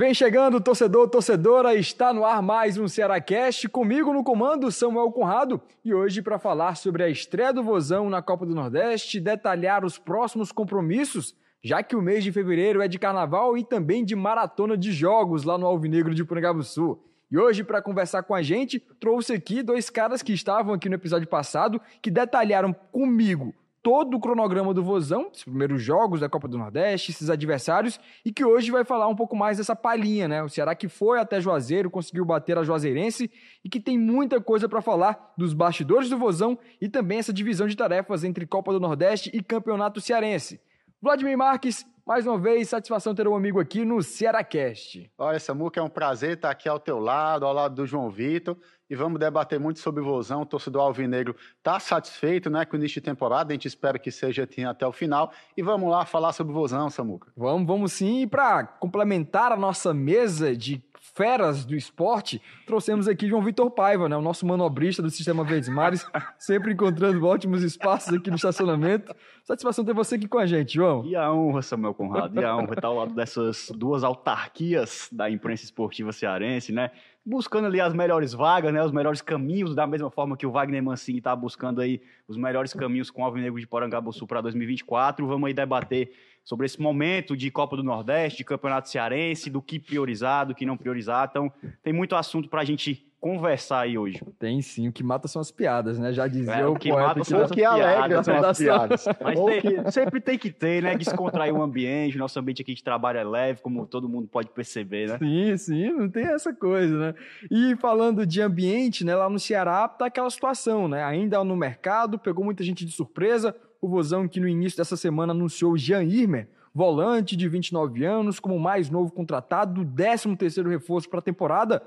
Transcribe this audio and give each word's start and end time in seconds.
Vem 0.00 0.14
chegando, 0.14 0.62
torcedor, 0.62 1.10
torcedora, 1.10 1.74
está 1.74 2.10
no 2.10 2.24
ar 2.24 2.40
mais 2.40 2.78
um 2.78 2.88
Cearacast, 2.88 3.68
comigo 3.68 4.14
no 4.14 4.24
comando 4.24 4.72
Samuel 4.72 5.12
Conrado, 5.12 5.60
e 5.84 5.92
hoje 5.92 6.22
para 6.22 6.38
falar 6.38 6.74
sobre 6.76 7.02
a 7.02 7.10
estreia 7.10 7.52
do 7.52 7.62
Vozão 7.62 8.08
na 8.08 8.22
Copa 8.22 8.46
do 8.46 8.54
Nordeste, 8.54 9.20
detalhar 9.20 9.84
os 9.84 9.98
próximos 9.98 10.52
compromissos, 10.52 11.36
já 11.62 11.82
que 11.82 11.94
o 11.94 12.00
mês 12.00 12.24
de 12.24 12.32
fevereiro 12.32 12.80
é 12.80 12.88
de 12.88 12.98
carnaval 12.98 13.58
e 13.58 13.62
também 13.62 14.02
de 14.02 14.16
maratona 14.16 14.74
de 14.74 14.90
jogos 14.90 15.44
lá 15.44 15.58
no 15.58 15.66
Alvinegro 15.66 16.14
de 16.14 16.24
Sul. 16.64 17.04
E 17.30 17.36
hoje, 17.36 17.62
para 17.62 17.82
conversar 17.82 18.22
com 18.22 18.34
a 18.34 18.40
gente, 18.40 18.80
trouxe 18.98 19.34
aqui 19.34 19.62
dois 19.62 19.90
caras 19.90 20.22
que 20.22 20.32
estavam 20.32 20.72
aqui 20.72 20.88
no 20.88 20.94
episódio 20.94 21.28
passado, 21.28 21.78
que 22.00 22.10
detalharam 22.10 22.72
comigo 22.72 23.54
todo 23.82 24.16
o 24.16 24.20
cronograma 24.20 24.74
do 24.74 24.82
Vozão, 24.82 25.30
os 25.32 25.44
primeiros 25.44 25.82
jogos 25.82 26.20
da 26.20 26.28
Copa 26.28 26.46
do 26.46 26.58
Nordeste, 26.58 27.10
esses 27.10 27.30
adversários, 27.30 27.98
e 28.24 28.32
que 28.32 28.44
hoje 28.44 28.70
vai 28.70 28.84
falar 28.84 29.08
um 29.08 29.16
pouco 29.16 29.34
mais 29.34 29.56
dessa 29.56 29.74
palhinha, 29.74 30.28
né? 30.28 30.42
O 30.42 30.48
Ceará 30.48 30.74
que 30.74 30.88
foi 30.88 31.18
até 31.18 31.40
Juazeiro, 31.40 31.90
conseguiu 31.90 32.24
bater 32.24 32.58
a 32.58 32.62
Juazeirense 32.62 33.30
e 33.64 33.68
que 33.68 33.80
tem 33.80 33.98
muita 33.98 34.40
coisa 34.40 34.68
para 34.68 34.82
falar 34.82 35.32
dos 35.36 35.54
bastidores 35.54 36.10
do 36.10 36.18
Vozão 36.18 36.58
e 36.80 36.88
também 36.88 37.18
essa 37.18 37.32
divisão 37.32 37.66
de 37.66 37.76
tarefas 37.76 38.22
entre 38.22 38.46
Copa 38.46 38.72
do 38.72 38.80
Nordeste 38.80 39.30
e 39.32 39.42
Campeonato 39.42 40.00
Cearense. 40.00 40.60
Vladimir 41.02 41.38
Marques, 41.38 41.86
mais 42.06 42.26
uma 42.26 42.38
vez, 42.38 42.68
satisfação 42.68 43.14
ter 43.14 43.28
um 43.28 43.34
amigo 43.34 43.60
aqui 43.60 43.84
no 43.84 44.02
Cearacast. 44.02 45.10
Olha, 45.18 45.38
Samuca, 45.38 45.80
é 45.80 45.82
um 45.82 45.88
prazer 45.88 46.34
estar 46.34 46.50
aqui 46.50 46.68
ao 46.68 46.78
teu 46.78 46.98
lado, 46.98 47.44
ao 47.44 47.52
lado 47.52 47.74
do 47.74 47.86
João 47.86 48.10
Vitor 48.10 48.56
e 48.88 48.96
vamos 48.96 49.20
debater 49.20 49.60
muito 49.60 49.78
sobre 49.78 50.00
o 50.00 50.04
Vozão. 50.04 50.42
O 50.42 50.46
torcedor 50.46 50.82
alvinegro 50.82 51.36
está 51.58 51.78
satisfeito 51.78 52.50
né, 52.50 52.64
com 52.64 52.76
o 52.76 52.78
início 52.78 53.00
de 53.00 53.04
temporada, 53.04 53.52
a 53.52 53.54
gente 53.54 53.68
espera 53.68 53.98
que 53.98 54.10
seja 54.10 54.44
assim 54.50 54.64
até 54.64 54.86
o 54.86 54.92
final. 54.92 55.32
E 55.56 55.62
vamos 55.62 55.88
lá 55.88 56.04
falar 56.04 56.32
sobre 56.32 56.52
o 56.52 56.56
Vozão, 56.56 56.90
Samuca. 56.90 57.32
Vamos, 57.36 57.66
vamos 57.66 57.92
sim. 57.92 58.22
E 58.22 58.26
para 58.26 58.64
complementar 58.64 59.52
a 59.52 59.56
nossa 59.56 59.94
mesa 59.94 60.56
de 60.56 60.82
feras 61.14 61.64
do 61.64 61.74
esporte, 61.74 62.40
trouxemos 62.66 63.08
aqui 63.08 63.28
João 63.28 63.42
Vitor 63.42 63.70
Paiva, 63.70 64.08
né, 64.08 64.16
o 64.16 64.22
nosso 64.22 64.46
manobrista 64.46 65.02
do 65.02 65.10
Sistema 65.10 65.44
Verdes 65.44 65.68
Mares, 65.68 66.06
sempre 66.38 66.72
encontrando 66.72 67.24
ótimos 67.26 67.62
espaços 67.62 68.14
aqui 68.14 68.30
no 68.30 68.36
estacionamento. 68.36 69.14
Satisfação 69.44 69.84
ter 69.84 69.94
você 69.94 70.14
aqui 70.14 70.28
com 70.28 70.38
a 70.38 70.46
gente, 70.46 70.74
João. 70.74 71.04
E 71.04 71.16
a 71.16 71.32
honra, 71.32 71.62
Samuel 71.62 71.94
Conrado, 71.94 72.40
e 72.40 72.44
a 72.44 72.56
honra 72.56 72.74
estar 72.74 72.88
ao 72.88 72.94
lado 72.94 73.14
dessas 73.14 73.70
duas 73.74 74.04
autarquias 74.04 75.08
da 75.10 75.30
imprensa 75.30 75.64
esportiva 75.64 76.12
cearense, 76.12 76.72
né? 76.72 76.90
buscando 77.24 77.66
ali 77.66 77.80
as 77.80 77.92
melhores 77.92 78.32
vagas, 78.32 78.72
né, 78.72 78.82
os 78.82 78.92
melhores 78.92 79.20
caminhos, 79.20 79.74
da 79.74 79.86
mesma 79.86 80.10
forma 80.10 80.36
que 80.36 80.46
o 80.46 80.50
Wagner 80.50 80.82
Mancini 80.82 81.18
está 81.18 81.36
buscando 81.36 81.80
aí 81.80 82.00
os 82.26 82.36
melhores 82.36 82.72
caminhos 82.72 83.10
com 83.10 83.22
o 83.22 83.24
Alvinegro 83.24 83.60
de 83.60 83.66
Porangabuçu 83.66 84.26
para 84.26 84.40
2024. 84.40 85.26
Vamos 85.26 85.46
aí 85.46 85.54
debater 85.54 86.12
sobre 86.50 86.66
esse 86.66 86.82
momento 86.82 87.36
de 87.36 87.48
Copa 87.48 87.76
do 87.76 87.82
Nordeste, 87.84 88.38
de 88.38 88.44
Campeonato 88.44 88.88
Cearense, 88.88 89.48
do 89.48 89.62
que 89.62 89.78
priorizar, 89.78 90.44
do 90.44 90.52
que 90.52 90.66
não 90.66 90.76
priorizar. 90.76 91.28
Então, 91.30 91.52
tem 91.80 91.92
muito 91.92 92.16
assunto 92.16 92.48
para 92.48 92.62
a 92.62 92.64
gente 92.64 93.06
conversar 93.20 93.82
aí 93.82 93.96
hoje. 93.96 94.20
Tem 94.36 94.60
sim, 94.60 94.88
o 94.88 94.92
que 94.92 95.04
mata 95.04 95.28
são 95.28 95.40
as 95.40 95.52
piadas, 95.52 95.96
né? 95.96 96.12
Já 96.12 96.26
dizia 96.26 96.54
é, 96.54 96.66
o, 96.66 96.72
o 96.72 96.76
que 96.76 96.90
mata 96.90 97.22
são 97.22 97.40
as 97.40 97.52
piadas. 97.52 97.84
alegra 97.84 98.24
são 98.24 98.44
as 98.44 98.58
piadas. 98.58 99.04
Mas 99.22 99.38
tem, 99.38 99.90
sempre 99.92 100.20
tem 100.20 100.36
que 100.36 100.50
ter, 100.50 100.82
né? 100.82 100.96
Descontrair 100.96 101.54
o 101.54 101.62
ambiente, 101.62 102.18
nosso 102.18 102.36
ambiente 102.40 102.62
aqui 102.62 102.74
de 102.74 102.82
trabalho 102.82 103.20
é 103.20 103.24
leve, 103.24 103.60
como 103.60 103.86
todo 103.86 104.08
mundo 104.08 104.26
pode 104.26 104.48
perceber, 104.48 105.08
né? 105.08 105.18
Sim, 105.18 105.56
sim, 105.56 105.92
não 105.92 106.10
tem 106.10 106.24
essa 106.24 106.52
coisa, 106.52 106.98
né? 106.98 107.14
E 107.48 107.76
falando 107.76 108.26
de 108.26 108.42
ambiente, 108.42 109.04
né? 109.04 109.14
Lá 109.14 109.30
no 109.30 109.38
Ceará 109.38 109.86
tá 109.86 110.06
aquela 110.06 110.30
situação, 110.30 110.88
né? 110.88 111.04
Ainda 111.04 111.44
no 111.44 111.54
mercado, 111.54 112.18
pegou 112.18 112.44
muita 112.44 112.64
gente 112.64 112.84
de 112.84 112.90
surpresa, 112.90 113.54
o 113.80 113.88
Vozão 113.88 114.28
que 114.28 114.40
no 114.40 114.48
início 114.48 114.76
dessa 114.76 114.96
semana 114.96 115.32
anunciou 115.32 115.76
Jean 115.76 116.02
Irmer, 116.02 116.48
volante 116.74 117.36
de 117.36 117.48
29 117.48 118.04
anos, 118.04 118.38
como 118.38 118.58
mais 118.58 118.90
novo 118.90 119.12
contratado, 119.12 119.84
13 119.84 120.36
terceiro 120.36 120.68
reforço 120.68 121.08
para 121.08 121.18
a 121.18 121.22
temporada, 121.22 121.82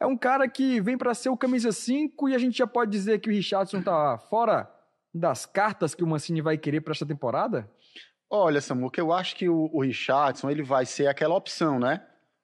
é 0.00 0.06
um 0.06 0.16
cara 0.16 0.48
que 0.48 0.80
vem 0.80 0.98
para 0.98 1.14
ser 1.14 1.28
o 1.28 1.36
camisa 1.36 1.70
5 1.70 2.28
e 2.28 2.34
a 2.34 2.38
gente 2.38 2.58
já 2.58 2.66
pode 2.66 2.90
dizer 2.90 3.20
que 3.20 3.28
o 3.28 3.32
Richardson 3.32 3.82
tá 3.82 4.18
fora 4.18 4.68
das 5.14 5.46
cartas 5.46 5.94
que 5.94 6.02
o 6.02 6.06
Mancini 6.06 6.40
vai 6.40 6.56
querer 6.56 6.80
para 6.80 6.92
esta 6.92 7.06
temporada? 7.06 7.70
Olha, 8.28 8.60
Samuca, 8.60 9.00
eu 9.00 9.12
acho 9.12 9.36
que 9.36 9.48
o, 9.48 9.70
o 9.72 9.82
Richardson 9.82 10.50
ele 10.50 10.62
vai 10.62 10.86
ser 10.86 11.06
aquela 11.06 11.34
opção, 11.34 11.78
né? 11.78 12.02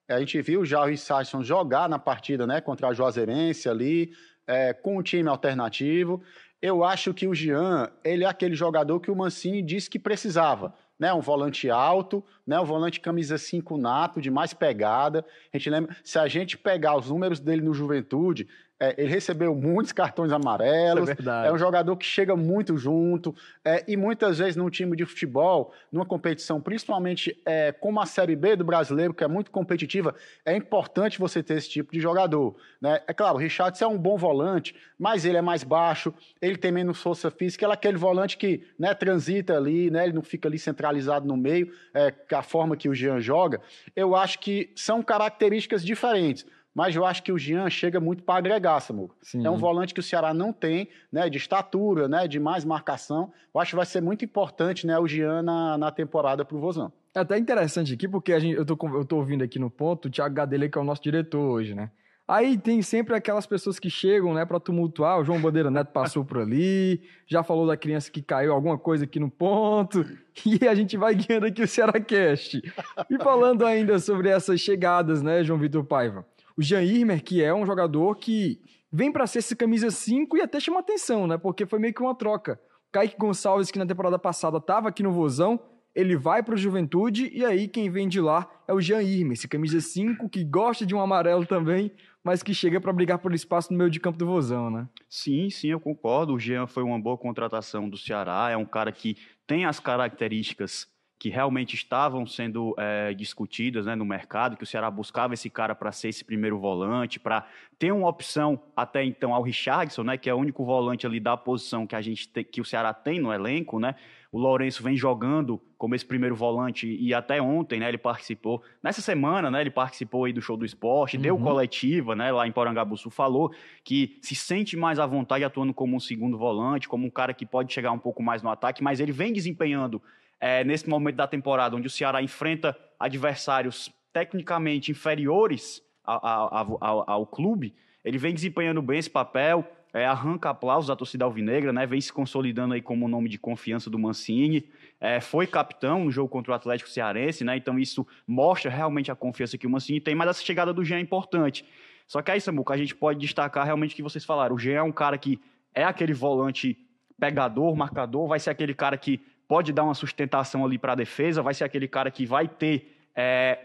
A 0.09 0.19
gente 0.21 0.41
viu 0.41 0.65
já 0.65 0.83
o 0.83 0.87
Richardson 0.87 1.43
jogar 1.43 1.89
na 1.89 1.99
partida, 1.99 2.47
né, 2.47 2.61
contra 2.61 2.89
a 2.89 2.95
Juazeirense 2.95 3.69
ali, 3.69 4.13
é, 4.47 4.73
com 4.73 4.99
um 4.99 5.03
time 5.03 5.29
alternativo. 5.29 6.23
Eu 6.61 6.83
acho 6.83 7.15
que 7.15 7.27
o 7.27 7.35
Jean, 7.35 7.89
ele 8.05 8.25
é 8.25 8.27
aquele 8.27 8.55
jogador 8.55 8.99
que 8.99 9.11
o 9.11 9.17
Mancini 9.17 9.63
disse 9.63 9.89
que 9.89 9.99
precisava 9.99 10.75
né, 10.99 11.13
um 11.13 11.21
volante 11.21 11.71
alto, 11.71 12.25
né, 12.45 12.59
um 12.59 12.65
volante 12.65 12.99
camisa 13.01 13.39
5 13.39 13.79
nato, 13.79 14.21
de 14.21 14.31
mais 14.31 14.53
pegada. 14.53 15.25
A 15.53 15.57
gente 15.57 15.71
lembra, 15.71 15.97
se 16.03 16.19
a 16.19 16.27
gente 16.27 16.59
pegar 16.59 16.97
os 16.97 17.09
números 17.09 17.39
dele 17.39 17.63
no 17.63 17.73
Juventude, 17.73 18.49
é, 18.81 18.95
ele 18.97 19.09
recebeu 19.09 19.55
muitos 19.55 19.93
cartões 19.93 20.31
amarelos. 20.33 21.09
É, 21.09 21.49
é, 21.49 21.53
um 21.53 21.59
jogador 21.59 21.97
que 21.97 22.07
chega 22.07 22.37
muito 22.37 22.77
junto. 22.77 23.35
É, 23.65 23.85
e 23.89 23.97
muitas 23.97 24.39
vezes 24.39 24.57
num 24.57 24.71
time 24.71 24.97
de 24.97 25.05
futebol, 25.05 25.73
numa 25.91 26.07
competição, 26.07 26.61
principalmente 26.61 27.37
é, 27.45 27.73
como 27.73 28.01
a 28.01 28.07
Série 28.07 28.37
B 28.37 28.55
do 28.55 28.65
brasileiro, 28.65 29.13
que 29.13 29.25
é 29.25 29.29
muito 29.29 29.51
competitiva, 29.51 30.15
é 30.45 30.55
importante 30.57 31.19
você 31.19 31.43
ter 31.43 31.55
esse 31.55 31.69
tipo 31.69 31.93
de 31.93 32.01
jogador. 32.01 32.57
Né? 32.81 33.01
É 33.07 33.13
claro, 33.13 33.37
o 33.37 33.39
Richardson 33.39 33.85
é 33.85 33.89
um 33.89 33.99
bom 33.99 34.17
volante, 34.17 34.75
mas 34.99 35.25
ele 35.25 35.37
é 35.37 35.43
mais 35.43 35.65
baixo, 35.65 36.15
ele 36.41 36.57
tem 36.57 36.71
menos 36.71 37.01
força 37.03 37.31
física, 37.31 37.65
ele 37.65 37.73
é 37.73 37.75
aquele 37.75 37.99
volante 37.99 38.37
que 38.37 38.63
né, 38.79 38.95
transita 38.95 39.57
ali, 39.57 39.91
né, 39.91 40.05
ele 40.05 40.13
não 40.13 40.23
fica 40.23 40.49
ali 40.49 40.59
centralizado 40.59 41.27
no 41.27 41.37
meio, 41.37 41.73
é, 41.93 42.15
a 42.33 42.43
forma 42.43 42.77
que 42.77 42.89
o 42.89 42.95
Jean 42.95 43.21
joga. 43.21 43.61
Eu 43.97 44.15
acho 44.15 44.39
que 44.39 44.71
são 44.77 45.03
características 45.03 45.85
diferentes 45.85 46.47
mas 46.79 46.95
eu 46.95 47.05
acho 47.05 47.25
que 47.25 47.33
o 47.33 47.37
Jean 47.37 47.69
chega 47.69 47.99
muito 47.99 48.23
para 48.23 48.39
agregar, 48.39 48.79
Samuca. 48.79 49.17
É 49.43 49.51
um 49.51 49.57
volante 49.57 49.93
que 49.93 49.99
o 49.99 50.03
Ceará 50.03 50.33
não 50.33 50.53
tem, 50.53 50.89
né, 51.11 51.29
de 51.29 51.37
estatura, 51.37 52.07
né, 52.07 52.29
de 52.29 52.39
mais 52.39 52.65
marcação. 52.65 53.33
Eu 53.53 53.61
acho 53.61 53.71
que 53.71 53.77
vai 53.77 53.85
ser 53.85 54.01
muito 54.01 54.25
importante, 54.25 54.87
né, 54.87 54.97
o 54.97 55.05
Jean 55.09 55.43
na, 55.43 55.77
na 55.77 55.91
temporada 55.91 56.45
para 56.45 56.57
o 56.57 56.61
Vozão. 56.61 56.93
É 57.13 57.19
até 57.19 57.37
interessante 57.37 57.95
aqui, 57.95 58.07
porque 58.07 58.33
a 58.33 58.39
gente, 58.39 58.55
eu, 58.55 58.65
tô, 58.65 58.79
eu 58.95 59.05
tô 59.05 59.17
ouvindo 59.17 59.43
aqui 59.43 59.59
no 59.59 59.69
ponto 59.69 60.07
o 60.07 60.11
Thiago 60.11 60.33
Gadelha, 60.33 60.69
que 60.69 60.79
é 60.79 60.81
o 60.81 60.85
nosso 60.85 61.03
diretor 61.03 61.41
hoje, 61.41 61.75
né? 61.75 61.91
Aí 62.29 62.57
tem 62.57 62.81
sempre 62.81 63.17
aquelas 63.17 63.45
pessoas 63.45 63.81
que 63.81 63.91
chegam, 63.91 64.33
né, 64.33 64.45
para 64.45 64.61
tumultuar. 64.61 65.19
O 65.19 65.25
João 65.25 65.41
Bandeira 65.41 65.73
Neto 65.73 65.91
passou 65.91 66.25
por 66.25 66.39
ali, 66.39 67.03
já 67.27 67.43
falou 67.43 67.67
da 67.67 67.77
criança 67.77 68.09
que 68.09 68.23
caiu 68.23 68.53
alguma 68.53 68.79
coisa 68.79 69.03
aqui 69.03 69.19
no 69.19 69.29
ponto, 69.29 70.07
e 70.47 70.69
a 70.69 70.77
gente 70.77 70.97
vai 70.97 71.17
guiando 71.17 71.47
aqui 71.47 71.61
o 71.61 71.67
Cearacast. 71.67 72.63
E 73.11 73.19
falando 73.19 73.67
ainda 73.67 73.99
sobre 73.99 74.29
essas 74.29 74.61
chegadas, 74.61 75.23
né, 75.23 75.43
João 75.43 75.59
Vitor 75.59 75.83
Paiva? 75.83 76.25
O 76.59 76.63
Jean 76.63 76.83
Irmer, 76.83 77.23
que 77.23 77.41
é 77.41 77.55
um 77.55 77.65
jogador 77.65 78.17
que 78.17 78.61
vem 78.91 79.13
para 79.13 79.29
ser 79.29 79.39
esse 79.39 79.55
camisa 79.55 79.93
5 79.93 80.37
e 80.37 80.41
até 80.41 80.59
chama 80.59 80.81
atenção, 80.81 81.25
né? 81.25 81.39
Porque 81.39 81.65
foi 81.65 81.79
meio 81.79 81.95
que 81.95 82.03
uma 82.03 82.17
troca. 82.17 82.61
Kaique 82.91 83.17
Gonçalves, 83.17 83.71
que 83.71 83.79
na 83.79 83.87
temporada 83.87 84.19
passada 84.19 84.57
estava 84.59 84.89
aqui 84.89 85.01
no 85.01 85.13
Vozão, 85.13 85.61
ele 85.95 86.17
vai 86.17 86.43
para 86.43 86.55
o 86.55 86.59
Juventude 86.59 87.31
e 87.33 87.45
aí 87.45 87.69
quem 87.69 87.89
vem 87.89 88.09
de 88.09 88.21
lá 88.21 88.51
é 88.67 88.73
o 88.73 88.81
Jean 88.81 89.03
Irmer, 89.03 89.35
esse 89.35 89.47
camisa 89.47 89.81
5 89.81 90.29
que 90.29 90.43
gosta 90.43 90.85
de 90.85 90.97
um 90.97 91.01
amarelo 91.01 91.47
também, 91.47 91.93
mas 92.25 92.43
que 92.43 92.53
chega 92.53 92.81
para 92.81 92.93
brigar 92.93 93.21
pelo 93.21 93.37
espaço 93.37 93.73
no 93.73 93.79
meio 93.79 93.91
de 93.91 94.01
campo 94.01 94.19
do 94.19 94.27
Vozão, 94.27 94.69
né? 94.69 94.89
Sim, 95.09 95.51
sim, 95.51 95.69
eu 95.69 95.79
concordo. 95.79 96.35
O 96.35 96.41
Jean 96.41 96.67
foi 96.67 96.83
uma 96.83 96.99
boa 97.01 97.17
contratação 97.17 97.89
do 97.89 97.97
Ceará, 97.97 98.51
é 98.51 98.57
um 98.57 98.67
cara 98.67 98.91
que 98.91 99.17
tem 99.47 99.65
as 99.65 99.79
características 99.79 100.89
que 101.19 101.29
realmente 101.29 101.75
estavam 101.75 102.25
sendo 102.25 102.75
é, 102.79 103.13
discutidas 103.13 103.87
né, 103.87 103.97
no 103.97 104.05
mercado, 104.05 104.57
que 104.57 104.63
o 104.63 104.67
Ceará 104.67 104.89
buscava 104.89 105.35
esse 105.35 105.51
cara 105.51 105.75
para 105.75 105.91
ser 105.91 106.11
esse 106.11 106.25
primeiro 106.25 106.59
volante, 106.59 107.19
para 107.19 107.45
ter 107.77 107.91
uma 107.93 108.09
opção 108.09 108.61
até 108.77 109.03
então 109.05 109.35
ao 109.35 109.43
Richardson, 109.43 110.05
né, 110.05 110.17
que 110.17 110.31
é 110.31 110.35
o 110.35 110.37
único 110.37 110.65
volante 110.65 111.07
ali 111.07 111.19
da 111.19 111.37
posição 111.37 111.87
que 111.87 111.97
a 111.97 112.01
gente 112.01 112.29
que 112.45 112.61
o 112.61 112.65
Ceará 112.65 112.95
tem 112.95 113.19
no 113.21 113.33
elenco, 113.33 113.81
né? 113.81 113.97
O 114.31 114.39
Lourenço 114.39 114.83
vem 114.83 114.95
jogando 114.95 115.59
como 115.79 115.95
esse 115.95 116.05
primeiro 116.05 116.37
volante 116.37 116.87
e 116.87 117.15
até 117.15 117.41
ontem, 117.41 117.81
né, 117.81 117.89
ele 117.89 117.99
participou. 117.99 118.63
Nessa 118.83 119.01
semana, 119.01 119.51
né, 119.51 119.63
ele 119.63 119.71
participou 119.71 120.27
aí 120.27 120.33
do 120.33 120.43
show 120.43 120.57
do 120.57 120.67
esporte, 120.67 121.17
uhum. 121.17 121.23
deu 121.23 121.39
coletiva, 121.39 122.15
né, 122.15 122.31
lá 122.31 122.47
em 122.47 122.53
Porangabuçu, 122.53 123.11
falou 123.11 123.51
que 123.83 124.19
se 124.21 124.35
sente 124.35 124.77
mais 124.77 124.99
à 124.99 125.07
vontade 125.07 125.43
atuando 125.43 125.73
como 125.73 125.97
um 125.97 126.01
segundo 126.01 126.37
volante, 126.37 126.89
como 126.89 127.07
um 127.07 127.11
cara 127.11 127.33
que 127.33 127.47
pode 127.47 127.73
chegar 127.73 127.91
um 127.91 127.99
pouco 127.99 128.23
mais 128.23 128.43
no 128.43 128.51
ataque, 128.51 128.85
mas 128.85 129.01
ele 129.01 129.13
vem 129.13 129.33
desempenhando 129.33 130.01
é, 130.41 130.65
nesse 130.65 130.89
momento 130.89 131.17
da 131.17 131.27
temporada, 131.27 131.77
onde 131.77 131.87
o 131.87 131.91
Ceará 131.91 132.23
enfrenta 132.23 132.77
adversários 132.99 133.91
tecnicamente 134.13 134.91
inferiores 134.91 135.83
ao, 136.05 136.27
ao, 136.27 136.79
ao, 136.81 137.11
ao 137.11 137.27
clube, 137.27 137.75
ele 138.05 138.19
vem 138.19 138.33
desempenhando 138.33 138.81
bem 138.81 138.99
esse 138.99 139.11
papel, 139.11 139.67
é, 139.93 140.07
arranca 140.07 140.51
aplausos 140.51 140.89
da 140.89 140.97
torcida 140.97 141.25
alvinegra, 141.25 141.73
né, 141.73 141.87
vem 141.87 142.01
se 142.01 142.13
consolidando 142.13 142.75
aí 142.75 142.83
como 142.83 143.09
nome 143.09 143.29
de 143.29 143.39
confiança 143.39 143.91
do 143.91 143.99
Mancini, 143.99 144.69
é, 145.01 145.21
foi 145.21 145.47
capitão 145.47 146.05
no 146.05 146.11
jogo 146.11 146.29
contra 146.29 146.53
o 146.53 146.55
Atlético 146.55 146.91
Cearense, 146.91 147.45
né, 147.45 147.57
então 147.57 147.79
isso 147.79 148.07
mostra 148.27 148.71
realmente 148.71 149.11
a 149.11 149.17
confiança 149.17 149.59
que 149.59 149.67
o 149.67 149.71
Mancini 149.71 150.01
tem, 150.01 150.15
mas 150.15 150.29
essa 150.29 150.43
chegada 150.43 150.73
do 150.73 150.85
Jean 150.85 150.99
é 150.99 151.01
importante. 151.01 151.65
Só 152.07 152.23
que 152.23 152.31
aí, 152.31 152.41
Samuca, 152.41 152.73
a 152.73 152.77
gente 152.77 152.95
pode 152.95 153.19
destacar 153.19 153.65
realmente 153.65 153.93
o 153.93 153.97
que 153.97 154.03
vocês 154.03 154.25
falaram, 154.25 154.55
o 154.55 154.59
Jean 154.59 154.79
é 154.79 154.83
um 154.83 154.93
cara 154.93 155.19
que 155.19 155.39
é 155.75 155.85
aquele 155.85 156.15
volante 156.15 156.77
pegador, 157.19 157.75
marcador, 157.77 158.27
vai 158.29 158.39
ser 158.39 158.51
aquele 158.51 158.75
cara 158.75 158.97
que 158.97 159.21
pode 159.49 159.73
dar 159.73 159.83
uma 159.83 159.95
sustentação 159.95 160.65
ali 160.65 160.79
para 160.79 160.93
a 160.93 160.97
defesa, 160.97 161.43
vai 161.43 161.55
ser 161.55 161.65
aquele 161.65 161.89
cara 161.89 162.11
que 162.11 162.27
vai 162.27 162.47
ter, 162.47 162.97
é, 163.17 163.59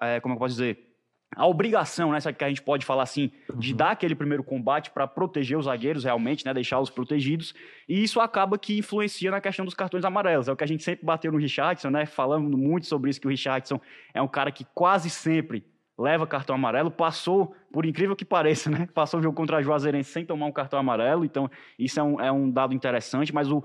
é, 0.00 0.20
como 0.20 0.34
eu 0.34 0.38
posso 0.38 0.54
dizer, 0.54 0.90
a 1.36 1.46
obrigação, 1.46 2.10
né, 2.10 2.18
que 2.36 2.44
a 2.44 2.48
gente 2.48 2.60
pode 2.60 2.84
falar 2.84 3.04
assim, 3.04 3.30
de 3.54 3.70
uhum. 3.70 3.76
dar 3.76 3.92
aquele 3.92 4.16
primeiro 4.16 4.42
combate 4.42 4.90
para 4.90 5.06
proteger 5.06 5.56
os 5.56 5.66
zagueiros 5.66 6.02
realmente, 6.02 6.44
né, 6.44 6.52
deixá-los 6.52 6.90
protegidos, 6.90 7.54
e 7.88 8.02
isso 8.02 8.20
acaba 8.20 8.58
que 8.58 8.76
influencia 8.76 9.30
na 9.30 9.40
questão 9.40 9.64
dos 9.64 9.74
cartões 9.74 10.04
amarelos. 10.04 10.48
É 10.48 10.52
o 10.52 10.56
que 10.56 10.64
a 10.64 10.66
gente 10.66 10.82
sempre 10.82 11.06
bateu 11.06 11.30
no 11.30 11.38
Richardson, 11.38 11.90
né, 11.90 12.04
falando 12.04 12.58
muito 12.58 12.86
sobre 12.86 13.10
isso 13.10 13.20
que 13.20 13.28
o 13.28 13.30
Richardson 13.30 13.80
é 14.12 14.20
um 14.20 14.26
cara 14.26 14.50
que 14.50 14.66
quase 14.74 15.08
sempre 15.08 15.64
leva 15.96 16.26
cartão 16.26 16.56
amarelo, 16.56 16.90
passou, 16.90 17.54
por 17.70 17.86
incrível 17.86 18.16
que 18.16 18.24
pareça, 18.24 18.68
né, 18.68 18.88
passou 18.92 19.20
o 19.20 19.22
jogo 19.22 19.36
contra 19.36 19.58
a 19.58 19.62
Juazeirense 19.62 20.10
sem 20.10 20.24
tomar 20.24 20.46
um 20.46 20.52
cartão 20.52 20.80
amarelo, 20.80 21.24
então 21.24 21.48
isso 21.78 22.00
é 22.00 22.02
um, 22.02 22.20
é 22.20 22.32
um 22.32 22.50
dado 22.50 22.74
interessante, 22.74 23.32
mas 23.32 23.52
o 23.52 23.62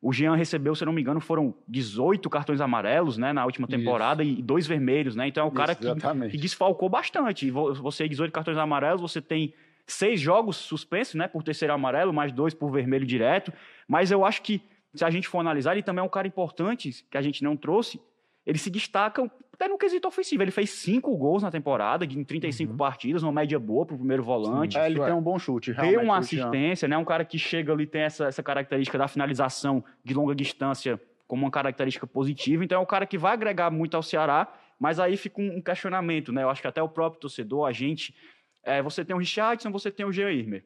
o 0.00 0.12
Jean 0.12 0.34
recebeu, 0.34 0.74
se 0.74 0.84
não 0.84 0.92
me 0.92 1.00
engano, 1.00 1.20
foram 1.20 1.54
18 1.68 2.28
cartões 2.30 2.60
amarelos, 2.60 3.18
né, 3.18 3.32
na 3.32 3.44
última 3.44 3.66
temporada 3.66 4.22
Isso. 4.22 4.38
e 4.38 4.42
dois 4.42 4.66
vermelhos, 4.66 5.16
né? 5.16 5.28
Então 5.28 5.44
é 5.44 5.46
um 5.46 5.50
cara 5.50 5.74
que, 5.74 5.86
que, 6.30 6.36
desfalcou 6.36 6.88
bastante. 6.88 7.50
Você 7.50 8.08
18 8.08 8.32
cartões 8.32 8.56
amarelos, 8.56 9.00
você 9.00 9.20
tem 9.20 9.54
seis 9.86 10.20
jogos 10.20 10.56
suspensos, 10.56 11.14
né, 11.14 11.28
por 11.28 11.42
terceiro 11.42 11.74
amarelo, 11.74 12.12
mais 12.12 12.32
dois 12.32 12.54
por 12.54 12.70
vermelho 12.70 13.06
direto. 13.06 13.52
Mas 13.86 14.10
eu 14.10 14.24
acho 14.24 14.42
que 14.42 14.62
se 14.94 15.04
a 15.04 15.10
gente 15.10 15.28
for 15.28 15.38
analisar, 15.38 15.72
ele 15.72 15.82
também 15.82 16.00
é 16.00 16.04
um 16.04 16.08
cara 16.08 16.26
importante 16.26 17.04
que 17.10 17.18
a 17.18 17.22
gente 17.22 17.42
não 17.42 17.56
trouxe. 17.56 18.00
Ele 18.46 18.58
se 18.58 18.70
destaca 18.70 19.30
até 19.54 19.68
no 19.68 19.78
quesito 19.78 20.06
ofensivo. 20.06 20.42
Ele 20.42 20.50
fez 20.50 20.70
cinco 20.70 21.16
gols 21.16 21.42
na 21.42 21.50
temporada, 21.50 22.04
em 22.04 22.24
35 22.24 22.72
uhum. 22.72 22.76
partidas, 22.76 23.22
uma 23.22 23.32
média 23.32 23.58
boa 23.58 23.86
para 23.86 23.94
o 23.94 23.98
primeiro 23.98 24.22
volante. 24.22 24.76
É, 24.76 24.86
ele 24.86 25.00
tem 25.00 25.12
um 25.12 25.22
bom 25.22 25.38
chute. 25.38 25.74
Tem 25.74 25.96
uma 25.96 26.18
assistência, 26.18 26.86
né? 26.86 26.98
Um 26.98 27.04
cara 27.04 27.24
que 27.24 27.38
chega 27.38 27.72
ali, 27.72 27.86
tem 27.86 28.02
essa, 28.02 28.26
essa 28.26 28.42
característica 28.42 28.98
da 28.98 29.08
finalização 29.08 29.84
de 30.04 30.12
longa 30.12 30.34
distância 30.34 31.00
como 31.26 31.44
uma 31.44 31.50
característica 31.50 32.06
positiva. 32.06 32.64
Então 32.64 32.78
é 32.78 32.82
um 32.82 32.86
cara 32.86 33.06
que 33.06 33.16
vai 33.16 33.32
agregar 33.32 33.70
muito 33.70 33.96
ao 33.96 34.02
Ceará, 34.02 34.52
mas 34.78 34.98
aí 34.98 35.16
fica 35.16 35.40
um, 35.40 35.60
questionamento, 35.60 36.32
né? 36.32 36.42
Eu 36.42 36.50
acho 36.50 36.60
que 36.60 36.68
até 36.68 36.82
o 36.82 36.88
próprio 36.88 37.20
torcedor, 37.20 37.66
a 37.66 37.72
gente. 37.72 38.14
É, 38.62 38.82
você 38.82 39.04
tem 39.04 39.14
o 39.14 39.18
Richardson, 39.18 39.70
você 39.70 39.90
tem 39.90 40.04
o 40.04 40.12
Jean 40.12 40.30
Irmer. 40.30 40.64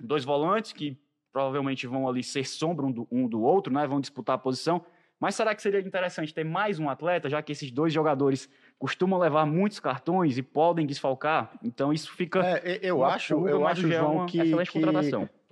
Dois 0.00 0.24
volantes 0.24 0.72
que 0.72 0.98
provavelmente 1.32 1.86
vão 1.86 2.08
ali 2.08 2.22
ser 2.22 2.46
sombra 2.46 2.86
um 2.86 2.92
do, 2.92 3.08
um 3.10 3.28
do 3.28 3.42
outro, 3.42 3.72
né? 3.72 3.86
Vão 3.86 4.00
disputar 4.00 4.36
a 4.36 4.38
posição. 4.38 4.84
Mas 5.18 5.34
será 5.34 5.54
que 5.54 5.62
seria 5.62 5.80
interessante 5.80 6.34
ter 6.34 6.44
mais 6.44 6.78
um 6.78 6.90
atleta, 6.90 7.28
já 7.28 7.40
que 7.42 7.52
esses 7.52 7.70
dois 7.70 7.92
jogadores 7.92 8.48
costumam 8.78 9.18
levar 9.18 9.46
muitos 9.46 9.80
cartões 9.80 10.36
e 10.36 10.42
podem 10.42 10.86
desfalcar? 10.86 11.52
Então 11.62 11.92
isso 11.92 12.12
fica. 12.12 12.40
É, 12.62 12.78
eu 12.82 13.04
acho, 13.04 13.48
eu 13.48 13.66
acho, 13.66 13.88
João, 13.88 14.26
que, 14.26 14.38
que 14.38 14.54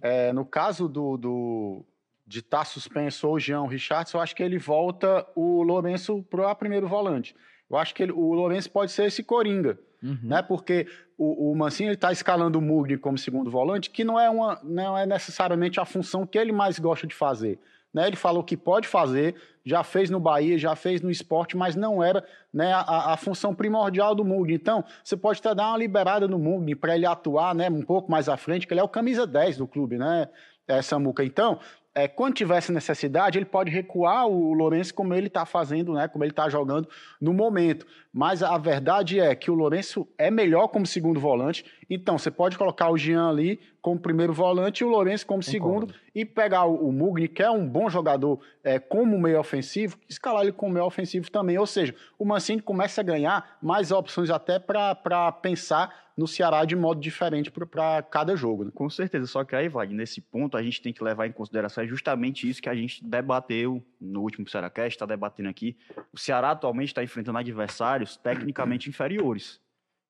é, 0.03 0.33
no 0.35 0.45
caso 0.45 0.87
do, 0.87 1.17
do 1.17 1.85
de 2.27 2.41
estar 2.41 2.59
tá 2.59 2.65
suspenso 2.65 3.27
ou 3.27 3.35
o 3.35 3.41
Jean 3.41 3.67
Richardson, 3.67 4.19
eu 4.19 4.23
acho 4.23 4.37
que 4.37 4.43
ele 4.43 4.59
volta 4.59 5.27
o 5.35 5.63
Lourenço 5.63 6.23
para 6.25 6.51
o 6.51 6.55
primeiro 6.55 6.87
volante. 6.87 7.35
Eu 7.71 7.79
acho 7.79 7.95
que 7.95 8.03
ele, 8.03 8.13
o 8.13 8.35
Lourenço 8.35 8.71
pode 8.71 8.93
ser 8.93 9.05
esse 9.05 9.23
coringa, 9.23 9.79
uhum. 10.03 10.19
né? 10.23 10.43
Porque 10.43 10.87
o, 11.17 11.51
o 11.51 11.57
Mancini 11.57 11.93
está 11.93 12.13
escalando 12.13 12.59
o 12.59 12.63
Mugni 12.63 12.99
como 12.99 13.17
segundo 13.17 13.51
volante, 13.51 13.91
que 13.91 14.05
não 14.05 14.21
é, 14.21 14.29
uma, 14.29 14.61
não 14.63 14.97
é 14.97 15.07
necessariamente 15.07 15.81
a 15.81 15.85
função 15.85 16.27
que 16.27 16.39
ele 16.39 16.53
mais 16.53 16.79
gosta 16.79 17.07
de 17.07 17.15
fazer. 17.15 17.59
Né? 17.95 18.09
Ele 18.09 18.17
falou 18.17 18.43
que 18.43 18.57
pode 18.57 18.89
fazer, 18.89 19.37
já 19.65 19.85
fez 19.85 20.11
no 20.11 20.19
Bahia, 20.19 20.59
já 20.59 20.75
fez 20.75 21.01
no 21.01 21.11
esporte, 21.11 21.57
mas 21.57 21.77
não 21.77 22.03
era 22.03 22.27
né, 22.53 22.73
a, 22.73 23.13
a 23.13 23.17
função 23.17 23.55
primordial 23.55 24.15
do 24.15 24.25
Mugni. 24.25 24.55
Então, 24.55 24.85
você 25.03 25.17
pode 25.17 25.39
até 25.39 25.55
dar 25.55 25.69
uma 25.69 25.79
liberada 25.79 26.27
no 26.27 26.39
Mugni 26.39 26.75
para 26.75 26.97
ele 26.97 27.07
atuar 27.07 27.55
né, 27.55 27.71
um 27.71 27.83
pouco 27.83 28.11
mais 28.11 28.29
à 28.29 28.37
frente, 28.37 28.67
que 28.67 28.75
ele 28.75 28.81
é 28.81 28.85
o 28.85 28.89
camisa 28.89 29.27
10 29.27 29.59
do 29.59 29.69
clube, 29.69 29.97
né, 29.97 30.29
é, 30.67 30.83
Samuca? 30.83 31.25
Então, 31.25 31.61
é, 31.95 32.09
quando 32.09 32.35
tiver 32.35 32.57
essa 32.57 32.73
necessidade, 32.73 33.39
ele 33.39 33.45
pode 33.45 33.71
recuar 33.71 34.27
o 34.27 34.53
Lourenço 34.53 34.93
como 34.93 35.15
ele 35.15 35.29
está 35.29 35.47
fazendo, 35.47 35.93
né, 35.93 36.09
como 36.09 36.25
ele 36.25 36.33
está 36.33 36.49
jogando 36.49 36.89
no 37.21 37.33
momento. 37.33 37.87
Mas 38.17 38.45
a 38.45 38.57
verdade 38.57 39.19
é 39.19 39.35
que 39.35 39.51
o 39.51 39.55
Lourenço 39.55 40.07
é 40.17 40.31
melhor 40.31 40.69
como 40.69 40.87
segundo 40.87 41.19
volante. 41.19 41.65
Então, 41.91 42.17
você 42.17 42.31
pode 42.31 42.57
colocar 42.57 42.89
o 42.89 42.97
Jean 42.97 43.29
ali 43.29 43.59
como 43.83 43.99
primeiro 43.99 44.33
volante 44.33 44.83
e 44.83 44.87
o 44.87 44.89
Lourenço 44.89 45.27
como 45.27 45.43
Concordo. 45.43 45.51
segundo 45.51 45.95
e 46.15 46.25
pegar 46.25 46.65
o, 46.65 46.93
Mugni, 46.93 47.27
que 47.27 47.43
é 47.43 47.51
um 47.51 47.69
bom 47.69 47.91
jogador 47.91 48.39
é, 48.63 48.79
como 48.79 49.19
meio 49.19 49.41
ofensivo, 49.41 49.99
escalar 50.09 50.43
ele 50.43 50.53
como 50.53 50.75
meio 50.75 50.87
ofensivo 50.87 51.29
também. 51.29 51.59
Ou 51.59 51.67
seja, 51.67 51.93
o 52.17 52.25
Mancini 52.25 52.63
começa 52.63 53.01
a 53.01 53.05
ganhar 53.05 53.59
mais 53.61 53.91
opções 53.91 54.31
até 54.31 54.61
para 54.61 55.33
pensar 55.33 56.05
no 56.17 56.29
Ceará 56.29 56.65
de 56.65 56.77
modo 56.77 57.01
diferente 57.01 57.51
para 57.51 58.03
cada 58.03 58.37
jogo. 58.37 58.65
Né? 58.65 58.71
Com 58.73 58.89
certeza, 58.89 59.27
só 59.27 59.45
que 59.45 59.57
aí, 59.57 59.69
vai 59.69 59.87
nesse 59.89 60.21
ponto 60.21 60.57
a 60.57 60.63
gente 60.63 60.81
tem 60.81 60.93
que 60.93 61.03
levar 61.03 61.27
em 61.27 61.33
consideração 61.33 61.83
é 61.83 61.87
justamente 61.87 62.49
isso 62.49 62.63
que 62.63 62.69
a 62.69 62.75
gente 62.75 63.05
debateu 63.05 63.85
no 64.01 64.21
último 64.21 64.49
Cearacast, 64.49 64.95
está 64.95 65.07
debatendo 65.07 65.49
aqui. 65.49 65.77
O 66.13 66.19
Ceará 66.19 66.53
atualmente 66.53 66.89
está 66.89 67.03
enfrentando 67.03 67.39
adversários 67.39 68.04
tecnicamente 68.17 68.89
inferiores. 68.89 69.61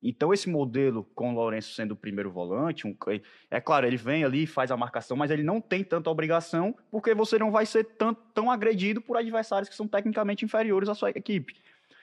Então, 0.02 0.35
esse 0.35 0.50
modelo 0.50 1.05
com 1.14 1.32
o 1.32 1.35
Lourenço 1.35 1.73
sendo 1.73 1.93
o 1.93 1.96
primeiro 1.96 2.31
volante, 2.31 2.87
um, 2.87 2.94
é 3.50 3.58
claro, 3.58 3.87
ele 3.87 3.96
vem 3.96 4.23
ali, 4.23 4.46
faz 4.46 4.70
a 4.70 4.76
marcação, 4.76 5.17
mas 5.17 5.31
ele 5.31 5.43
não 5.43 5.62
tem 5.62 5.82
tanta 5.82 6.11
obrigação, 6.11 6.76
porque 6.91 7.14
você 7.14 7.38
não 7.38 7.50
vai 7.50 7.64
ser 7.64 7.85
tão, 7.85 8.12
tão 8.12 8.50
agredido 8.50 9.00
por 9.00 9.17
adversários 9.17 9.69
que 9.69 9.75
são 9.75 9.88
tecnicamente 9.88 10.44
inferiores 10.44 10.91
à 10.91 10.94
sua 10.94 11.08
equipe. 11.08 11.55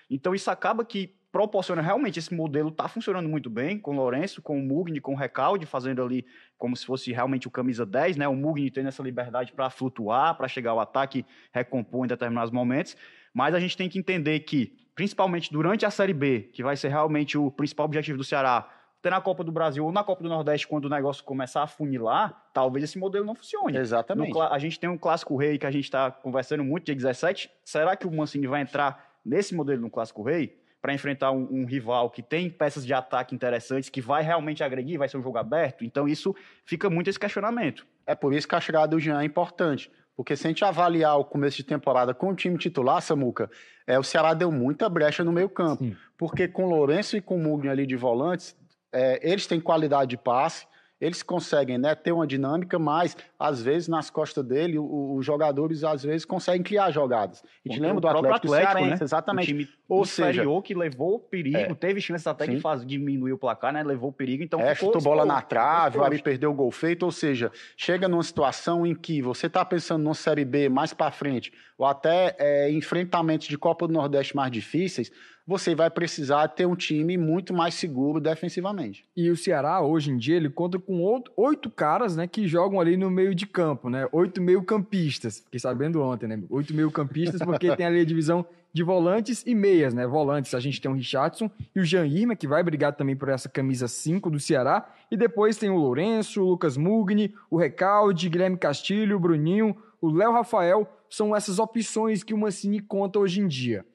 Então, 0.09 0.33
isso 0.33 0.49
acaba 0.49 0.83
que 0.83 1.15
proporciona 1.31 1.81
realmente 1.81 2.19
esse 2.19 2.33
modelo 2.33 2.69
está 2.69 2.87
funcionando 2.87 3.29
muito 3.29 3.49
bem 3.49 3.79
com 3.79 3.91
o 3.91 3.95
Lourenço, 3.95 4.41
com 4.41 4.59
o 4.59 4.61
Mugni, 4.61 4.99
com 4.99 5.13
o 5.13 5.15
Recalde, 5.15 5.65
fazendo 5.65 6.03
ali 6.03 6.25
como 6.57 6.75
se 6.75 6.85
fosse 6.85 7.11
realmente 7.11 7.47
o 7.47 7.51
camisa 7.51 7.85
10, 7.85 8.17
né? 8.17 8.27
O 8.27 8.35
Mugni 8.35 8.69
tendo 8.69 8.89
essa 8.89 9.01
liberdade 9.01 9.53
para 9.53 9.69
flutuar, 9.69 10.35
para 10.35 10.47
chegar 10.47 10.71
ao 10.71 10.79
ataque, 10.79 11.25
recompor 11.53 12.03
em 12.03 12.09
determinados 12.09 12.51
momentos. 12.51 12.97
Mas 13.33 13.55
a 13.55 13.59
gente 13.59 13.77
tem 13.77 13.87
que 13.87 13.97
entender 13.97 14.41
que, 14.41 14.75
principalmente 14.95 15.51
durante 15.51 15.85
a 15.85 15.89
Série 15.89 16.13
B, 16.13 16.49
que 16.53 16.63
vai 16.63 16.75
ser 16.75 16.89
realmente 16.89 17.37
o 17.37 17.49
principal 17.51 17.85
objetivo 17.85 18.17
do 18.17 18.23
Ceará, 18.23 18.69
ter 19.01 19.09
na 19.09 19.19
Copa 19.19 19.43
do 19.43 19.51
Brasil 19.51 19.83
ou 19.83 19.91
na 19.91 20.03
Copa 20.03 20.21
do 20.21 20.29
Nordeste, 20.29 20.67
quando 20.67 20.85
o 20.85 20.89
negócio 20.89 21.23
começar 21.23 21.63
a 21.63 21.67
funilar, 21.67 22.49
talvez 22.53 22.83
esse 22.83 22.99
modelo 22.99 23.25
não 23.25 23.33
funcione. 23.33 23.77
Exatamente. 23.77 24.31
No, 24.31 24.41
a 24.41 24.59
gente 24.59 24.79
tem 24.79 24.89
um 24.89 24.97
clássico 24.97 25.35
rei 25.35 25.57
que 25.57 25.65
a 25.65 25.71
gente 25.71 25.85
está 25.85 26.11
conversando 26.11 26.63
muito, 26.63 26.85
dia 26.85 26.95
17. 26.95 27.49
Será 27.65 27.95
que 27.95 28.05
o 28.05 28.11
Mancini 28.11 28.45
vai 28.45 28.61
entrar 28.61 29.11
nesse 29.25 29.55
modelo 29.55 29.81
no 29.81 29.89
clássico 29.89 30.21
rei? 30.21 30.61
para 30.81 30.93
enfrentar 30.95 31.31
um, 31.31 31.47
um, 31.51 31.65
rival 31.65 32.09
que 32.09 32.23
tem 32.23 32.49
peças 32.49 32.83
de 32.83 32.91
ataque 32.91 33.35
interessantes, 33.35 33.87
que 33.87 34.01
vai 34.01 34.23
realmente 34.23 34.63
agredir, 34.63 34.97
vai 34.97 35.07
ser 35.07 35.17
um 35.17 35.21
jogo 35.21 35.37
aberto. 35.37 35.85
Então, 35.85 36.07
isso 36.07 36.35
fica 36.65 36.89
muito 36.89 37.07
esse 37.07 37.19
questionamento. 37.19 37.85
É 38.05 38.15
por 38.15 38.33
isso 38.33 38.47
que 38.47 38.55
a 38.55 38.59
chegada 38.59 38.87
do 38.87 38.99
Jean 38.99 39.21
é 39.21 39.23
importante. 39.23 39.91
Porque 40.21 40.37
se 40.37 40.45
a 40.45 40.51
gente 40.51 40.63
avaliar 40.63 41.17
o 41.17 41.25
começo 41.25 41.57
de 41.57 41.63
temporada 41.63 42.13
com 42.13 42.29
o 42.29 42.35
time 42.35 42.55
titular, 42.55 43.01
Samuca, 43.01 43.49
é, 43.87 43.97
o 43.97 44.03
Ceará 44.03 44.35
deu 44.35 44.51
muita 44.51 44.87
brecha 44.87 45.23
no 45.23 45.31
meio 45.31 45.49
campo. 45.49 45.83
Sim. 45.83 45.95
Porque 46.15 46.47
com 46.47 46.69
Lourenço 46.69 47.17
e 47.17 47.21
com 47.21 47.39
Mugni 47.39 47.69
ali 47.69 47.87
de 47.87 47.95
volantes, 47.95 48.55
é, 48.93 49.19
eles 49.27 49.47
têm 49.47 49.59
qualidade 49.59 50.11
de 50.11 50.17
passe, 50.17 50.67
eles 51.01 51.23
conseguem 51.23 51.79
né, 51.79 51.95
ter 51.95 52.11
uma 52.11 52.27
dinâmica, 52.27 52.77
mas 52.77 53.17
às 53.39 53.59
vezes 53.61 53.87
nas 53.87 54.11
costas 54.11 54.45
dele, 54.45 54.77
os 54.77 55.25
jogadores 55.25 55.83
às 55.83 56.03
vezes 56.03 56.23
conseguem 56.23 56.61
criar 56.61 56.91
jogadas. 56.91 57.43
A 57.65 57.69
gente 57.69 57.81
lembra 57.81 57.99
do 57.99 58.07
Atlético, 58.07 58.35
Atlético 58.35 58.53
Cearense, 58.53 58.99
né? 58.99 59.05
exatamente. 59.05 59.43
O 59.45 59.47
time 59.47 59.69
Ou 59.89 60.05
seja, 60.05 60.43
que 60.63 60.75
levou 60.75 61.19
perigo, 61.19 61.57
é, 61.57 61.73
teve 61.73 61.99
chances 61.99 62.27
até 62.27 62.45
sim. 62.45 62.55
que 62.55 62.59
faz, 62.59 62.85
diminuir 62.85 63.33
o 63.33 63.37
placar, 63.37 63.73
né? 63.73 63.81
Levou 63.81 64.11
perigo, 64.11 64.43
então 64.43 64.59
é, 64.61 64.75
chutou 64.75 65.01
bola 65.01 65.25
na 65.25 65.41
trave, 65.41 65.97
o 65.97 66.03
Ari 66.03 66.21
perdeu 66.21 66.51
o 66.51 66.53
gol 66.53 66.69
feito, 66.69 67.03
ou 67.03 67.11
seja, 67.11 67.51
chega 67.75 68.07
numa 68.07 68.21
situação 68.21 68.85
em 68.85 68.93
que 68.93 69.23
você 69.23 69.47
está 69.47 69.65
pensando 69.65 70.03
numa 70.03 70.13
Série 70.13 70.45
B 70.45 70.69
mais 70.69 70.93
para 70.93 71.09
frente, 71.09 71.51
ou 71.79 71.85
até 71.87 72.35
é, 72.37 72.71
enfrentamentos 72.71 73.47
de 73.47 73.57
Copa 73.57 73.87
do 73.87 73.93
Nordeste 73.93 74.35
mais 74.35 74.51
difíceis, 74.51 75.11
você 75.51 75.75
vai 75.75 75.89
precisar 75.89 76.47
ter 76.47 76.65
um 76.65 76.75
time 76.77 77.17
muito 77.17 77.53
mais 77.53 77.73
seguro 77.73 78.21
defensivamente. 78.21 79.05
E 79.15 79.29
o 79.29 79.35
Ceará, 79.35 79.81
hoje 79.81 80.09
em 80.09 80.17
dia, 80.17 80.37
ele 80.37 80.49
conta 80.49 80.79
com 80.79 81.21
oito 81.35 81.69
caras 81.69 82.15
né, 82.15 82.25
que 82.25 82.47
jogam 82.47 82.79
ali 82.79 82.95
no 82.95 83.11
meio 83.11 83.35
de 83.35 83.45
campo, 83.45 83.89
né? 83.89 84.07
Oito 84.13 84.41
meio-campistas. 84.41 85.39
Fiquei 85.39 85.59
sabendo 85.59 86.01
ontem, 86.01 86.25
né? 86.25 86.41
Oito 86.49 86.73
meio-campistas, 86.73 87.41
porque 87.41 87.69
tem 87.75 87.85
ali 87.85 87.99
a 87.99 88.05
divisão 88.05 88.45
de 88.73 88.81
volantes 88.81 89.43
e 89.45 89.53
meias, 89.53 89.93
né? 89.93 90.07
Volantes, 90.07 90.55
a 90.55 90.59
gente 90.61 90.79
tem 90.79 90.89
o 90.89 90.93
Richardson 90.93 91.51
e 91.75 91.81
o 91.81 91.83
Jean 91.83 92.07
Irma, 92.07 92.33
que 92.33 92.47
vai 92.47 92.63
brigar 92.63 92.95
também 92.95 93.17
por 93.17 93.27
essa 93.27 93.49
camisa 93.49 93.89
5 93.89 94.29
do 94.29 94.39
Ceará. 94.39 94.89
E 95.11 95.17
depois 95.17 95.57
tem 95.57 95.69
o 95.69 95.75
Lourenço, 95.75 96.41
o 96.41 96.49
Lucas 96.51 96.77
Mugni, 96.77 97.33
o 97.49 97.57
Recalde, 97.57 98.29
Guilherme 98.29 98.57
Castilho, 98.57 99.17
o 99.17 99.19
Bruninho, 99.19 99.75
o 99.99 100.09
Léo 100.09 100.31
Rafael. 100.31 100.87
São 101.09 101.35
essas 101.35 101.59
opções 101.59 102.23
que 102.23 102.33
o 102.33 102.37
Mancini 102.37 102.79
conta 102.79 103.19
hoje 103.19 103.41
em 103.41 103.47
dia. 103.49 103.85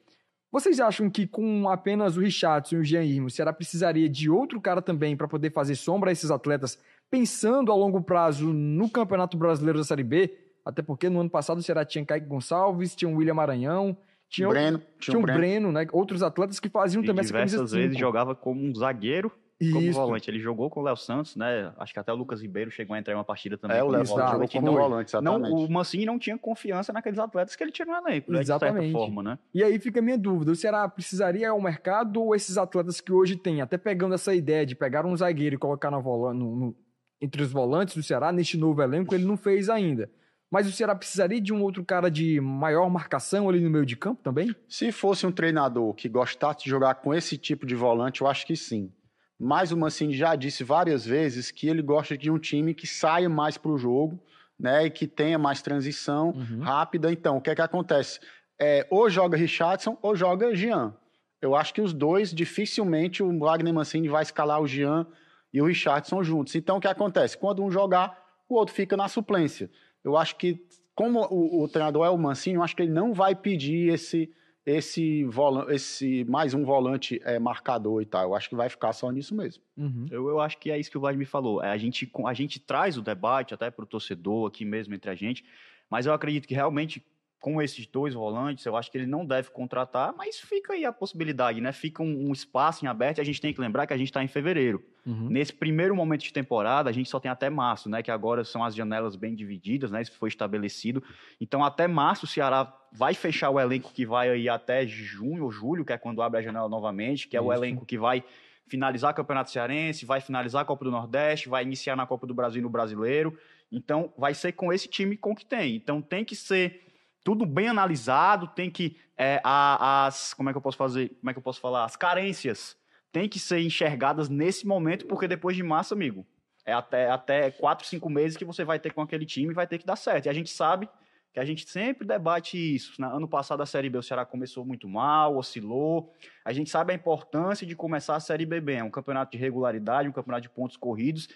Vocês 0.51 0.81
acham 0.81 1.11
que 1.11 1.27
com 1.27 1.69
apenas 1.69 2.17
o 2.17 2.21
Richardson 2.21 2.77
e 2.77 2.79
o 2.79 2.85
Jean 2.85 3.03
Irmo, 3.03 3.27
o 3.27 3.31
Ceará 3.31 3.53
precisaria 3.53 4.09
de 4.09 4.31
outro 4.31 4.61
cara 4.61 4.81
também 4.81 5.17
para 5.17 5.29
poder 5.29 5.53
fazer 5.53 5.75
sombra 5.75 6.11
a 6.11 6.13
esses 6.13 6.31
atletas, 6.31 6.79
pensando 7.11 7.73
a 7.73 7.75
longo 7.75 8.01
prazo 8.01 8.53
no 8.53 8.89
Campeonato 8.89 9.37
Brasileiro 9.37 9.79
da 9.79 9.85
Série 9.85 10.05
B? 10.05 10.35
Até 10.65 10.83
porque 10.83 11.09
no 11.09 11.21
ano 11.21 11.31
passado 11.31 11.59
o 11.59 11.63
Ceará 11.63 11.85
tinha 11.85 12.05
Kaique 12.05 12.27
Gonçalves, 12.27 12.95
tinha 12.95 13.09
o 13.09 13.17
William 13.17 13.35
Maranhão, 13.35 13.97
tinha, 14.29 14.49
Breno, 14.49 14.79
tinha, 14.79 14.91
tinha 14.99 15.19
um 15.19 15.23
Breno, 15.23 15.39
Breno, 15.39 15.73
né? 15.73 15.87
Outros 15.93 16.23
atletas 16.23 16.59
que 16.59 16.69
faziam 16.69 17.03
e 17.03 17.07
também 17.07 17.21
essa 17.21 17.33
camisa 17.33 17.57
diversas 17.57 17.73
vezes 17.73 17.99
jogava 17.99 18.35
como 18.35 18.63
um 18.63 18.75
zagueiro 18.75 19.31
como 19.73 19.81
Isso. 19.87 19.99
volante. 19.99 20.31
Ele 20.31 20.39
jogou 20.39 20.69
com 20.69 20.81
o 20.81 20.83
Léo 20.83 20.97
Santos, 20.97 21.35
né? 21.35 21.73
Acho 21.79 21.93
que 21.95 21.99
até 21.99 22.13
o 22.13 22.17
Lucas 22.17 22.43
Ribeiro 22.43 22.71
chegou 22.71 22.95
a 22.95 22.99
entrar 22.99 23.15
em 23.15 23.17
uma 23.17 23.25
partida 23.25 23.57
também. 23.57 23.77
É, 23.79 23.83
o 23.83 23.89
Léo. 23.89 24.05
Santos 24.05 24.31
jogou 24.31 24.49
como 24.49 24.69
Então, 24.69 24.75
volante, 24.75 25.15
não, 25.15 25.37
exatamente. 25.39 25.53
o 25.55 25.73
Mancini 25.73 26.05
não 26.05 26.19
tinha 26.19 26.37
confiança 26.37 26.93
naqueles 26.93 27.19
atletas 27.19 27.57
que 27.57 27.65
ele 27.65 27.73
tinha 27.73 27.87
no 27.87 27.95
elenco, 27.95 28.31
né? 28.31 28.39
De 28.39 28.45
Exatamente. 28.45 28.85
certa 28.93 28.99
forma, 28.99 29.23
né? 29.23 29.39
E 29.55 29.63
aí 29.65 29.79
fica 29.79 30.01
a 30.01 30.03
minha 30.03 30.19
dúvida: 30.19 30.53
o 30.53 30.57
Ceará 30.57 30.87
precisaria 30.89 31.49
ao 31.51 31.61
mercado 31.61 32.23
ou 32.23 32.35
esses 32.35 32.59
atletas 32.59 33.01
que 33.01 33.13
hoje 33.13 33.37
tem, 33.37 33.61
até 33.63 33.79
pegando 33.79 34.15
essa 34.15 34.35
ideia 34.35 34.67
de 34.67 34.75
pegar 34.75 35.07
um 35.07 35.17
zagueiro 35.17 35.55
e 35.55 35.59
colocar 35.59 35.91
vola- 35.99 36.35
no- 36.35 36.55
no- 36.55 36.77
entre 37.21 37.43
os 37.43 37.51
volantes 37.51 37.95
do 37.97 38.03
Ceará, 38.03 38.31
neste 38.31 38.59
novo 38.59 38.83
elenco, 38.83 39.15
ele 39.15 39.25
não 39.25 39.39
fez 39.39 39.71
ainda. 39.71 40.11
Mas 40.53 40.69
o 40.69 40.71
Ceará 40.73 40.95
precisaria 40.95 41.41
de 41.41 41.53
um 41.53 41.63
outro 41.63 41.83
cara 41.85 42.11
de 42.11 42.41
maior 42.41 42.89
marcação 42.91 43.49
ali 43.49 43.59
no 43.59 43.71
meio 43.71 43.85
de 43.87 43.97
campo 43.97 44.23
também? 44.23 44.55
Se 44.69 44.93
fosse 44.93 45.27
um 45.27 45.33
treinador 45.33 45.93
que 45.95 46.09
gostasse 46.09 46.63
de 46.65 46.71
jogar 46.71 46.95
com 46.97 47.13
esse 47.15 47.37
tipo 47.39 47.67
de 47.67 47.75
volante, 47.75 48.21
eu 48.21 48.27
acho 48.29 48.47
que 48.47 48.55
sim. 48.55 48.93
Mas 49.39 49.71
o 49.73 49.77
Mancini 49.77 50.15
já 50.15 50.35
disse 50.35 50.65
várias 50.65 51.05
vezes 51.05 51.51
que 51.51 51.69
ele 51.69 51.83
gosta 51.83 52.17
de 52.17 52.31
um 52.31 52.39
time 52.39 52.73
que 52.75 52.87
saia 52.87 53.29
mais 53.29 53.59
para 53.59 53.71
o 53.71 53.77
jogo, 53.79 54.19
né, 54.59 54.87
e 54.87 54.91
que 54.91 55.07
tenha 55.07 55.39
mais 55.39 55.61
transição 55.61 56.31
Uhum. 56.31 56.61
rápida. 56.61 57.13
Então, 57.13 57.37
o 57.37 57.41
que 57.43 57.51
é 57.51 57.55
que 57.55 57.61
acontece? 57.61 58.19
É, 58.59 58.87
ou 58.91 59.11
joga 59.11 59.37
Richardson 59.37 59.99
ou 60.01 60.17
joga 60.17 60.55
Jean. 60.55 60.95
Eu 61.43 61.55
acho 61.55 61.75
que 61.75 61.83
os 61.83 61.93
dois, 61.93 62.33
dificilmente 62.33 63.23
o 63.23 63.39
Wagner 63.39 63.75
Mancini 63.75 64.09
vai 64.09 64.23
escalar 64.23 64.61
o 64.63 64.67
Jean 64.67 65.07
e 65.53 65.61
o 65.61 65.67
Richardson 65.67 66.23
juntos. 66.23 66.55
Então, 66.55 66.79
o 66.79 66.81
que 66.81 66.89
acontece? 66.89 67.37
Quando 67.37 67.63
um 67.63 67.71
jogar, 67.71 68.19
o 68.49 68.55
outro 68.55 68.75
fica 68.75 68.97
na 68.97 69.09
suplência. 69.09 69.71
Eu 70.03 70.17
acho 70.17 70.37
que, 70.37 70.59
como 70.95 71.21
o, 71.31 71.63
o 71.65 71.69
treinador 71.69 72.07
é 72.07 72.11
o 72.11 72.17
Mancini, 72.17 72.57
eu 72.57 72.63
acho 72.63 72.75
que 72.75 72.83
ele 72.83 72.93
não 72.93 73.13
vai 73.13 73.35
pedir 73.35 73.93
esse 73.93 74.33
esse, 74.67 75.25
esse 75.69 76.25
mais 76.25 76.53
um 76.53 76.65
volante 76.65 77.21
é, 77.25 77.39
marcador 77.39 78.03
e 78.03 78.05
tal. 78.05 78.25
Eu 78.25 78.35
acho 78.35 78.49
que 78.49 78.57
vai 78.57 78.69
ficar 78.69 78.93
só 78.93 79.09
nisso 79.13 79.33
mesmo. 79.33 79.63
Uhum. 79.77 80.07
Eu, 80.11 80.29
eu 80.29 80.41
acho 80.41 80.59
que 80.59 80.73
é 80.73 80.79
isso 80.79 80.91
que 80.91 80.99
o 80.99 81.01
Vladimir 81.01 81.29
falou. 81.29 81.63
É, 81.63 81.71
a, 81.71 81.79
gente, 81.79 82.11
a 82.27 82.35
gente 82.35 82.59
traz 82.59 82.99
o 82.99 83.03
debate 83.03 83.55
até 83.55 83.71
para 83.71 83.85
o 83.85 83.87
torcedor 83.87 84.49
aqui 84.49 84.65
mesmo 84.65 84.93
entre 84.93 85.09
a 85.09 85.15
gente, 85.15 85.45
mas 85.89 86.05
eu 86.05 86.13
acredito 86.13 86.49
que 86.49 86.55
realmente 86.55 87.01
com 87.47 87.63
esses 87.63 87.87
dois 87.87 88.13
volantes, 88.13 88.67
eu 88.67 88.77
acho 88.77 88.91
que 88.91 88.99
ele 88.99 89.07
não 89.07 89.25
deve 89.25 89.51
contratar, 89.51 90.13
mas 90.19 90.37
fica 90.37 90.73
aí 90.73 90.85
a 90.85 90.93
possibilidade, 90.93 91.61
né? 91.61 91.71
Fica 91.71 92.03
um, 92.03 92.29
um 92.29 92.33
espaço 92.33 92.85
em 92.85 92.89
aberto 92.89 93.19
e 93.19 93.21
a 93.21 93.25
gente 93.25 93.41
tem 93.41 93.55
que 93.55 93.61
lembrar 93.61 93.87
que 93.87 93.93
a 93.93 93.97
gente 93.97 94.09
está 94.09 94.21
em 94.21 94.27
fevereiro. 94.27 94.83
Uhum. 95.07 95.29
Nesse 95.31 95.53
primeiro 95.53 95.95
momento 95.95 96.23
de 96.23 96.33
temporada, 96.33 96.91
a 96.91 96.93
gente 96.93 97.09
só 97.09 97.21
tem 97.21 97.31
até 97.31 97.49
março, 97.49 97.89
né? 97.89 98.03
Que 98.03 98.11
agora 98.11 98.43
são 98.43 98.65
as 98.65 98.75
janelas 98.75 99.15
bem 99.15 99.33
divididas, 99.33 99.93
né? 99.93 100.03
Isso 100.03 100.11
foi 100.19 100.29
estabelecido. 100.29 101.01
Então, 101.41 101.65
até 101.65 101.87
março, 101.87 102.25
o 102.25 102.29
Ceará 102.29 102.77
vai 102.93 103.15
fechar 103.15 103.51
o 103.51 103.61
elenco 103.61 103.93
que 103.93 104.05
vai 104.05 104.29
aí 104.29 104.49
até 104.49 104.85
junho 104.85 105.45
ou 105.45 105.53
julho, 105.53 105.85
que 105.85 105.93
é 105.93 105.99
quando 105.99 106.23
abre 106.23 106.41
a 106.41 106.43
janela 106.43 106.69
novamente, 106.69 107.29
que 107.29 107.37
é 107.37 107.41
o 107.41 107.53
Isso. 107.53 107.63
elenco 107.63 107.87
que 107.87 107.97
vai 107.97 108.25
finalizar 108.67 109.13
o 109.13 109.15
Campeonato 109.15 109.53
Cearense, 109.53 110.05
vai 110.05 110.21
finalizar 110.21 110.63
a 110.63 110.65
Copa 110.65 110.85
do 110.85 110.91
Nordeste, 110.91 111.49
vai 111.49 111.63
iniciar 111.63 111.95
na 111.95 112.09
Copa 112.09 112.27
do 112.27 112.35
Brasil 112.35 112.59
e 112.59 112.63
no 112.65 112.71
Brasileiro. 112.71 113.39
Então, 113.71 114.13
vai 114.19 114.35
ser 114.35 114.51
com 114.51 114.73
esse 114.73 114.89
time 114.89 115.17
com 115.17 115.33
que 115.33 115.47
tem. 115.47 115.77
Então, 115.77 116.03
tem 116.03 116.25
que 116.25 116.35
ser 116.35 116.86
tudo 117.27 117.45
bem 117.45 117.67
analisado, 117.67 118.47
tem 118.47 118.71
que 118.71 118.97
é, 119.19 119.41
a- 119.43 120.07
as 120.07 120.33
como 120.33 120.49
é 120.49 120.53
que 120.53 120.57
eu 120.57 120.63
posso 120.63 120.77
fazer, 120.77 121.09
como 121.19 121.29
é 121.29 121.33
que 121.33 121.39
eu 121.41 121.43
posso 121.43 121.59
falar, 121.61 121.85
as 121.85 121.97
carências 121.97 122.77
têm 123.11 123.29
que 123.29 123.41
ser 123.41 123.59
enxergadas 123.61 124.29
nesse 124.29 124.65
momento, 124.65 125.07
porque 125.07 125.27
depois 125.27 125.57
de 125.57 125.63
março, 125.65 125.93
amigo, 125.93 126.25
é 126.65 126.73
até 126.73 127.11
até 127.11 127.51
quatro, 127.51 127.85
cinco 127.85 128.09
meses 128.09 128.37
que 128.37 128.45
você 128.45 128.63
vai 128.65 128.79
ter 128.79 128.93
com 128.93 129.03
aquele 129.03 129.27
time 129.27 129.53
vai 129.53 129.67
ter 129.67 129.79
que 129.79 129.85
dar 129.85 129.97
certo. 129.97 130.27
E 130.27 130.29
a 130.29 130.33
gente 130.33 130.51
sabe 130.51 130.89
que 131.33 131.41
a 131.41 131.45
gente 131.45 131.69
sempre 131.69 132.07
debate 132.07 132.57
isso. 132.77 132.93
né? 133.01 133.09
Ano 133.13 133.27
passado 133.27 133.61
a 133.61 133.67
Série 133.67 133.91
B 133.91 133.99
o 133.99 134.03
Ceará 134.05 134.25
começou 134.25 134.65
muito 134.65 134.89
mal, 134.89 135.37
oscilou. 135.37 136.13
A 136.45 136.53
gente 136.53 136.71
sabe 136.71 136.93
a 136.93 136.97
importância 136.97 137.67
de 137.67 137.75
começar 137.75 138.15
a 138.15 138.21
Série 138.21 138.47
B 138.47 138.61
bem. 138.61 138.79
É 138.79 138.85
um 138.85 138.91
campeonato 138.91 139.33
de 139.33 139.39
regularidade, 139.39 140.09
um 140.09 140.13
campeonato 140.13 140.43
de 140.43 140.49
pontos 140.51 140.77
corridos. 140.77 141.29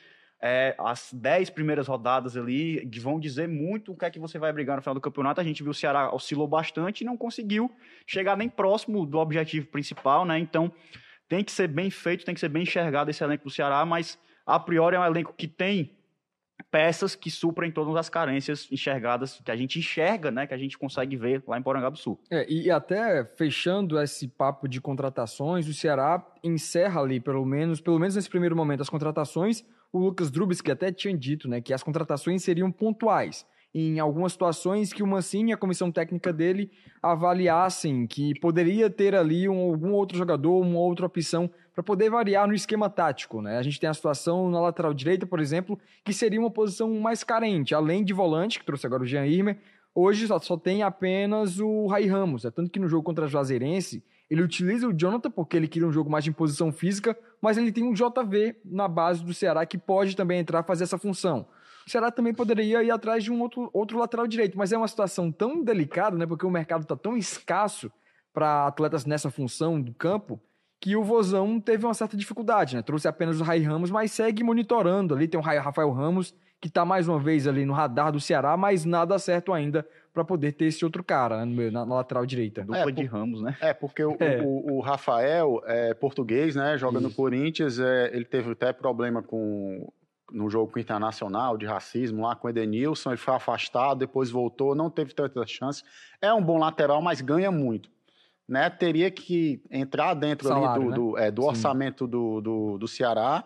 É, 0.43 0.75
as 0.79 1.11
dez 1.13 1.51
primeiras 1.51 1.87
rodadas 1.87 2.35
ali 2.35 2.89
vão 2.99 3.21
dizer 3.21 3.47
muito 3.47 3.93
o 3.93 3.97
que 3.97 4.07
é 4.07 4.11
que 4.11 4.19
você 4.19 4.39
vai 4.39 4.51
brigar 4.53 4.77
no 4.77 4.83
final 4.83 4.95
do 4.95 5.01
campeonato. 5.01 5.41
A 5.41 5.45
gente 5.45 5.63
viu 5.63 5.73
o 5.73 5.75
Ceará 5.75 6.15
oscilou 6.15 6.49
bastante 6.49 7.03
e 7.03 7.05
não 7.05 7.17
conseguiu 7.17 7.71
chegar 8.07 8.37
nem 8.37 8.49
próximo 8.49 9.05
do 9.05 9.19
objetivo 9.19 9.67
principal, 9.67 10.25
né? 10.25 10.39
Então 10.39 10.73
tem 11.29 11.45
que 11.45 11.53
ser 11.53 11.69
bem 11.69 11.91
feito, 11.91 12.25
tem 12.25 12.35
que 12.35 12.41
ser 12.41 12.49
bem 12.49 12.63
enxergado 12.63 13.11
esse 13.11 13.23
elenco 13.23 13.45
do 13.45 13.51
Ceará, 13.51 13.85
mas 13.85 14.19
a 14.47 14.59
priori 14.59 14.97
é 14.97 15.01
um 15.01 15.05
elenco 15.05 15.35
que 15.37 15.47
tem 15.47 15.95
peças 16.71 17.15
que 17.15 17.31
suprem 17.31 17.71
todas 17.71 17.95
as 17.97 18.09
carências 18.09 18.67
enxergadas 18.71 19.41
que 19.45 19.51
a 19.51 19.57
gente 19.57 19.79
enxerga, 19.79 20.31
né? 20.31 20.47
Que 20.47 20.55
a 20.55 20.59
gente 20.59 20.79
consegue 20.79 21.17
ver 21.17 21.43
lá 21.47 21.59
em 21.59 21.63
Porangaba 21.63 21.93
do 21.93 21.99
Sul. 21.99 22.21
É, 22.31 22.47
e 22.51 22.71
até 22.71 23.25
fechando 23.37 24.01
esse 24.01 24.29
papo 24.29 24.69
de 24.69 24.81
contratações, 24.81 25.69
o 25.69 25.75
Ceará 25.75 26.25
encerra 26.43 27.01
ali, 27.01 27.21
pelo 27.21 27.45
menos, 27.45 27.81
pelo 27.81 27.99
menos 27.99 28.17
nesse 28.17 28.29
primeiro 28.29 28.57
momento, 28.57 28.81
as 28.81 28.91
contratações. 28.91 29.65
O 29.93 29.99
Lucas 29.99 30.31
Drubis, 30.31 30.61
que 30.61 30.71
até 30.71 30.93
tinha 30.93 31.17
dito, 31.17 31.49
né, 31.49 31.61
que 31.61 31.73
as 31.73 31.83
contratações 31.83 32.43
seriam 32.43 32.71
pontuais. 32.71 33.47
Em 33.73 34.01
algumas 34.01 34.33
situações 34.33 34.93
que 34.93 35.03
o 35.03 35.07
Mancini 35.07 35.51
e 35.51 35.53
a 35.55 35.57
comissão 35.57 35.93
técnica 35.93 36.33
dele 36.33 36.73
avaliassem 37.01 38.05
que 38.05 38.39
poderia 38.41 38.91
ter 38.91 39.15
ali 39.15 39.49
um, 39.49 39.59
algum 39.59 39.93
outro 39.93 40.19
jogador, 40.19 40.61
uma 40.61 40.81
outra 40.81 41.07
opção 41.07 41.49
para 41.73 41.85
poder 41.85 42.11
variar 42.11 42.49
no 42.49 42.55
esquema 42.55 42.91
tático, 42.91 43.41
né? 43.41 43.59
A 43.59 43.63
gente 43.63 43.79
tem 43.79 43.89
a 43.89 43.95
situação 43.95 44.51
na 44.51 44.61
lateral 44.61 44.93
direita, 44.93 45.25
por 45.25 45.39
exemplo, 45.39 45.79
que 46.05 46.13
seria 46.13 46.41
uma 46.41 46.51
posição 46.51 46.93
mais 46.99 47.23
carente, 47.23 47.73
além 47.73 48.03
de 48.03 48.13
volante, 48.13 48.59
que 48.59 48.67
trouxe 48.67 48.87
agora 48.87 49.05
o 49.05 49.07
Jean 49.07 49.25
Irmer, 49.25 49.57
Hoje 49.95 50.27
só, 50.27 50.39
só 50.39 50.57
tem 50.57 50.83
apenas 50.83 51.59
o 51.59 51.87
Rai 51.87 52.07
Ramos. 52.07 52.45
É 52.45 52.51
tanto 52.51 52.71
que 52.71 52.79
no 52.79 52.89
jogo 52.89 53.03
contra 53.03 53.25
a 53.25 53.29
Juazeirense, 53.29 54.05
ele 54.31 54.43
utiliza 54.43 54.87
o 54.87 54.93
Jonathan 54.97 55.31
porque 55.31 55.57
ele 55.57 55.67
queria 55.67 55.89
um 55.89 55.93
jogo 55.93 56.09
mais 56.09 56.23
de 56.23 56.31
imposição 56.31 56.71
física, 56.71 57.19
mas 57.43 57.59
ele 57.59 57.73
tem 57.73 57.83
um 57.83 57.93
JV 57.93 58.57
na 58.65 58.87
base 58.87 59.25
do 59.25 59.35
Ceará 59.35 59.67
que 59.67 59.77
pode 59.77 60.15
também 60.15 60.39
entrar 60.39 60.63
fazer 60.63 60.85
essa 60.85 60.97
função. 60.97 61.49
O 61.85 61.91
Ceará 61.91 62.13
também 62.13 62.33
poderia 62.33 62.83
ir 62.85 62.91
atrás 62.91 63.25
de 63.25 63.33
um 63.33 63.41
outro, 63.41 63.69
outro 63.73 63.99
lateral 63.99 64.29
direito, 64.29 64.57
mas 64.57 64.71
é 64.71 64.79
uma 64.79 64.87
situação 64.87 65.33
tão 65.33 65.65
delicada, 65.65 66.17
né? 66.17 66.27
Porque 66.27 66.47
o 66.47 66.51
mercado 66.51 66.83
está 66.83 66.95
tão 66.95 67.17
escasso 67.17 67.91
para 68.33 68.69
atletas 68.69 69.05
nessa 69.05 69.31
função 69.31 69.81
do 69.81 69.93
campo 69.93 70.41
que 70.81 70.97
o 70.97 71.05
Vozão 71.05 71.61
teve 71.61 71.85
uma 71.85 71.93
certa 71.95 72.17
dificuldade, 72.17 72.75
né? 72.75 72.83
Trouxe 72.83 73.07
apenas 73.07 73.41
o 73.41 73.45
Rai 73.45 73.61
Ramos, 73.61 73.91
mas 73.91 74.11
segue 74.13 74.43
monitorando 74.43 75.15
ali. 75.15 75.29
Tem 75.29 75.39
o 75.39 75.43
Rai- 75.43 75.59
Rafael 75.59 75.91
Ramos, 75.93 76.35
que 76.61 76.69
está 76.69 76.85
mais 76.85 77.07
uma 77.09 77.19
vez 77.19 77.47
ali 77.47 77.65
no 77.67 77.73
radar 77.75 78.11
do 78.11 78.19
Ceará, 78.21 78.57
mas 78.57 78.85
nada 78.85 79.19
certo 79.19 79.53
ainda 79.53 79.87
para 80.13 80.25
poder 80.25 80.53
ter 80.53 80.65
esse 80.67 80.85
outro 80.85 81.05
cara 81.05 81.39
né, 81.39 81.45
no 81.45 81.55
meio- 81.55 81.71
na, 81.73 81.85
na 81.87 81.95
lateral 81.97 82.25
direita. 82.27 82.63
Dupla 82.63 82.79
É, 82.79 82.87
de 82.87 83.05
por- 83.09 83.13
Ramos, 83.19 83.43
né? 83.43 83.57
É, 83.61 83.73
porque 83.75 84.03
o, 84.03 84.17
É. 84.21 84.41
o- 84.43 84.77
o 84.77 84.81
Rafael 84.81 85.61
é 85.67 85.93
português, 85.95 86.57
né? 86.57 86.77
Joga 86.79 86.99
no 86.99 87.09
Isso. 87.09 87.17
Corinthians. 87.17 87.79
é, 87.79 88.11
ele 88.15 88.25
teve 88.25 88.51
até 88.53 88.73
problema 88.73 89.23
com 89.23 89.93
no 90.33 90.49
jogo 90.49 90.71
com 90.73 90.79
o 90.79 90.81
Internacional 90.83 91.59
de 91.59 91.67
racismo 91.67 92.23
lá 92.23 92.37
com 92.37 92.47
o 92.47 92.51
Edenilson. 92.51 93.11
Ele 93.11 93.17
foi 93.17 93.35
afastado, 93.35 93.99
depois 93.99 94.31
voltou, 94.31 94.77
não 94.77 94.89
teve 94.89 95.13
tanta 95.13 95.45
chance. 95.45 95.83
É 96.23 96.33
um 96.33 96.41
bom 96.43 96.57
lateral, 96.57 97.03
mas 97.03 97.21
ganha 97.21 97.51
muito. 97.51 97.91
Né? 98.51 98.69
Teria 98.69 99.13
que 99.13 99.63
entrar 99.71 100.13
dentro 100.15 100.49
Salário, 100.49 100.83
ali 100.83 100.91
do, 100.93 101.13
do, 101.13 101.19
é, 101.19 101.31
do 101.31 101.45
orçamento 101.45 102.05
do, 102.05 102.41
do, 102.41 102.79
do 102.79 102.89
Ceará. 102.89 103.45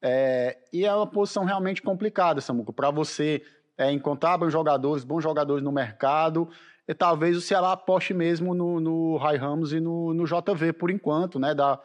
É, 0.00 0.56
e 0.72 0.84
é 0.84 0.94
uma 0.94 1.08
posição 1.08 1.44
realmente 1.44 1.82
complicada, 1.82 2.40
Samuco, 2.40 2.72
para 2.72 2.88
você 2.88 3.42
é, 3.76 3.90
encontrar 3.90 4.38
bons 4.38 4.52
jogadores, 4.52 5.02
bons 5.02 5.24
jogadores 5.24 5.64
no 5.64 5.72
mercado. 5.72 6.48
E 6.86 6.94
talvez 6.94 7.36
o 7.36 7.40
Ceará 7.40 7.72
aposte 7.72 8.14
mesmo 8.14 8.54
no, 8.54 8.78
no 8.78 9.16
Rai 9.16 9.36
Ramos 9.36 9.72
e 9.72 9.80
no, 9.80 10.14
no 10.14 10.24
JV 10.24 10.72
por 10.72 10.88
enquanto, 10.88 11.40
né? 11.40 11.52
Da, 11.52 11.80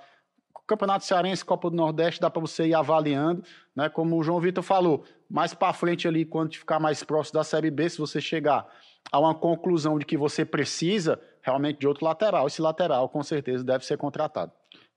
Campeonato 0.67 1.03
Cearense, 1.03 1.43
Copa 1.43 1.71
do 1.71 1.75
Nordeste, 1.75 2.21
dá 2.21 2.29
para 2.29 2.39
você 2.39 2.67
ir 2.67 2.75
avaliando, 2.75 3.43
né? 3.75 3.89
Como 3.89 4.15
o 4.15 4.23
João 4.23 4.39
Vitor 4.39 4.63
falou, 4.63 5.03
mais 5.27 5.55
para 5.55 5.73
frente 5.73 6.07
ali, 6.07 6.23
quando 6.23 6.53
ficar 6.55 6.79
mais 6.79 7.03
próximo 7.03 7.39
da 7.39 7.43
Série 7.43 7.71
B, 7.71 7.89
se 7.89 7.97
você 7.97 8.21
chegar 8.21 8.67
a 9.11 9.19
uma 9.19 9.33
conclusão 9.33 9.97
de 9.97 10.05
que 10.05 10.15
você 10.15 10.45
precisa 10.45 11.19
realmente 11.41 11.79
de 11.79 11.87
outro 11.87 12.05
lateral, 12.05 12.47
esse 12.47 12.61
lateral 12.61 13.09
com 13.09 13.23
certeza 13.23 13.63
deve 13.63 13.85
ser 13.85 13.97
contratado. 13.97 14.51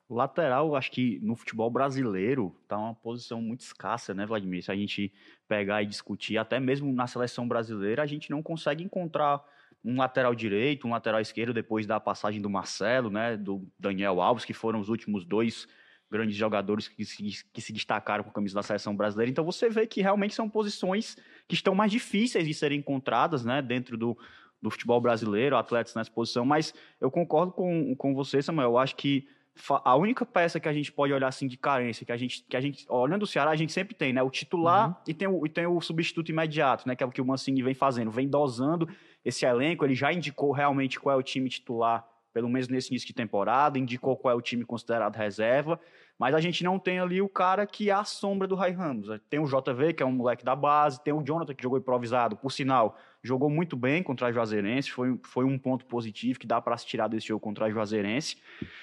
O 0.08 0.14
lateral, 0.14 0.76
acho 0.76 0.90
que 0.90 1.18
no 1.22 1.34
futebol 1.34 1.70
brasileiro 1.70 2.54
tá 2.68 2.76
uma 2.76 2.94
posição 2.94 3.40
muito 3.40 3.60
escassa, 3.60 4.12
né, 4.12 4.26
Vladimir? 4.26 4.62
Se 4.62 4.70
a 4.70 4.76
gente 4.76 5.10
pegar 5.48 5.82
e 5.82 5.86
discutir, 5.86 6.36
até 6.36 6.60
mesmo 6.60 6.92
na 6.92 7.06
seleção 7.06 7.48
brasileira, 7.48 8.02
a 8.02 8.06
gente 8.06 8.30
não 8.30 8.42
consegue 8.42 8.84
encontrar 8.84 9.42
um 9.84 9.96
lateral 9.96 10.34
direito, 10.34 10.86
um 10.86 10.90
lateral 10.90 11.20
esquerdo 11.20 11.54
depois 11.54 11.86
da 11.86 11.98
passagem 11.98 12.40
do 12.42 12.50
Marcelo, 12.50 13.10
né, 13.10 13.36
do 13.36 13.66
Daniel 13.78 14.20
Alves, 14.20 14.44
que 14.44 14.52
foram 14.52 14.80
os 14.80 14.88
últimos 14.88 15.24
dois 15.24 15.66
grandes 16.10 16.36
jogadores 16.36 16.88
que 16.88 17.06
se, 17.06 17.44
que 17.50 17.60
se 17.62 17.72
destacaram 17.72 18.22
com 18.22 18.28
a 18.28 18.34
camisa 18.34 18.54
da 18.54 18.62
seleção 18.62 18.94
brasileira. 18.94 19.30
Então 19.30 19.44
você 19.44 19.70
vê 19.70 19.86
que 19.86 20.02
realmente 20.02 20.34
são 20.34 20.46
posições 20.48 21.16
que 21.48 21.54
estão 21.54 21.74
mais 21.74 21.90
difíceis 21.90 22.46
de 22.46 22.52
serem 22.52 22.80
encontradas, 22.80 23.46
né, 23.46 23.62
dentro 23.62 23.96
do, 23.96 24.16
do 24.62 24.70
futebol 24.70 25.00
brasileiro, 25.00 25.56
atletas 25.56 25.94
nessa 25.94 26.10
posição. 26.10 26.44
Mas 26.44 26.72
eu 27.00 27.10
concordo 27.10 27.52
com, 27.52 27.94
com 27.96 28.14
você, 28.14 28.40
Samuel. 28.40 28.70
Eu 28.70 28.78
acho 28.78 28.94
que 28.96 29.26
a 29.84 29.96
única 29.96 30.24
peça 30.24 30.58
que 30.58 30.68
a 30.68 30.72
gente 30.72 30.90
pode 30.90 31.12
olhar 31.12 31.28
assim 31.28 31.46
de 31.46 31.58
carência, 31.58 32.06
que 32.06 32.12
a 32.12 32.16
gente, 32.16 32.42
que 32.48 32.56
a 32.56 32.60
gente 32.60 32.86
olhando 32.88 33.24
o 33.24 33.26
Ceará, 33.26 33.50
a 33.50 33.56
gente 33.56 33.72
sempre 33.72 33.94
tem, 33.94 34.12
né? 34.12 34.22
O 34.22 34.30
titular 34.30 34.88
Uhum. 34.88 34.94
e, 35.06 35.14
tem 35.14 35.28
o, 35.28 35.46
e 35.46 35.48
tem 35.48 35.66
o 35.66 35.80
substituto 35.80 36.30
imediato, 36.30 36.88
né? 36.88 36.96
Que 36.96 37.02
é 37.02 37.06
o 37.06 37.10
que 37.10 37.20
o 37.20 37.24
Mancini 37.24 37.62
vem 37.62 37.74
fazendo, 37.74 38.10
vem 38.10 38.28
dosando 38.28 38.88
esse 39.24 39.44
elenco. 39.44 39.84
Ele 39.84 39.94
já 39.94 40.12
indicou 40.12 40.52
realmente 40.52 40.98
qual 40.98 41.14
é 41.14 41.18
o 41.18 41.22
time 41.22 41.48
titular 41.48 42.06
pelo 42.32 42.48
menos 42.48 42.68
nesse 42.68 42.88
início 42.88 43.06
de 43.06 43.12
temporada, 43.12 43.78
indicou 43.78 44.16
qual 44.16 44.32
é 44.32 44.34
o 44.34 44.40
time 44.40 44.64
considerado 44.64 45.16
reserva, 45.16 45.78
mas 46.18 46.34
a 46.34 46.40
gente 46.40 46.64
não 46.64 46.78
tem 46.78 46.98
ali 46.98 47.20
o 47.20 47.28
cara 47.28 47.66
que 47.66 47.90
é 47.90 47.92
a 47.92 48.04
sombra 48.04 48.48
do 48.48 48.54
Rai 48.54 48.70
Ramos. 48.70 49.08
Tem 49.28 49.38
o 49.38 49.44
JV, 49.44 49.92
que 49.92 50.02
é 50.02 50.06
um 50.06 50.12
moleque 50.12 50.44
da 50.44 50.56
base, 50.56 51.02
tem 51.02 51.12
o 51.12 51.22
Jonathan, 51.22 51.54
que 51.54 51.62
jogou 51.62 51.78
improvisado, 51.78 52.36
por 52.36 52.50
sinal, 52.50 52.96
jogou 53.22 53.48
muito 53.48 53.76
bem 53.76 54.02
contra 54.02 54.26
a 54.26 54.32
Juazeirense, 54.32 54.90
foi, 54.90 55.18
foi 55.22 55.44
um 55.44 55.58
ponto 55.58 55.86
positivo 55.86 56.38
que 56.38 56.46
dá 56.46 56.60
para 56.60 56.76
se 56.76 56.86
tirar 56.86 57.08
desse 57.08 57.28
jogo 57.28 57.40
contra 57.40 57.66
a 57.66 57.70
Juazeirense. 57.70 58.36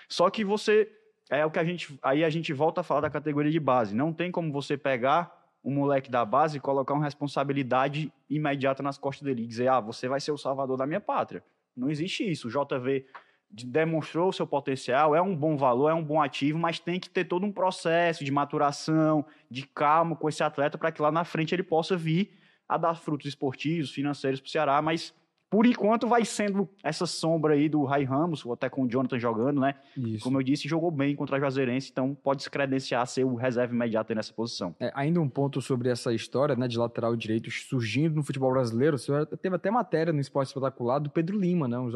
Só 0.07 0.29
que 0.29 0.43
você 0.43 0.89
é 1.29 1.45
o 1.45 1.51
que 1.51 1.59
a 1.59 1.63
gente 1.63 1.99
aí 2.01 2.23
a 2.23 2.29
gente 2.29 2.51
volta 2.53 2.81
a 2.81 2.83
falar 2.83 3.01
da 3.01 3.09
categoria 3.09 3.51
de 3.51 3.59
base. 3.59 3.93
Não 3.93 4.13
tem 4.13 4.31
como 4.31 4.51
você 4.51 4.77
pegar 4.77 5.37
um 5.63 5.73
moleque 5.73 6.09
da 6.09 6.23
base 6.23 6.57
e 6.57 6.59
colocar 6.59 6.93
uma 6.93 7.03
responsabilidade 7.03 8.11
imediata 8.29 8.81
nas 8.81 8.97
costas 8.97 9.25
dele 9.25 9.43
e 9.43 9.47
dizer: 9.47 9.67
"Ah, 9.67 9.79
você 9.79 10.07
vai 10.07 10.19
ser 10.19 10.31
o 10.31 10.37
salvador 10.37 10.77
da 10.77 10.87
minha 10.87 11.01
pátria". 11.01 11.43
Não 11.75 11.89
existe 11.89 12.29
isso. 12.29 12.47
O 12.47 12.51
JV 12.51 13.05
demonstrou 13.51 14.29
o 14.29 14.33
seu 14.33 14.45
potencial, 14.45 15.15
é 15.15 15.21
um 15.21 15.35
bom 15.35 15.57
valor, 15.57 15.89
é 15.89 15.93
um 15.93 16.03
bom 16.03 16.21
ativo, 16.21 16.57
mas 16.59 16.79
tem 16.79 16.99
que 16.99 17.09
ter 17.09 17.25
todo 17.25 17.45
um 17.45 17.51
processo 17.51 18.23
de 18.23 18.31
maturação, 18.31 19.25
de 19.49 19.65
calma 19.65 20.15
com 20.15 20.29
esse 20.29 20.43
atleta 20.43 20.77
para 20.77 20.91
que 20.91 21.01
lá 21.01 21.11
na 21.11 21.23
frente 21.23 21.53
ele 21.53 21.63
possa 21.63 21.97
vir 21.97 22.38
a 22.69 22.77
dar 22.77 22.93
frutos 22.93 23.27
esportivos, 23.27 23.89
financeiros 23.89 24.39
para 24.39 24.47
o 24.47 24.51
Ceará, 24.51 24.81
mas 24.81 25.11
por 25.49 25.65
enquanto 25.65 26.07
vai 26.07 26.23
sendo 26.23 26.69
essa 26.83 27.07
sombra 27.07 27.55
aí 27.55 27.67
do 27.67 27.83
Rai 27.83 28.03
Ramos, 28.03 28.45
até 28.51 28.69
com 28.69 28.83
o 28.83 28.87
Jonathan 28.87 29.17
jogando, 29.17 29.59
né? 29.59 29.73
Isso. 29.97 30.23
Como 30.23 30.37
eu 30.37 30.43
disse, 30.43 30.67
jogou 30.67 30.91
bem 30.91 31.15
contra 31.15 31.37
a 31.37 31.39
Juazeirense, 31.39 31.89
então 31.91 32.13
pode 32.13 32.43
se 32.43 32.49
credenciar 32.51 33.01
a 33.01 33.05
ser 33.07 33.23
o 33.23 33.33
reserva 33.33 33.73
imediato 33.73 34.13
nessa 34.13 34.31
posição. 34.31 34.75
É, 34.79 34.91
ainda 34.93 35.19
um 35.19 35.27
ponto 35.27 35.59
sobre 35.59 35.89
essa 35.89 36.13
história 36.13 36.55
né, 36.55 36.67
de 36.67 36.77
lateral 36.77 37.15
direito 37.15 37.49
surgindo 37.49 38.15
no 38.15 38.23
futebol 38.23 38.51
brasileiro, 38.51 38.95
teve 39.41 39.55
até 39.55 39.71
matéria 39.71 40.13
no 40.13 40.19
Esporte 40.19 40.49
Espetacular 40.49 40.99
do 40.99 41.09
Pedro 41.09 41.39
Lima, 41.39 41.67
né? 41.67 41.79
Um 41.79 41.89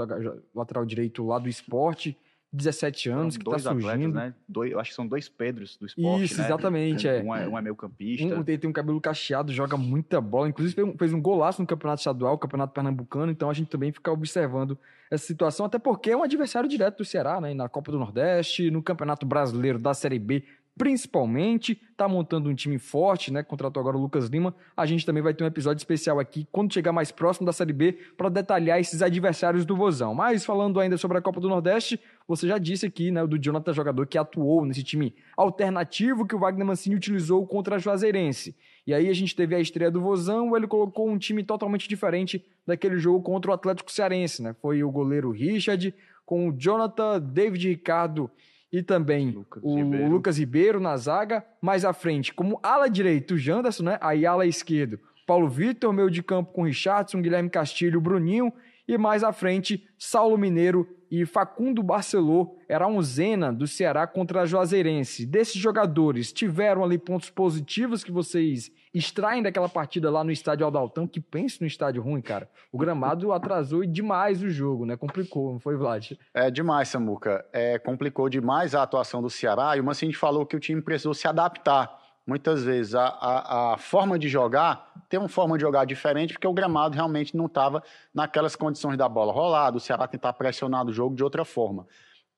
lateral 0.56 0.84
direito 0.84 1.24
lá 1.24 1.38
do 1.38 1.48
esporte, 1.48 2.18
17 2.54 3.10
anos, 3.10 3.36
que 3.36 3.44
está 3.44 3.58
surgindo. 3.58 3.88
Atletas, 3.90 4.14
né? 4.14 4.34
Dois, 4.48 4.72
eu 4.72 4.80
acho 4.80 4.92
que 4.92 4.96
são 4.96 5.08
dois 5.08 5.28
Pedros 5.28 5.76
do 5.76 5.88
esporte. 5.88 6.24
Isso, 6.24 6.38
né? 6.38 6.46
exatamente. 6.46 7.08
É. 7.08 7.24
Um, 7.24 7.36
é, 7.36 7.48
um 7.48 7.58
é 7.58 7.62
meio 7.62 7.76
campista. 7.76 8.36
Um 8.36 8.44
tem, 8.44 8.60
tem 8.60 8.70
um 8.70 8.74
cabelo 8.74 9.02
cacheado, 9.02 9.52
joga 9.52 9.76
muita 9.76 10.22
bola. 10.22 10.48
Inclusive 10.48 10.76
fez 10.76 10.88
um, 10.88 10.98
fez 10.98 11.14
um 11.14 11.22
golaço 11.22 11.60
no 11.60 11.68
campeonato 11.68 12.02
estadual, 12.02 12.38
campeonato 12.38 12.72
pernambucano. 12.72 13.32
Então 13.32 13.50
a 13.50 13.54
gente 13.54 13.70
também 13.70 13.92
fica 13.92 14.12
observando 14.12 14.78
essa 15.10 15.26
situação, 15.26 15.66
até 15.66 15.80
porque 15.80 16.12
é 16.12 16.18
um 16.18 16.24
adversário 16.24 16.70
direto 16.70 16.98
do 16.98 17.06
Ceará, 17.06 17.42
né? 17.42 17.54
Na 17.54 17.68
Copa 17.68 17.92
do 17.92 17.98
Nordeste, 17.98 18.70
no 18.70 18.82
Campeonato 18.82 19.26
Brasileiro 19.26 19.80
da 19.80 19.94
Série 19.94 20.20
B 20.20 20.44
principalmente, 20.78 21.80
tá 21.96 22.08
montando 22.08 22.50
um 22.50 22.56
time 22.56 22.80
forte, 22.80 23.32
né? 23.32 23.44
Contratou 23.44 23.80
agora 23.80 23.96
o 23.96 24.02
Lucas 24.02 24.28
Lima. 24.28 24.56
A 24.76 24.86
gente 24.86 25.06
também 25.06 25.22
vai 25.22 25.34
ter 25.34 25.44
um 25.44 25.48
episódio 25.48 25.80
especial 25.80 26.20
aqui 26.20 26.48
quando 26.52 26.74
chegar 26.74 26.92
mais 26.92 27.12
próximo 27.12 27.46
da 27.46 27.54
Série 27.54 27.74
B 27.74 27.94
para 28.18 28.30
detalhar 28.30 28.80
esses 28.80 29.02
adversários 29.02 29.66
do 29.66 29.76
Vozão. 29.76 30.16
Mas 30.16 30.44
falando 30.44 30.80
ainda 30.80 30.98
sobre 30.98 31.18
a 31.18 31.22
Copa 31.22 31.40
do 31.40 31.48
Nordeste, 31.48 32.00
você 32.28 32.48
já 32.48 32.58
disse 32.58 32.86
aqui, 32.86 33.12
né, 33.12 33.26
do 33.26 33.38
Jonathan 33.38 33.74
jogador 33.74 34.08
que 34.08 34.18
atuou 34.18 34.66
nesse 34.66 34.84
time 34.84 35.14
alternativo 35.38 36.26
que 36.26 36.36
o 36.36 36.40
Wagner 36.40 36.66
Mancini 36.66 36.96
utilizou 36.96 37.46
contra 37.46 37.76
a 37.76 37.80
Juazeirense. 37.80 38.56
E 38.86 38.94
aí 38.94 39.08
a 39.08 39.14
gente 39.14 39.36
teve 39.36 39.56
a 39.56 39.60
estreia 39.60 39.92
do 39.92 40.02
Vozão, 40.02 40.58
ele 40.58 40.68
colocou 40.68 41.08
um 41.08 41.18
time 41.18 41.44
totalmente 41.44 41.88
diferente 41.88 42.44
daquele 42.66 42.98
jogo 42.98 43.22
contra 43.22 43.52
o 43.52 43.54
Atlético 43.54 43.92
Cearense, 43.92 44.42
né? 44.42 44.56
Foi 44.62 44.84
o 44.84 44.92
goleiro 44.92 45.32
Richard 45.32 45.94
com 46.26 46.50
o 46.50 46.54
Jonathan, 46.58 47.20
David 47.20 47.70
Ricardo 47.70 48.30
e 48.74 48.82
também 48.82 49.30
Lucas 49.30 49.62
o 49.64 49.76
Ribeiro. 49.76 50.10
Lucas 50.10 50.40
Ribeiro 50.40 50.80
na 50.80 50.98
zaga. 50.98 51.46
Mais 51.62 51.86
à 51.86 51.94
frente, 51.94 52.34
como 52.34 52.60
ala 52.64 52.90
direito, 52.90 53.36
o 53.36 53.38
Janderson, 53.38 53.84
né? 53.84 54.00
Aí 54.02 54.26
ala 54.26 54.48
esquerdo, 54.48 55.00
Paulo 55.28 55.48
Vitor, 55.48 55.94
meio 55.94 56.10
de 56.10 56.24
campo 56.24 56.52
com 56.52 56.64
Richardson, 56.64 57.22
Guilherme 57.22 57.52
Castilho, 57.52 58.02
Bruninho. 58.02 58.52
E 58.88 58.98
mais 58.98 59.24
à 59.24 59.32
frente, 59.32 59.88
Saulo 59.98 60.38
Mineiro 60.38 60.88
e 61.10 61.26
Facundo 61.26 61.82
Barcelô 61.84 62.58
era 62.68 62.88
um 62.88 63.02
Zena 63.02 63.54
do 63.54 63.68
Ceará 63.68 64.06
contra 64.08 64.42
a 64.42 64.46
Juazeirense. 64.46 65.26
Desses 65.26 65.62
jogadores, 65.62 66.34
tiveram 66.34 66.84
ali 66.84 66.98
pontos 66.98 67.30
positivos 67.30 68.04
que 68.04 68.12
vocês 68.12 68.72
extraem 68.94 69.42
daquela 69.42 69.70
partida 69.70 70.10
lá 70.12 70.24
no 70.24 70.32
estádio 70.32 70.66
Aldaltão, 70.66 71.08
que 71.08 71.22
pense 71.22 71.62
no 71.62 71.68
estádio 71.68 72.02
ruim, 72.02 72.22
cara. 72.22 72.50
O 72.72 72.78
gramado 72.78 73.32
atrasou 73.32 73.86
demais 73.86 74.42
o 74.42 74.50
jogo, 74.50 74.86
né? 74.86 74.98
Complicou, 74.98 75.54
não 75.54 75.60
foi, 75.60 75.76
Vlad? 75.76 76.12
É 76.34 76.52
demais, 76.52 76.90
Samuca. 76.90 77.46
É, 77.54 77.80
complicou 77.80 78.28
demais 78.28 78.76
a 78.76 78.84
atuação 78.84 79.22
do 79.22 79.30
Ceará 79.30 79.78
e 79.78 79.80
o 79.80 79.84
Mancini 79.84 80.14
falou 80.14 80.46
que 80.46 80.56
o 80.56 80.60
time 80.60 80.82
precisou 80.82 81.14
se 81.14 81.28
adaptar 81.28 82.03
muitas 82.26 82.64
vezes 82.64 82.96
a, 82.96 83.06
a, 83.06 83.74
a, 83.74 83.78
forma 83.78 84.18
de 84.18 84.28
jogar 84.28 84.92
tem 85.10 85.20
uma 85.20 85.30
forma 85.30 85.58
de 85.58 85.62
jogar 85.62 85.86
diferente 85.86 86.34
porque 86.34 86.48
o 86.48 86.54
gramado 86.54 86.96
realmente 86.96 87.36
não 87.36 87.46
estava 87.46 87.84
naquelas 88.14 88.56
condições 88.56 88.98
da 88.98 89.08
bola 89.08 89.34
rolada, 89.34 89.78
o 89.78 89.80
Ceará 89.80 90.08
tentar 90.08 90.34
pressionar 90.34 90.86
o 90.86 90.94
jogo 90.94 91.16
de 91.16 91.24
outra 91.24 91.44
forma. 91.44 91.86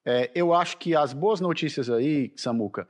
É, 0.04 0.30
eu 0.36 0.54
acho 0.54 0.78
que 0.78 0.96
as 0.96 1.14
boas 1.14 1.40
notícias 1.40 1.90
aí, 1.90 2.32
Samuca, 2.36 2.88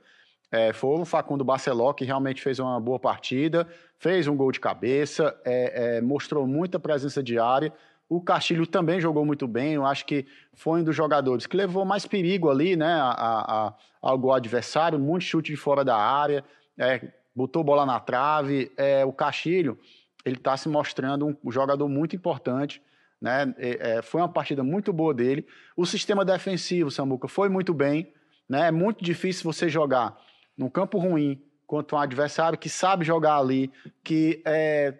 é, 0.50 0.72
foi 0.72 1.00
o 1.00 1.04
Facundo 1.04 1.44
Barceló, 1.44 1.92
que 1.92 2.04
realmente 2.04 2.42
fez 2.42 2.58
uma 2.58 2.80
boa 2.80 2.98
partida, 2.98 3.66
fez 3.98 4.28
um 4.28 4.36
gol 4.36 4.52
de 4.52 4.60
cabeça, 4.60 5.34
é, 5.44 5.96
é 5.96 6.00
mostrou 6.00 6.46
muita 6.46 6.78
presença 6.78 7.22
de 7.22 7.38
área. 7.38 7.72
O 8.08 8.20
Castilho 8.20 8.66
também 8.66 9.00
jogou 9.00 9.24
muito 9.24 9.48
bem, 9.48 9.72
eu 9.72 9.84
acho 9.84 10.06
que 10.06 10.26
foi 10.54 10.80
um 10.80 10.84
dos 10.84 10.94
jogadores 10.94 11.46
que 11.46 11.56
levou 11.56 11.84
mais 11.84 12.06
perigo 12.06 12.48
ali, 12.48 12.76
né, 12.76 12.86
a, 12.86 13.10
a, 13.10 13.74
ao 14.00 14.16
gol 14.16 14.32
adversário, 14.32 14.98
muito 14.98 15.24
chute 15.24 15.50
de 15.50 15.56
fora 15.56 15.84
da 15.84 15.96
área, 15.96 16.44
é, 16.78 17.12
botou 17.34 17.62
bola 17.62 17.84
na 17.84 18.00
trave. 18.00 18.72
É, 18.76 19.04
o 19.04 19.12
Castilho, 19.12 19.78
ele 20.24 20.36
está 20.36 20.56
se 20.56 20.68
mostrando 20.68 21.38
um, 21.44 21.52
jogador 21.52 21.88
muito 21.88 22.16
importante. 22.16 22.82
Né? 23.20 23.54
É, 23.58 24.02
foi 24.02 24.20
uma 24.20 24.28
partida 24.28 24.62
muito 24.62 24.92
boa 24.92 25.14
dele. 25.14 25.46
O 25.76 25.86
sistema 25.86 26.24
defensivo, 26.24 26.90
Samuca, 26.90 27.28
foi 27.28 27.48
muito 27.48 27.74
bem. 27.74 28.12
Né? 28.48 28.68
É 28.68 28.70
muito 28.70 29.04
difícil 29.04 29.44
você 29.44 29.68
jogar 29.68 30.16
num 30.56 30.68
campo 30.68 30.98
ruim 30.98 31.42
contra 31.66 31.96
um 31.96 32.00
adversário 32.00 32.58
que 32.58 32.68
sabe 32.68 33.04
jogar 33.04 33.38
ali, 33.38 33.70
que 34.04 34.40
é, 34.46 34.94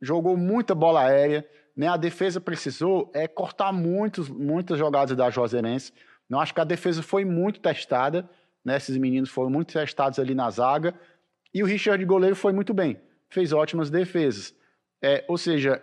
jogou 0.00 0.36
muita 0.36 0.74
bola 0.74 1.02
aérea. 1.02 1.46
Né? 1.76 1.86
A 1.86 1.96
defesa 1.96 2.40
precisou 2.40 3.10
é, 3.14 3.28
cortar 3.28 3.72
muitos, 3.72 4.28
muitas 4.28 4.78
jogadas 4.78 5.16
da 5.16 5.30
Juazeirense. 5.30 5.92
Não 6.28 6.40
acho 6.40 6.54
que 6.54 6.60
a 6.60 6.64
defesa 6.64 7.02
foi 7.02 7.24
muito 7.24 7.60
testada. 7.60 8.28
Né? 8.64 8.76
Esses 8.76 8.96
meninos 8.96 9.30
foram 9.30 9.50
muito 9.50 9.72
testados 9.72 10.18
ali 10.18 10.34
na 10.34 10.50
zaga. 10.50 10.94
E 11.56 11.62
o 11.62 11.66
Richard 11.66 12.04
goleiro 12.04 12.36
foi 12.36 12.52
muito 12.52 12.74
bem, 12.74 13.00
fez 13.30 13.50
ótimas 13.50 13.88
defesas. 13.88 14.54
É, 15.02 15.24
ou 15.26 15.38
seja, 15.38 15.82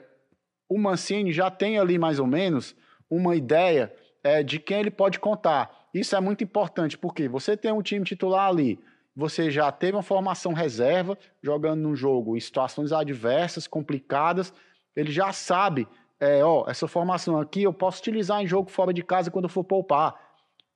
o 0.69 0.77
Mancini 0.77 1.33
já 1.33 1.49
tem 1.49 1.79
ali 1.79 1.97
mais 1.97 2.19
ou 2.19 2.27
menos 2.27 2.75
uma 3.09 3.35
ideia 3.35 3.91
é, 4.23 4.43
de 4.43 4.59
quem 4.59 4.81
ele 4.81 4.91
pode 4.91 5.19
contar. 5.19 5.87
Isso 5.91 6.15
é 6.15 6.19
muito 6.19 6.43
importante, 6.43 6.95
porque 6.95 7.27
você 7.27 7.57
tem 7.57 7.71
um 7.71 7.81
time 7.81 8.05
titular 8.05 8.49
ali, 8.49 8.79
você 9.15 9.49
já 9.49 9.71
teve 9.71 9.97
uma 9.97 10.03
formação 10.03 10.53
reserva, 10.53 11.17
jogando 11.41 11.81
num 11.81 11.95
jogo 11.95 12.37
em 12.37 12.39
situações 12.39 12.91
adversas, 12.91 13.65
complicadas, 13.65 14.53
ele 14.95 15.11
já 15.11 15.33
sabe, 15.33 15.87
é, 16.19 16.45
ó, 16.45 16.65
essa 16.67 16.87
formação 16.87 17.39
aqui 17.39 17.63
eu 17.63 17.73
posso 17.73 17.99
utilizar 17.99 18.43
em 18.43 18.47
jogo 18.47 18.69
fora 18.69 18.93
de 18.93 19.01
casa 19.01 19.31
quando 19.31 19.45
eu 19.45 19.49
for 19.49 19.63
poupar 19.63 20.22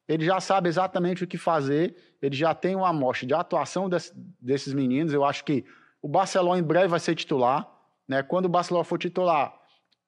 ele 0.07 0.25
já 0.25 0.39
sabe 0.39 0.69
exatamente 0.69 1.23
o 1.23 1.27
que 1.27 1.37
fazer, 1.37 1.95
ele 2.21 2.35
já 2.35 2.53
tem 2.53 2.75
uma 2.75 2.89
amostra 2.89 3.27
de 3.27 3.33
atuação 3.33 3.89
desse, 3.89 4.11
desses 4.39 4.73
meninos. 4.73 5.13
Eu 5.13 5.25
acho 5.25 5.43
que 5.43 5.65
o 6.01 6.07
Barcelona 6.07 6.59
em 6.59 6.63
breve 6.63 6.87
vai 6.87 6.99
ser 6.99 7.13
titular. 7.15 7.67
Né? 8.07 8.23
Quando 8.23 8.45
o 8.45 8.49
Barcelona 8.49 8.85
for 8.85 8.97
titular, 8.97 9.53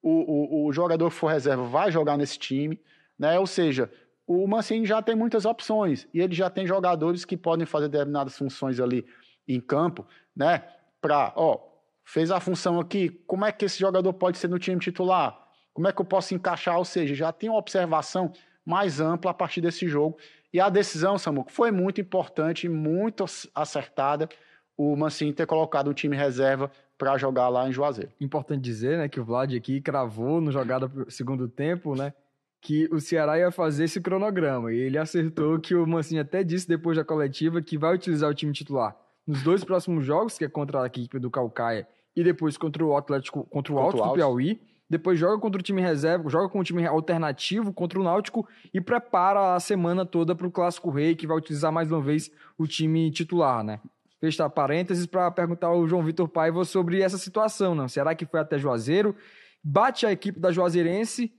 o, 0.02 0.64
o, 0.64 0.66
o 0.66 0.72
jogador 0.72 1.10
que 1.10 1.16
for 1.16 1.28
reserva 1.28 1.62
vai 1.64 1.92
jogar 1.92 2.16
nesse 2.16 2.38
time. 2.38 2.80
Né? 3.18 3.38
Ou 3.38 3.46
seja, 3.46 3.92
o 4.26 4.46
Mancini 4.46 4.86
já 4.86 5.02
tem 5.02 5.14
muitas 5.14 5.44
opções 5.44 6.08
e 6.14 6.20
ele 6.20 6.34
já 6.34 6.48
tem 6.48 6.66
jogadores 6.66 7.24
que 7.24 7.36
podem 7.36 7.66
fazer 7.66 7.88
determinadas 7.88 8.38
funções 8.38 8.80
ali 8.80 9.04
em 9.46 9.60
campo, 9.60 10.06
né? 10.36 10.62
Para, 11.00 11.32
ó, 11.34 11.58
fez 12.04 12.30
a 12.30 12.38
função 12.38 12.78
aqui, 12.78 13.08
como 13.26 13.44
é 13.44 13.50
que 13.50 13.64
esse 13.64 13.80
jogador 13.80 14.12
pode 14.12 14.38
ser 14.38 14.48
no 14.48 14.58
time 14.58 14.78
titular? 14.78 15.36
Como 15.74 15.88
é 15.88 15.92
que 15.92 16.00
eu 16.00 16.04
posso 16.04 16.32
encaixar? 16.32 16.78
Ou 16.78 16.84
seja, 16.84 17.14
já 17.14 17.32
tem 17.32 17.50
uma 17.50 17.58
observação 17.58 18.32
mais 18.70 19.00
ampla 19.00 19.32
a 19.32 19.34
partir 19.34 19.60
desse 19.60 19.88
jogo. 19.88 20.16
E 20.52 20.60
a 20.60 20.68
decisão, 20.68 21.18
Samuco, 21.18 21.50
foi 21.50 21.70
muito 21.70 22.00
importante, 22.00 22.68
muito 22.68 23.24
acertada 23.54 24.28
o 24.76 24.96
Mancini 24.96 25.32
ter 25.32 25.46
colocado 25.46 25.90
um 25.90 25.92
time 25.92 26.16
reserva 26.16 26.70
para 26.96 27.18
jogar 27.18 27.48
lá 27.48 27.68
em 27.68 27.72
Juazeiro. 27.72 28.12
Importante 28.20 28.62
dizer, 28.62 28.96
né, 28.96 29.08
que 29.08 29.20
o 29.20 29.24
Vlad 29.24 29.54
aqui 29.54 29.80
cravou 29.80 30.40
no 30.40 30.50
jogada 30.52 30.90
segundo 31.08 31.48
tempo, 31.48 31.94
né, 31.94 32.12
que 32.62 32.88
o 32.92 33.00
Ceará 33.00 33.38
ia 33.38 33.50
fazer 33.50 33.84
esse 33.84 34.00
cronograma. 34.00 34.72
E 34.72 34.78
ele 34.78 34.98
acertou 34.98 35.58
que 35.58 35.74
o 35.74 35.86
Mancini 35.86 36.20
até 36.20 36.42
disse 36.44 36.68
depois 36.68 36.96
da 36.96 37.04
coletiva 37.04 37.60
que 37.60 37.76
vai 37.76 37.94
utilizar 37.94 38.30
o 38.30 38.34
time 38.34 38.52
titular 38.52 38.96
nos 39.26 39.42
dois 39.42 39.64
próximos 39.64 40.04
jogos, 40.04 40.38
que 40.38 40.44
é 40.44 40.48
contra 40.48 40.82
a 40.82 40.86
equipe 40.86 41.18
do 41.18 41.30
Calcaia 41.30 41.86
e 42.16 42.24
depois 42.24 42.56
contra 42.56 42.84
o 42.84 42.96
Atlético, 42.96 43.44
contra 43.44 43.72
o 43.72 43.78
Alto 43.78 44.02
do 44.02 44.12
Piauí 44.12 44.60
depois 44.90 45.16
joga 45.16 45.38
contra 45.38 45.60
o 45.60 45.62
time 45.62 45.80
reserva, 45.80 46.28
joga 46.28 46.48
com 46.48 46.58
o 46.58 46.64
time 46.64 46.84
alternativo 46.84 47.72
contra 47.72 48.00
o 48.00 48.02
Náutico 48.02 48.46
e 48.74 48.80
prepara 48.80 49.54
a 49.54 49.60
semana 49.60 50.04
toda 50.04 50.34
para 50.34 50.48
o 50.48 50.50
Clássico 50.50 50.90
Rei, 50.90 51.14
que 51.14 51.28
vai 51.28 51.36
utilizar 51.36 51.70
mais 51.70 51.92
uma 51.92 52.00
vez 52.00 52.28
o 52.58 52.66
time 52.66 53.08
titular, 53.12 53.62
né? 53.62 53.78
Fechar 54.20 54.50
parênteses 54.50 55.06
para 55.06 55.30
perguntar 55.30 55.68
ao 55.68 55.86
João 55.86 56.02
Vitor 56.02 56.28
Paiva 56.28 56.64
sobre 56.64 57.00
essa 57.00 57.16
situação, 57.16 57.72
não? 57.72 57.86
Será 57.86 58.16
que 58.16 58.26
foi 58.26 58.40
até 58.40 58.58
Juazeiro? 58.58 59.14
Bate 59.62 60.04
a 60.04 60.12
equipe 60.12 60.40
da 60.40 60.50
Juazeirense 60.50 61.32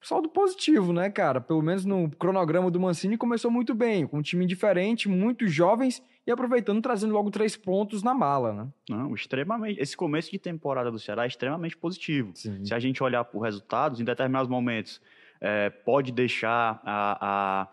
saldo 0.00 0.28
positivo, 0.28 0.92
né, 0.92 1.10
cara? 1.10 1.40
Pelo 1.40 1.62
menos 1.62 1.84
no 1.84 2.10
cronograma 2.10 2.70
do 2.70 2.80
Mancini 2.80 3.16
começou 3.16 3.50
muito 3.50 3.74
bem, 3.74 4.06
com 4.06 4.18
um 4.18 4.22
time 4.22 4.46
diferente, 4.46 5.08
muitos 5.08 5.52
jovens 5.52 6.02
e 6.26 6.30
aproveitando, 6.30 6.80
trazendo 6.80 7.12
logo 7.12 7.30
três 7.30 7.56
pontos 7.56 8.02
na 8.02 8.14
mala, 8.14 8.52
né? 8.52 8.68
Não, 8.88 9.14
extremamente. 9.14 9.80
Esse 9.80 9.96
começo 9.96 10.30
de 10.30 10.38
temporada 10.38 10.90
do 10.90 10.98
Ceará 10.98 11.24
é 11.24 11.28
extremamente 11.28 11.76
positivo. 11.76 12.32
Sim. 12.34 12.64
Se 12.64 12.74
a 12.74 12.78
gente 12.78 13.02
olhar 13.02 13.24
por 13.24 13.40
resultados, 13.40 14.00
em 14.00 14.04
determinados 14.04 14.48
momentos, 14.48 15.00
é, 15.40 15.70
pode 15.70 16.12
deixar 16.12 16.80
a, 16.84 17.62
a, 17.62 17.68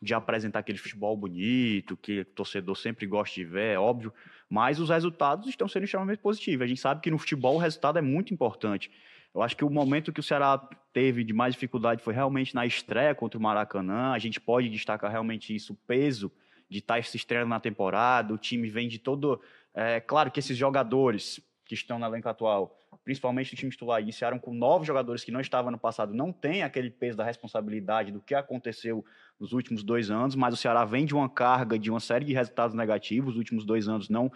de 0.00 0.14
apresentar 0.14 0.60
aquele 0.60 0.78
futebol 0.78 1.16
bonito, 1.16 1.96
que 1.96 2.20
o 2.20 2.24
torcedor 2.24 2.76
sempre 2.76 3.06
gosta 3.06 3.34
de 3.34 3.44
ver, 3.44 3.74
é 3.74 3.78
óbvio, 3.78 4.12
mas 4.48 4.80
os 4.80 4.88
resultados 4.88 5.46
estão 5.46 5.68
sendo 5.68 5.84
extremamente 5.84 6.18
positivos. 6.18 6.64
A 6.64 6.66
gente 6.66 6.80
sabe 6.80 7.00
que 7.00 7.10
no 7.10 7.18
futebol 7.18 7.56
o 7.56 7.58
resultado 7.58 7.98
é 7.98 8.02
muito 8.02 8.32
importante. 8.32 8.90
Eu 9.34 9.42
acho 9.42 9.56
que 9.56 9.64
o 9.64 9.70
momento 9.70 10.12
que 10.12 10.20
o 10.20 10.22
Ceará 10.22 10.60
teve 10.92 11.24
de 11.24 11.32
mais 11.32 11.54
dificuldade 11.54 12.02
foi 12.02 12.14
realmente 12.14 12.54
na 12.54 12.66
estreia 12.66 13.14
contra 13.14 13.38
o 13.38 13.42
Maracanã. 13.42 14.12
A 14.12 14.18
gente 14.18 14.40
pode 14.40 14.68
destacar 14.68 15.10
realmente 15.10 15.54
isso, 15.54 15.72
o 15.72 15.76
peso 15.76 16.32
de 16.68 16.78
estar 16.78 17.02
se 17.04 17.16
estreando 17.16 17.48
na 17.48 17.60
temporada. 17.60 18.32
O 18.32 18.38
time 18.38 18.68
vem 18.68 18.88
de 18.88 18.98
todo. 18.98 19.40
É, 19.74 20.00
claro 20.00 20.30
que 20.30 20.38
esses 20.38 20.56
jogadores 20.56 21.40
que 21.64 21.74
estão 21.74 21.98
na 21.98 22.08
elenco 22.08 22.28
atual, 22.28 22.76
principalmente 23.04 23.54
o 23.54 23.56
time 23.56 23.70
titular, 23.70 24.02
iniciaram 24.02 24.38
com 24.38 24.52
nove 24.52 24.84
jogadores 24.84 25.22
que 25.22 25.30
não 25.30 25.40
estavam 25.40 25.70
no 25.70 25.78
passado, 25.78 26.12
não 26.12 26.32
tem 26.32 26.62
aquele 26.62 26.90
peso 26.90 27.16
da 27.16 27.24
responsabilidade 27.24 28.10
do 28.10 28.20
que 28.20 28.34
aconteceu 28.34 29.04
nos 29.38 29.52
últimos 29.52 29.84
dois 29.84 30.10
anos, 30.10 30.34
mas 30.34 30.52
o 30.52 30.56
Ceará 30.56 30.84
vem 30.84 31.06
de 31.06 31.14
uma 31.14 31.28
carga 31.28 31.78
de 31.78 31.90
uma 31.90 32.00
série 32.00 32.24
de 32.24 32.32
resultados 32.32 32.74
negativos. 32.74 33.34
Os 33.34 33.38
últimos 33.38 33.64
dois 33.64 33.88
anos 33.88 34.08
não 34.08 34.30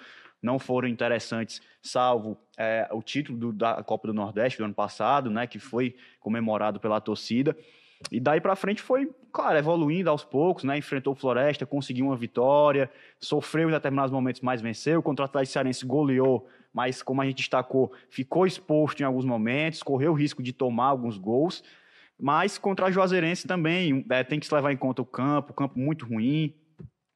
não 0.44 0.58
foram 0.58 0.86
interessantes, 0.86 1.62
salvo 1.80 2.36
é, 2.56 2.86
o 2.92 3.02
título 3.02 3.38
do, 3.38 3.52
da 3.52 3.82
Copa 3.82 4.08
do 4.08 4.14
Nordeste 4.14 4.58
do 4.58 4.64
ano 4.64 4.74
passado, 4.74 5.30
né, 5.30 5.46
que 5.46 5.58
foi 5.58 5.96
comemorado 6.20 6.78
pela 6.78 7.00
torcida. 7.00 7.56
E 8.12 8.20
daí 8.20 8.40
para 8.40 8.54
frente 8.54 8.82
foi, 8.82 9.10
claro, 9.32 9.56
evoluindo 9.56 10.10
aos 10.10 10.22
poucos, 10.22 10.62
né? 10.62 10.76
Enfrentou 10.76 11.14
Floresta, 11.14 11.64
conseguiu 11.64 12.06
uma 12.06 12.16
vitória, 12.16 12.90
sofreu 13.18 13.70
em 13.70 13.72
determinados 13.72 14.12
momentos, 14.12 14.42
mas 14.42 14.60
venceu. 14.60 15.02
Contra 15.02 15.22
o 15.22 15.24
Atlético 15.24 15.52
Cearense 15.54 15.86
goleou, 15.86 16.46
mas 16.70 17.02
como 17.02 17.22
a 17.22 17.24
gente 17.24 17.36
destacou, 17.36 17.90
ficou 18.10 18.46
exposto 18.46 19.00
em 19.00 19.04
alguns 19.04 19.24
momentos, 19.24 19.82
correu 19.82 20.12
o 20.12 20.14
risco 20.14 20.42
de 20.42 20.52
tomar 20.52 20.88
alguns 20.88 21.16
gols. 21.16 21.64
Mas 22.20 22.58
contra 22.58 22.86
a 22.86 22.90
Juazeirense 22.90 23.46
também 23.46 24.04
é, 24.10 24.22
tem 24.22 24.38
que 24.38 24.46
se 24.46 24.54
levar 24.54 24.72
em 24.72 24.76
conta 24.76 25.00
o 25.00 25.06
campo, 25.06 25.52
o 25.52 25.54
campo 25.54 25.78
muito 25.78 26.04
ruim, 26.04 26.52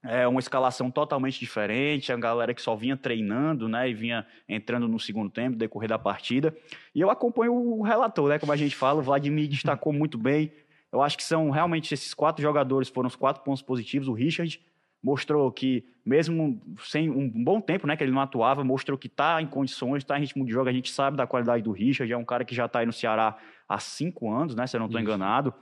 é 0.02 0.26
uma 0.28 0.40
escalação 0.40 0.90
totalmente 0.90 1.40
diferente, 1.40 2.12
a 2.12 2.16
galera 2.16 2.54
que 2.54 2.62
só 2.62 2.76
vinha 2.76 2.96
treinando, 2.96 3.68
né, 3.68 3.90
e 3.90 3.94
vinha 3.94 4.26
entrando 4.48 4.86
no 4.86 4.98
segundo 4.98 5.30
tempo, 5.30 5.56
decorrer 5.56 5.88
da 5.88 5.98
partida. 5.98 6.56
E 6.94 7.00
eu 7.00 7.10
acompanho 7.10 7.52
o 7.52 7.82
relator, 7.82 8.28
né, 8.28 8.38
como 8.38 8.52
a 8.52 8.56
gente 8.56 8.76
fala, 8.76 9.00
o 9.00 9.02
Vladimir 9.02 9.48
destacou 9.48 9.92
muito 9.92 10.16
bem. 10.16 10.52
Eu 10.92 11.02
acho 11.02 11.16
que 11.16 11.24
são 11.24 11.50
realmente 11.50 11.92
esses 11.92 12.14
quatro 12.14 12.40
jogadores 12.40 12.88
foram 12.88 13.08
os 13.08 13.16
quatro 13.16 13.42
pontos 13.42 13.60
positivos. 13.60 14.08
O 14.08 14.12
Richard 14.12 14.60
mostrou 15.02 15.50
que, 15.52 15.84
mesmo 16.04 16.60
sem 16.80 17.10
um 17.10 17.28
bom 17.28 17.60
tempo, 17.60 17.86
né, 17.86 17.96
que 17.96 18.02
ele 18.02 18.12
não 18.12 18.20
atuava, 18.20 18.64
mostrou 18.64 18.96
que 18.96 19.06
está 19.06 19.42
em 19.42 19.46
condições, 19.46 20.02
está 20.02 20.16
em 20.16 20.20
ritmo 20.20 20.46
de 20.46 20.52
jogo. 20.52 20.68
A 20.68 20.72
gente 20.72 20.90
sabe 20.90 21.16
da 21.16 21.26
qualidade 21.26 21.62
do 21.62 21.72
Richard, 21.72 22.10
é 22.10 22.16
um 22.16 22.24
cara 22.24 22.44
que 22.44 22.54
já 22.54 22.66
está 22.66 22.78
aí 22.78 22.86
no 22.86 22.92
Ceará 22.92 23.36
há 23.68 23.78
cinco 23.78 24.32
anos, 24.32 24.54
né, 24.54 24.66
se 24.66 24.76
eu 24.76 24.78
não 24.78 24.86
estou 24.86 25.00
enganado 25.00 25.52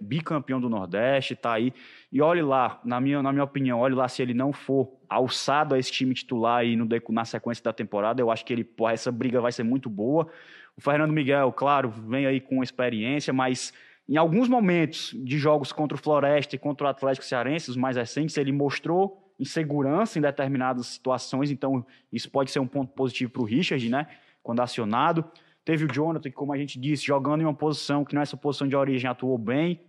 bicampeão 0.00 0.60
do 0.60 0.68
Nordeste, 0.68 1.34
tá 1.34 1.52
aí. 1.54 1.72
E 2.10 2.20
olhe 2.20 2.42
lá, 2.42 2.80
na 2.84 3.00
minha, 3.00 3.22
na 3.22 3.32
minha 3.32 3.44
opinião, 3.44 3.80
olhe 3.80 3.94
lá 3.94 4.08
se 4.08 4.22
ele 4.22 4.34
não 4.34 4.52
for 4.52 4.92
alçado 5.08 5.74
a 5.74 5.78
esse 5.78 5.90
time 5.90 6.14
titular 6.14 6.58
aí 6.58 6.76
no, 6.76 6.88
na 7.10 7.24
sequência 7.24 7.62
da 7.64 7.72
temporada, 7.72 8.20
eu 8.20 8.30
acho 8.30 8.44
que 8.44 8.52
ele, 8.52 8.64
pô, 8.64 8.88
essa 8.88 9.10
briga 9.10 9.40
vai 9.40 9.52
ser 9.52 9.62
muito 9.62 9.90
boa. 9.90 10.28
O 10.76 10.80
Fernando 10.80 11.12
Miguel, 11.12 11.52
claro, 11.52 11.90
vem 11.90 12.26
aí 12.26 12.40
com 12.40 12.62
experiência, 12.62 13.32
mas 13.32 13.72
em 14.08 14.16
alguns 14.16 14.48
momentos 14.48 15.14
de 15.14 15.38
jogos 15.38 15.72
contra 15.72 15.96
o 15.96 16.00
Floresta 16.00 16.56
e 16.56 16.58
contra 16.58 16.86
o 16.86 16.90
Atlético 16.90 17.24
Cearense, 17.24 17.70
os 17.70 17.76
mais 17.76 17.96
recentes, 17.96 18.36
ele 18.36 18.52
mostrou 18.52 19.32
insegurança 19.38 20.18
em 20.18 20.22
determinadas 20.22 20.86
situações, 20.86 21.50
então 21.50 21.84
isso 22.12 22.30
pode 22.30 22.50
ser 22.50 22.60
um 22.60 22.66
ponto 22.66 22.92
positivo 22.92 23.32
para 23.32 23.42
o 23.42 23.44
Richard, 23.44 23.88
né? 23.88 24.06
Quando 24.42 24.60
acionado. 24.60 25.24
Teve 25.64 25.84
o 25.84 25.88
Jonathan, 25.92 26.28
que, 26.28 26.34
como 26.34 26.52
a 26.52 26.56
gente 26.56 26.78
disse, 26.78 27.04
jogando 27.04 27.42
em 27.42 27.44
uma 27.44 27.54
posição 27.54 28.04
que 28.04 28.14
não 28.14 28.22
é 28.22 28.24
posição 28.40 28.66
de 28.66 28.74
origem, 28.74 29.08
atuou 29.08 29.38
bem. 29.38 29.80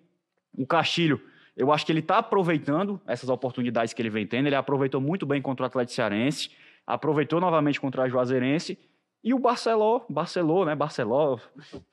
O 0.55 0.67
Castilho, 0.67 1.19
eu 1.57 1.71
acho 1.71 1.85
que 1.85 1.91
ele 1.91 1.99
está 1.99 2.19
aproveitando 2.19 3.01
essas 3.07 3.29
oportunidades 3.29 3.93
que 3.93 4.01
ele 4.01 4.09
vem 4.09 4.25
tendo. 4.27 4.47
Ele 4.47 4.55
aproveitou 4.55 5.01
muito 5.01 5.25
bem 5.25 5.41
contra 5.41 5.63
o 5.63 5.67
Atlético 5.67 5.95
Cearense, 5.95 6.51
aproveitou 6.85 7.39
novamente 7.39 7.81
contra 7.81 8.03
a 8.03 8.09
Juazeirense. 8.09 8.77
E 9.23 9.33
o 9.33 9.39
Barceló, 9.39 10.01
Barceló, 10.09 10.65
né? 10.65 10.75
Barceló 10.75 11.39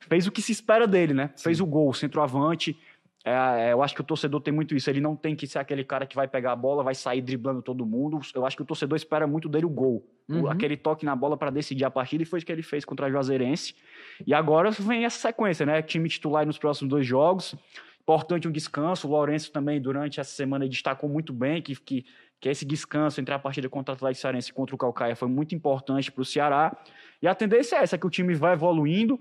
fez 0.01 0.27
o 0.27 0.33
que 0.33 0.43
se 0.43 0.51
espera 0.51 0.87
dele, 0.87 1.15
né? 1.15 1.31
Sim. 1.37 1.45
Fez 1.45 1.61
o 1.61 1.67
gol, 1.67 1.95
centroavante. 1.95 2.77
É, 3.25 3.69
é, 3.69 3.73
eu 3.73 3.83
acho 3.83 3.95
que 3.95 4.01
o 4.01 4.05
torcedor 4.05 4.41
tem 4.41 4.53
muito 4.53 4.75
isso. 4.75 4.89
Ele 4.89 5.01
não 5.01 5.15
tem 5.15 5.37
que 5.37 5.47
ser 5.47 5.59
aquele 5.59 5.85
cara 5.85 6.07
que 6.07 6.17
vai 6.17 6.27
pegar 6.27 6.53
a 6.53 6.57
bola, 6.57 6.83
vai 6.83 6.95
sair 6.95 7.21
driblando 7.21 7.61
todo 7.61 7.85
mundo. 7.85 8.19
Eu 8.35 8.47
acho 8.47 8.57
que 8.57 8.63
o 8.63 8.67
torcedor 8.67 8.97
espera 8.97 9.27
muito 9.27 9.49
dele 9.49 9.67
o 9.67 9.71
gol. 9.71 10.07
Uhum. 10.29 10.49
aquele 10.49 10.77
toque 10.77 11.05
na 11.05 11.17
bola 11.17 11.37
para 11.37 11.51
decidir 11.51 11.85
a 11.85 11.91
partida, 11.91 12.23
e 12.23 12.27
foi 12.27 12.39
o 12.39 12.45
que 12.45 12.53
ele 12.53 12.63
fez 12.63 12.85
contra 12.85 13.07
a 13.07 13.11
Juazeirense. 13.11 13.75
E 14.25 14.33
agora 14.33 14.71
vem 14.71 15.05
essa 15.05 15.19
sequência, 15.19 15.67
né? 15.67 15.83
Time 15.83 16.09
titular 16.09 16.47
nos 16.47 16.57
próximos 16.57 16.89
dois 16.89 17.05
jogos. 17.05 17.57
Importante 18.01 18.47
um 18.47 18.53
descanso. 18.53 19.09
O 19.09 19.11
Lourenço 19.11 19.51
também, 19.51 19.81
durante 19.81 20.21
essa 20.21 20.31
semana, 20.31 20.69
destacou 20.69 21.11
muito 21.11 21.33
bem 21.33 21.61
que, 21.61 21.75
que, 21.75 22.07
que 22.41 22.49
esse 22.49 22.65
descanso 22.65 23.21
entre 23.21 23.35
a 23.35 23.41
partida 23.41 23.69
contra 23.69 23.93
o 23.93 23.97
Atlético 23.97 24.21
Cearense 24.21 24.51
e 24.51 24.53
contra 24.53 24.75
o 24.75 24.79
Calcaia 24.79 25.17
foi 25.17 25.29
muito 25.29 25.53
importante 25.53 26.13
para 26.13 26.23
o 26.23 26.25
Ceará. 26.25 26.77
E 27.21 27.27
a 27.27 27.35
tendência 27.35 27.77
é 27.77 27.83
essa, 27.83 27.99
que 27.99 28.07
o 28.07 28.11
time 28.11 28.33
vai 28.35 28.53
evoluindo, 28.53 29.19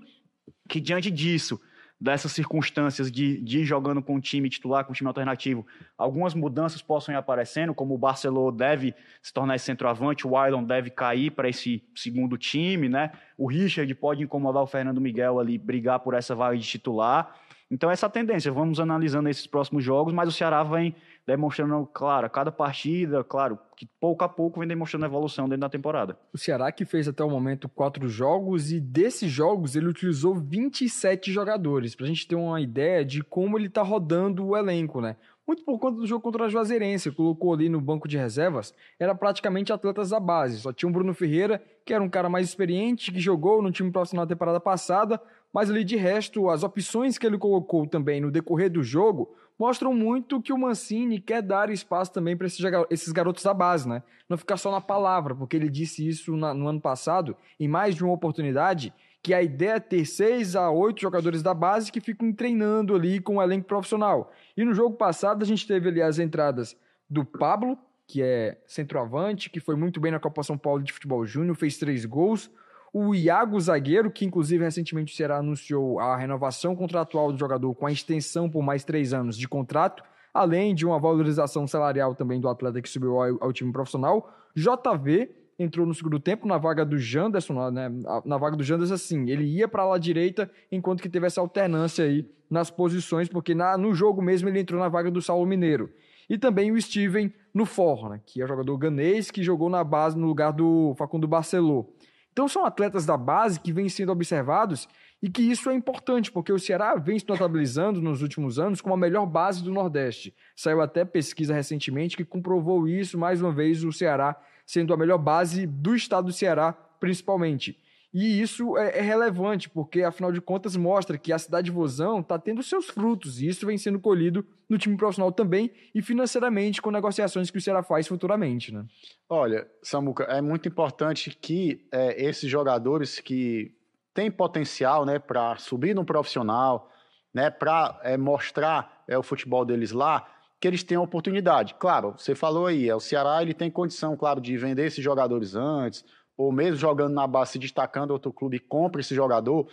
que 0.68 0.80
diante 0.80 1.10
disso 1.10 1.60
dessas 2.00 2.32
circunstâncias 2.32 3.12
de, 3.12 3.40
de 3.42 3.60
ir 3.60 3.64
jogando 3.64 4.02
com 4.02 4.16
o 4.16 4.20
time 4.20 4.48
titular, 4.48 4.84
com 4.84 4.92
o 4.92 4.94
time 4.94 5.08
alternativo, 5.08 5.66
algumas 5.98 6.32
mudanças 6.32 6.80
possam 6.80 7.14
ir 7.14 7.18
aparecendo, 7.18 7.74
como 7.74 7.94
o 7.94 7.98
Barcelona 7.98 8.56
deve 8.56 8.94
se 9.20 9.32
tornar 9.32 9.56
esse 9.56 9.66
centroavante, 9.66 10.26
o 10.26 10.34
Wylon 10.34 10.64
deve 10.64 10.88
cair 10.88 11.30
para 11.30 11.48
esse 11.48 11.84
segundo 11.94 12.38
time, 12.38 12.88
né? 12.88 13.12
O 13.36 13.46
Richard 13.46 13.94
pode 13.96 14.22
incomodar 14.22 14.62
o 14.62 14.66
Fernando 14.66 15.00
Miguel 15.00 15.38
ali, 15.38 15.58
brigar 15.58 16.00
por 16.00 16.14
essa 16.14 16.34
vaga 16.34 16.56
de 16.56 16.66
titular. 16.66 17.34
Então, 17.70 17.90
essa 17.90 18.06
é 18.06 18.08
a 18.08 18.10
tendência. 18.10 18.50
Vamos 18.50 18.80
analisando 18.80 19.28
esses 19.28 19.46
próximos 19.46 19.84
jogos, 19.84 20.12
mas 20.12 20.28
o 20.28 20.32
Ceará 20.32 20.62
vem 20.64 20.94
demonstrando, 21.24 21.86
claro, 21.92 22.28
cada 22.28 22.50
partida, 22.50 23.22
claro, 23.22 23.56
que 23.76 23.86
pouco 24.00 24.24
a 24.24 24.28
pouco 24.28 24.58
vem 24.58 24.68
demonstrando 24.68 25.06
evolução 25.06 25.44
dentro 25.44 25.60
da 25.60 25.68
temporada. 25.68 26.18
O 26.32 26.38
Ceará 26.38 26.72
que 26.72 26.84
fez 26.84 27.06
até 27.06 27.22
o 27.22 27.30
momento 27.30 27.68
quatro 27.68 28.08
jogos 28.08 28.72
e 28.72 28.80
desses 28.80 29.30
jogos 29.30 29.76
ele 29.76 29.86
utilizou 29.86 30.34
27 30.34 31.30
jogadores, 31.30 31.94
para 31.94 32.06
a 32.06 32.08
gente 32.08 32.26
ter 32.26 32.34
uma 32.34 32.60
ideia 32.60 33.04
de 33.04 33.22
como 33.22 33.56
ele 33.56 33.68
está 33.68 33.82
rodando 33.82 34.44
o 34.44 34.56
elenco, 34.56 35.00
né? 35.00 35.16
Muito 35.46 35.64
por 35.64 35.78
conta 35.80 35.98
do 35.98 36.06
jogo 36.06 36.22
contra 36.22 36.44
a 36.44 36.48
Juazeirense, 36.48 37.10
colocou 37.10 37.52
ali 37.52 37.68
no 37.68 37.80
banco 37.80 38.06
de 38.06 38.16
reservas, 38.16 38.72
era 38.98 39.14
praticamente 39.14 39.72
atletas 39.72 40.10
da 40.10 40.20
base. 40.20 40.60
Só 40.60 40.72
tinha 40.72 40.88
o 40.88 40.92
Bruno 40.92 41.12
Ferreira, 41.12 41.60
que 41.84 41.92
era 41.92 42.02
um 42.02 42.08
cara 42.08 42.28
mais 42.28 42.48
experiente, 42.48 43.10
que 43.10 43.18
jogou 43.18 43.60
no 43.60 43.72
time 43.72 43.90
profissional 43.90 44.24
na 44.24 44.28
temporada 44.28 44.60
passada, 44.60 45.20
mas 45.52 45.70
ali 45.70 45.84
de 45.84 45.96
resto, 45.96 46.48
as 46.48 46.62
opções 46.62 47.18
que 47.18 47.26
ele 47.26 47.38
colocou 47.38 47.86
também 47.86 48.20
no 48.20 48.30
decorrer 48.30 48.70
do 48.70 48.82
jogo 48.82 49.34
mostram 49.58 49.92
muito 49.92 50.40
que 50.40 50.52
o 50.52 50.58
Mancini 50.58 51.20
quer 51.20 51.42
dar 51.42 51.68
espaço 51.68 52.12
também 52.12 52.36
para 52.36 52.46
esses 52.46 53.12
garotos 53.12 53.42
da 53.42 53.52
base, 53.52 53.86
né? 53.86 54.02
Não 54.28 54.38
ficar 54.38 54.56
só 54.56 54.70
na 54.70 54.80
palavra, 54.80 55.34
porque 55.34 55.54
ele 55.54 55.68
disse 55.68 56.06
isso 56.06 56.34
no 56.34 56.66
ano 56.66 56.80
passado, 56.80 57.36
em 57.58 57.68
mais 57.68 57.94
de 57.94 58.02
uma 58.02 58.14
oportunidade, 58.14 58.94
que 59.22 59.34
a 59.34 59.42
ideia 59.42 59.72
é 59.72 59.80
ter 59.80 60.06
seis 60.06 60.56
a 60.56 60.70
oito 60.70 61.02
jogadores 61.02 61.42
da 61.42 61.52
base 61.52 61.92
que 61.92 62.00
ficam 62.00 62.32
treinando 62.32 62.94
ali 62.94 63.20
com 63.20 63.36
o 63.36 63.42
elenco 63.42 63.66
profissional. 63.66 64.32
E 64.56 64.64
no 64.64 64.72
jogo 64.72 64.96
passado 64.96 65.42
a 65.42 65.46
gente 65.46 65.66
teve 65.66 65.90
ali 65.90 66.00
as 66.00 66.18
entradas 66.18 66.74
do 67.08 67.22
Pablo, 67.22 67.76
que 68.06 68.22
é 68.22 68.58
centroavante, 68.66 69.50
que 69.50 69.60
foi 69.60 69.76
muito 69.76 70.00
bem 70.00 70.10
na 70.10 70.18
Copa 70.18 70.42
São 70.42 70.56
Paulo 70.56 70.82
de 70.82 70.92
Futebol 70.92 71.26
Júnior, 71.26 71.54
fez 71.54 71.76
três 71.76 72.06
gols. 72.06 72.50
O 72.92 73.14
Iago 73.14 73.60
Zagueiro, 73.60 74.10
que 74.10 74.24
inclusive 74.24 74.64
recentemente 74.64 75.22
o 75.22 75.32
anunciou 75.32 76.00
a 76.00 76.16
renovação 76.16 76.74
contratual 76.74 77.32
do 77.32 77.38
jogador 77.38 77.72
com 77.74 77.86
a 77.86 77.92
extensão 77.92 78.50
por 78.50 78.62
mais 78.62 78.82
três 78.82 79.12
anos 79.12 79.36
de 79.36 79.46
contrato, 79.46 80.02
além 80.34 80.74
de 80.74 80.84
uma 80.84 80.98
valorização 80.98 81.66
salarial 81.66 82.14
também 82.14 82.40
do 82.40 82.48
atleta 82.48 82.82
que 82.82 82.88
subiu 82.88 83.20
ao, 83.20 83.44
ao 83.44 83.52
time 83.52 83.72
profissional. 83.72 84.32
JV 84.56 85.30
entrou 85.56 85.86
no 85.86 85.94
segundo 85.94 86.18
tempo 86.18 86.48
na 86.48 86.58
vaga 86.58 86.84
do 86.84 86.98
Janderson, 86.98 87.70
né? 87.70 87.88
Na 88.24 88.38
vaga 88.38 88.56
do 88.56 88.64
Janderson, 88.64 88.94
assim, 88.94 89.30
ele 89.30 89.44
ia 89.44 89.68
para 89.68 89.92
a 89.92 89.98
direita, 89.98 90.50
enquanto 90.72 91.02
que 91.02 91.08
teve 91.08 91.26
essa 91.26 91.40
alternância 91.40 92.04
aí 92.04 92.26
nas 92.48 92.70
posições, 92.70 93.28
porque 93.28 93.54
na, 93.54 93.76
no 93.76 93.94
jogo 93.94 94.20
mesmo 94.20 94.48
ele 94.48 94.58
entrou 94.58 94.80
na 94.80 94.88
vaga 94.88 95.10
do 95.10 95.22
Saulo 95.22 95.46
Mineiro. 95.46 95.90
E 96.28 96.38
também 96.38 96.72
o 96.72 96.80
Steven 96.80 97.32
no 97.52 97.66
forro, 97.66 98.08
né? 98.08 98.20
Que 98.24 98.42
é 98.42 98.46
jogador 98.46 98.76
ganês 98.78 99.30
que 99.30 99.42
jogou 99.42 99.68
na 99.68 99.84
base 99.84 100.16
no 100.16 100.26
lugar 100.26 100.52
do 100.52 100.94
Facundo 100.96 101.28
Barcelô. 101.28 101.92
Então 102.40 102.48
são 102.48 102.64
atletas 102.64 103.04
da 103.04 103.18
base 103.18 103.60
que 103.60 103.70
vêm 103.70 103.86
sendo 103.90 104.12
observados 104.12 104.88
e 105.22 105.28
que 105.28 105.42
isso 105.42 105.68
é 105.68 105.74
importante, 105.74 106.32
porque 106.32 106.50
o 106.50 106.58
Ceará 106.58 106.96
vem 106.96 107.18
se 107.18 107.28
notabilizando 107.28 108.00
nos 108.00 108.22
últimos 108.22 108.58
anos 108.58 108.80
como 108.80 108.94
a 108.94 108.96
melhor 108.96 109.26
base 109.26 109.62
do 109.62 109.70
Nordeste. 109.70 110.34
Saiu 110.56 110.80
até 110.80 111.04
pesquisa 111.04 111.52
recentemente 111.52 112.16
que 112.16 112.24
comprovou 112.24 112.88
isso, 112.88 113.18
mais 113.18 113.42
uma 113.42 113.52
vez, 113.52 113.84
o 113.84 113.92
Ceará 113.92 114.40
sendo 114.64 114.94
a 114.94 114.96
melhor 114.96 115.18
base 115.18 115.66
do 115.66 115.94
estado 115.94 116.28
do 116.28 116.32
Ceará, 116.32 116.72
principalmente. 116.98 117.78
E 118.12 118.40
isso 118.40 118.76
é, 118.76 118.98
é, 118.98 119.00
relevante, 119.00 119.70
porque 119.70 120.02
afinal 120.02 120.32
de 120.32 120.40
contas 120.40 120.76
mostra 120.76 121.16
que 121.16 121.32
a 121.32 121.38
cidade 121.38 121.66
de 121.66 121.70
Vozão 121.70 122.20
está 122.20 122.38
tendo 122.38 122.62
seus 122.62 122.86
frutos, 122.86 123.40
e 123.40 123.46
isso 123.46 123.64
vem 123.64 123.78
sendo 123.78 124.00
colhido 124.00 124.44
no 124.68 124.76
time 124.76 124.96
profissional 124.96 125.30
também 125.30 125.70
e 125.94 126.02
financeiramente 126.02 126.82
com 126.82 126.90
negociações 126.90 127.50
que 127.50 127.58
o 127.58 127.60
Ceará 127.60 127.82
faz 127.82 128.08
futuramente. 128.08 128.74
Né? 128.74 128.84
Olha, 129.28 129.66
Samuca, 129.82 130.24
é 130.24 130.40
muito 130.40 130.68
importante 130.68 131.30
que 131.40 131.86
é, 131.92 132.20
esses 132.22 132.50
jogadores 132.50 133.20
que 133.20 133.72
têm 134.12 134.30
potencial 134.30 135.06
né, 135.06 135.20
para 135.20 135.56
subir 135.56 135.94
no 135.94 136.04
profissional, 136.04 136.90
né, 137.32 137.48
para 137.48 138.00
é, 138.02 138.16
mostrar 138.16 139.04
é, 139.06 139.16
o 139.16 139.22
futebol 139.22 139.64
deles 139.64 139.92
lá, 139.92 140.28
que 140.60 140.68
eles 140.68 140.82
tenham 140.82 141.02
oportunidade. 141.02 141.74
Claro, 141.78 142.14
você 142.18 142.34
falou 142.34 142.66
aí, 142.66 142.88
é, 142.88 142.94
o 142.94 143.00
Ceará 143.00 143.40
ele 143.40 143.54
tem 143.54 143.70
condição, 143.70 144.16
claro, 144.16 144.40
de 144.40 144.56
vender 144.56 144.86
esses 144.86 145.02
jogadores 145.02 145.54
antes, 145.54 146.04
ou 146.40 146.50
mesmo 146.50 146.76
jogando 146.76 147.12
na 147.12 147.26
base, 147.26 147.52
se 147.52 147.58
destacando, 147.58 148.12
outro 148.12 148.32
clube 148.32 148.58
compra 148.58 149.02
esse 149.02 149.14
jogador, 149.14 149.68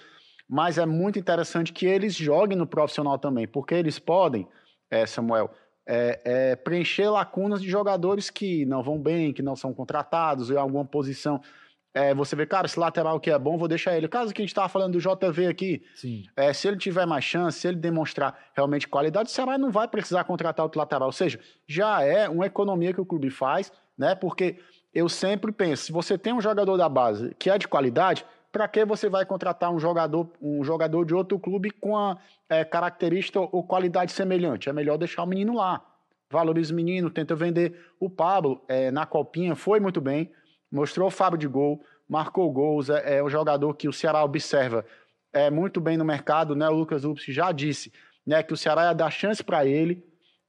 mas 0.50 0.78
é 0.78 0.86
muito 0.86 1.18
interessante 1.18 1.72
que 1.72 1.86
eles 1.86 2.14
joguem 2.14 2.58
no 2.58 2.68
profissional 2.68 3.18
também, 3.18 3.48
porque 3.48 3.74
eles 3.74 3.98
podem, 3.98 4.46
é, 4.92 5.06
Samuel, 5.06 5.50
é, 5.88 6.22
é, 6.26 6.56
preencher 6.58 7.10
lacunas 7.10 7.62
de 7.62 7.70
jogadores 7.70 8.30
que 8.30 8.66
não 8.66 8.84
vão 8.84 9.00
bem, 9.00 9.32
que 9.32 9.42
não 9.42 9.56
são 9.56 9.74
contratados 9.74 10.52
em 10.52 10.58
alguma 10.58 10.84
posição. 10.84 11.40
É, 11.94 12.14
você 12.14 12.36
vê, 12.36 12.46
cara, 12.46 12.66
esse 12.66 12.78
lateral 12.78 13.18
que 13.18 13.32
é 13.32 13.40
bom, 13.40 13.58
vou 13.58 13.70
deixar 13.70 13.96
ele. 13.96 14.10
Caso 14.10 14.34
que 14.34 14.42
a 14.42 14.44
gente 14.44 14.52
estava 14.52 14.68
falando 14.68 14.92
do 14.92 15.00
JV 15.00 15.48
aqui, 15.48 15.82
é, 16.36 16.52
se 16.52 16.68
ele 16.68 16.76
tiver 16.76 17.06
mais 17.06 17.24
chance, 17.24 17.60
se 17.60 17.68
ele 17.70 17.78
demonstrar 17.78 18.38
realmente 18.54 18.90
qualidade, 18.90 19.30
o 19.30 19.32
Ceará 19.32 19.58
não 19.58 19.72
vai 19.72 19.88
precisar 19.88 20.26
contratar 20.26 20.66
outro 20.66 20.80
lateral. 20.80 21.08
Ou 21.08 21.14
seja, 21.14 21.40
já 21.66 22.04
é 22.04 22.28
uma 22.28 22.46
economia 22.46 22.94
que 22.94 23.00
o 23.00 23.06
clube 23.06 23.30
faz, 23.30 23.72
né? 23.98 24.16
Porque 24.16 24.58
eu 24.98 25.08
sempre 25.08 25.52
penso, 25.52 25.86
se 25.86 25.92
você 25.92 26.18
tem 26.18 26.34
um 26.34 26.42
jogador 26.42 26.76
da 26.76 26.90
base 26.90 27.36
que 27.38 27.52
é 27.52 27.58
de 27.60 27.68
qualidade, 27.68 28.26
para 28.52 28.68
que 28.68 28.84
você 28.84 29.08
vai 29.08 29.28
contratar 29.28 29.72
um 29.72 29.80
jogador, 29.80 30.28
um 30.42 30.64
jogador 30.64 31.06
de 31.06 31.14
outro 31.14 31.38
clube 31.38 31.70
com 31.70 31.96
a 31.96 32.18
é, 32.50 32.66
característica 32.66 33.40
ou 33.40 33.64
qualidade 33.64 34.12
semelhante? 34.12 34.70
É 34.70 34.74
melhor 34.74 34.98
deixar 34.98 35.22
o 35.22 35.28
menino 35.28 35.56
lá. 35.56 35.86
Valoriza 36.32 36.74
o 36.74 36.76
menino, 36.76 37.12
tenta 37.12 37.36
vender. 37.36 37.80
O 38.00 38.10
Pablo, 38.10 38.60
é, 38.68 38.90
na 38.90 39.06
copinha, 39.06 39.56
foi 39.56 39.80
muito 39.80 40.02
bem, 40.02 40.32
mostrou 40.72 41.10
o 41.10 41.12
fábio 41.12 41.38
de 41.38 41.48
gol, 41.48 41.80
marcou 42.10 42.52
gols, 42.52 42.90
é, 42.90 43.18
é 43.18 43.24
um 43.24 43.30
jogador 43.30 43.76
que 43.76 43.88
o 43.88 43.94
Ceará 43.94 44.24
observa 44.24 44.84
é, 45.32 45.52
muito 45.52 45.80
bem 45.80 45.96
no 45.96 46.04
mercado, 46.04 46.56
né? 46.56 46.68
O 46.70 46.74
Lucas 46.74 47.06
Ups 47.06 47.24
já 47.26 47.52
disse 47.52 47.94
né, 48.26 48.42
que 48.42 48.52
o 48.52 48.58
Ceará 48.58 48.86
ia 48.86 48.94
dar 48.94 49.12
chance 49.12 49.44
para 49.44 49.64
ele 49.64 50.04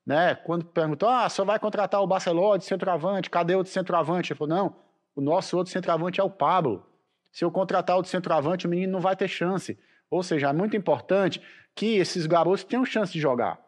né? 0.09 0.35
Quando 0.35 0.65
perguntou, 0.65 1.07
ah, 1.07 1.29
só 1.29 1.45
vai 1.45 1.59
contratar 1.59 2.01
o 2.03 2.07
Barcelona 2.07 2.59
de 2.59 2.65
centroavante, 2.65 3.29
cadê 3.29 3.55
o 3.55 3.63
de 3.63 3.69
centroavante? 3.69 4.33
Ele 4.33 4.39
falou, 4.39 4.57
não, 4.57 4.77
o 5.15 5.21
nosso 5.21 5.55
outro 5.55 5.71
centroavante 5.71 6.19
é 6.19 6.25
o 6.25 6.31
Pablo. 6.31 6.83
Se 7.31 7.45
eu 7.45 7.51
contratar 7.51 7.99
o 7.99 8.01
de 8.01 8.09
centroavante, 8.09 8.67
o 8.67 8.71
menino 8.71 8.91
não 8.91 9.01
vai 9.01 9.15
ter 9.15 9.29
chance. 9.29 9.79
Ou 10.11 10.23
seja, 10.23 10.49
é 10.49 10.53
muito 10.55 10.75
importante 10.75 11.43
que 11.75 11.99
esses 11.99 12.25
garotos 12.25 12.65
tenham 12.65 12.87
chance 12.87 13.13
de 13.13 13.21
jogar, 13.21 13.61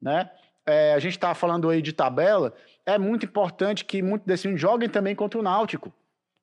né? 0.00 0.30
É, 0.64 0.94
a 0.94 1.00
gente 1.00 1.14
está 1.14 1.34
falando 1.34 1.68
aí 1.68 1.82
de 1.82 1.92
tabela, 1.92 2.54
é 2.86 2.96
muito 2.96 3.26
importante 3.26 3.84
que 3.84 4.00
muitos 4.00 4.24
desses 4.24 4.60
joguem 4.60 4.88
também 4.88 5.16
contra 5.16 5.40
o 5.40 5.42
Náutico. 5.42 5.92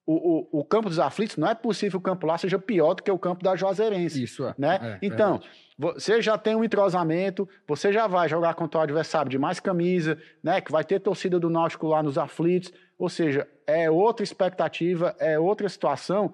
O, 0.07 0.13
o, 0.13 0.59
o, 0.59 0.63
campo 0.63 0.87
dos 0.87 0.99
aflitos, 0.99 1.35
não 1.35 1.47
é 1.49 1.55
possível 1.55 1.99
que 1.99 2.07
o 2.07 2.11
campo 2.11 2.27
lá 2.27 2.37
seja 2.37 2.59
pior 2.59 2.93
do 2.93 3.01
que 3.01 3.09
o 3.09 3.17
campo 3.17 3.43
da 3.43 3.55
Juazeirense. 3.55 4.21
Isso, 4.21 4.45
é. 4.45 4.53
Né? 4.57 4.79
É, 4.81 4.99
então. 5.01 5.41
Você 5.77 6.21
já 6.21 6.37
tem 6.37 6.55
um 6.55 6.63
entrosamento, 6.63 7.49
você 7.67 7.91
já 7.91 8.07
vai 8.07 8.29
jogar 8.29 8.53
contra 8.53 8.79
o 8.79 8.83
adversário 8.83 9.29
de 9.29 9.37
mais 9.37 9.59
camisa, 9.59 10.17
né? 10.41 10.61
Que 10.61 10.71
vai 10.71 10.85
ter 10.85 11.01
torcida 11.01 11.37
do 11.37 11.49
Náutico 11.49 11.87
lá 11.87 12.01
nos 12.01 12.17
aflitos. 12.17 12.71
Ou 12.97 13.09
seja, 13.09 13.45
é 13.67 13.91
outra 13.91 14.23
expectativa, 14.23 15.13
é 15.19 15.37
outra 15.37 15.67
situação. 15.67 16.33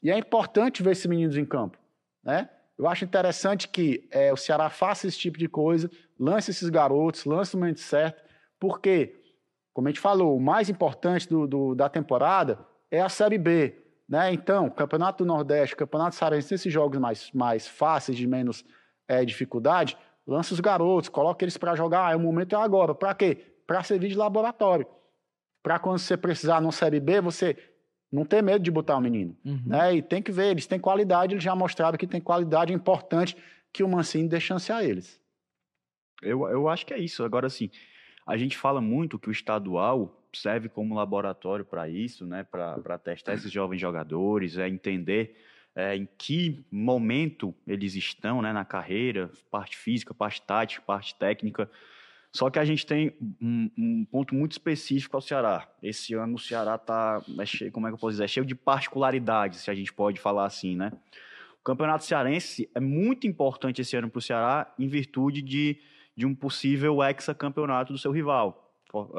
E 0.00 0.10
é 0.10 0.16
importante 0.16 0.84
ver 0.84 0.92
esses 0.92 1.06
meninos 1.06 1.36
em 1.36 1.44
campo, 1.44 1.76
né? 2.22 2.48
Eu 2.78 2.86
acho 2.86 3.04
interessante 3.04 3.66
que 3.68 4.06
é, 4.10 4.32
o 4.32 4.36
Ceará 4.36 4.68
faça 4.68 5.06
esse 5.06 5.18
tipo 5.18 5.38
de 5.38 5.48
coisa, 5.48 5.90
lance 6.20 6.50
esses 6.50 6.68
garotos, 6.68 7.24
lance 7.24 7.54
no 7.54 7.60
momento 7.60 7.80
certo, 7.80 8.22
porque, 8.60 9.16
como 9.72 9.88
a 9.88 9.90
gente 9.90 10.00
falou, 10.00 10.36
o 10.36 10.40
mais 10.40 10.68
importante 10.68 11.26
do, 11.28 11.46
do, 11.46 11.74
da 11.74 11.88
temporada 11.88 12.58
é 12.90 13.00
a 13.00 13.08
Série 13.08 13.38
B. 13.38 13.74
Né? 14.08 14.32
Então, 14.32 14.70
Campeonato 14.70 15.24
do 15.24 15.28
Nordeste, 15.28 15.74
Campeonato 15.74 16.14
Sarense, 16.14 16.54
esses 16.54 16.72
jogos 16.72 16.98
mais, 16.98 17.30
mais 17.32 17.66
fáceis, 17.66 18.16
de 18.16 18.26
menos 18.26 18.64
é, 19.08 19.24
dificuldade, 19.24 19.96
lança 20.26 20.54
os 20.54 20.60
garotos, 20.60 21.08
coloca 21.08 21.44
eles 21.44 21.56
para 21.56 21.74
jogar. 21.74 22.12
Ah, 22.12 22.16
o 22.16 22.20
momento 22.20 22.54
é 22.54 22.58
agora. 22.58 22.94
Para 22.94 23.14
quê? 23.14 23.38
Para 23.66 23.82
servir 23.82 24.08
de 24.08 24.16
laboratório. 24.16 24.86
Para 25.62 25.78
quando 25.78 25.98
você 25.98 26.16
precisar 26.16 26.60
no 26.60 26.70
Série 26.70 27.00
B, 27.00 27.20
você 27.20 27.56
não 28.12 28.24
ter 28.24 28.42
medo 28.42 28.62
de 28.62 28.70
botar 28.70 28.96
o 28.96 29.00
menino. 29.00 29.36
Uhum. 29.44 29.62
Né? 29.66 29.96
E 29.96 30.02
tem 30.02 30.22
que 30.22 30.30
ver, 30.30 30.50
eles 30.50 30.66
têm 30.66 30.78
qualidade, 30.78 31.34
eles 31.34 31.42
já 31.42 31.54
mostraram 31.54 31.98
que 31.98 32.06
tem 32.06 32.20
qualidade 32.20 32.72
importante 32.72 33.36
que 33.72 33.82
o 33.82 33.88
Mancini 33.88 34.28
dê 34.28 34.38
chance 34.38 34.70
a 34.70 34.82
eles. 34.84 35.20
Eu, 36.22 36.48
eu 36.48 36.68
acho 36.68 36.86
que 36.86 36.94
é 36.94 36.98
isso. 36.98 37.24
Agora, 37.24 37.48
assim, 37.48 37.68
a 38.26 38.36
gente 38.36 38.56
fala 38.56 38.80
muito 38.80 39.18
que 39.18 39.28
o 39.28 39.32
estadual 39.32 40.16
serve 40.40 40.68
como 40.68 40.94
laboratório 40.94 41.64
para 41.64 41.88
isso, 41.88 42.26
né? 42.26 42.44
para 42.44 42.98
testar 42.98 43.34
esses 43.34 43.50
jovens 43.50 43.80
jogadores, 43.80 44.58
é 44.58 44.68
entender 44.68 45.36
é, 45.76 45.94
em 45.94 46.08
que 46.16 46.64
momento 46.70 47.54
eles 47.66 47.94
estão 47.94 48.40
né, 48.40 48.50
na 48.52 48.64
carreira, 48.64 49.30
parte 49.50 49.76
física, 49.76 50.14
parte 50.14 50.40
tática, 50.40 50.82
parte 50.82 51.14
técnica. 51.14 51.70
Só 52.32 52.48
que 52.50 52.58
a 52.58 52.64
gente 52.64 52.86
tem 52.86 53.14
um, 53.40 53.70
um 53.76 54.04
ponto 54.04 54.34
muito 54.34 54.52
específico 54.52 55.16
ao 55.16 55.20
Ceará. 55.20 55.68
Esse 55.82 56.14
ano 56.14 56.36
o 56.36 56.38
Ceará 56.38 56.76
está, 56.76 57.22
é 57.38 57.46
cheio, 57.46 57.70
como 57.70 57.86
é 57.86 57.90
que 57.90 57.94
eu 57.94 57.98
posso 57.98 58.12
dizer, 58.12 58.24
é 58.24 58.28
cheio 58.28 58.46
de 58.46 58.54
particularidades, 58.54 59.60
se 59.60 59.70
a 59.70 59.74
gente 59.74 59.92
pode 59.92 60.18
falar 60.18 60.46
assim, 60.46 60.74
né? 60.74 60.92
O 61.60 61.64
Campeonato 61.64 62.04
Cearense 62.04 62.70
é 62.74 62.80
muito 62.80 63.26
importante 63.26 63.80
esse 63.82 63.96
ano 63.96 64.08
para 64.08 64.18
o 64.18 64.22
Ceará 64.22 64.72
em 64.78 64.88
virtude 64.88 65.42
de, 65.42 65.78
de 66.16 66.24
um 66.24 66.34
possível 66.34 67.02
hexacampeonato 67.02 67.92
do 67.92 67.98
seu 67.98 68.12
rival. 68.12 68.65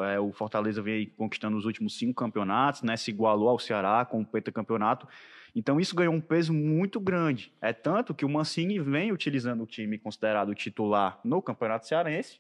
É, 0.06 0.20
o 0.20 0.32
Fortaleza 0.32 0.82
veio 0.82 1.10
conquistando 1.12 1.58
os 1.58 1.66
últimos 1.66 1.98
cinco 1.98 2.14
campeonatos, 2.14 2.82
né, 2.82 2.96
se 2.96 3.12
igualou 3.12 3.50
ao 3.50 3.60
Ceará 3.60 4.06
com 4.06 4.22
o 4.22 4.26
pentacampeonato. 4.26 5.08
Então 5.56 5.80
isso 5.80 5.96
ganhou 5.96 6.14
um 6.14 6.22
peso 6.22 6.54
muito 6.54 7.00
grande. 7.00 7.52
É 7.62 7.74
tanto 7.74 8.14
que 8.14 8.26
o 8.26 8.30
Mancini 8.30 8.80
vem 8.80 9.12
utilizando 9.12 9.64
o 9.64 9.68
time 9.68 9.98
considerado 9.98 10.54
titular 10.56 11.20
no 11.24 11.42
Campeonato 11.42 11.88
Cearense, 11.88 12.40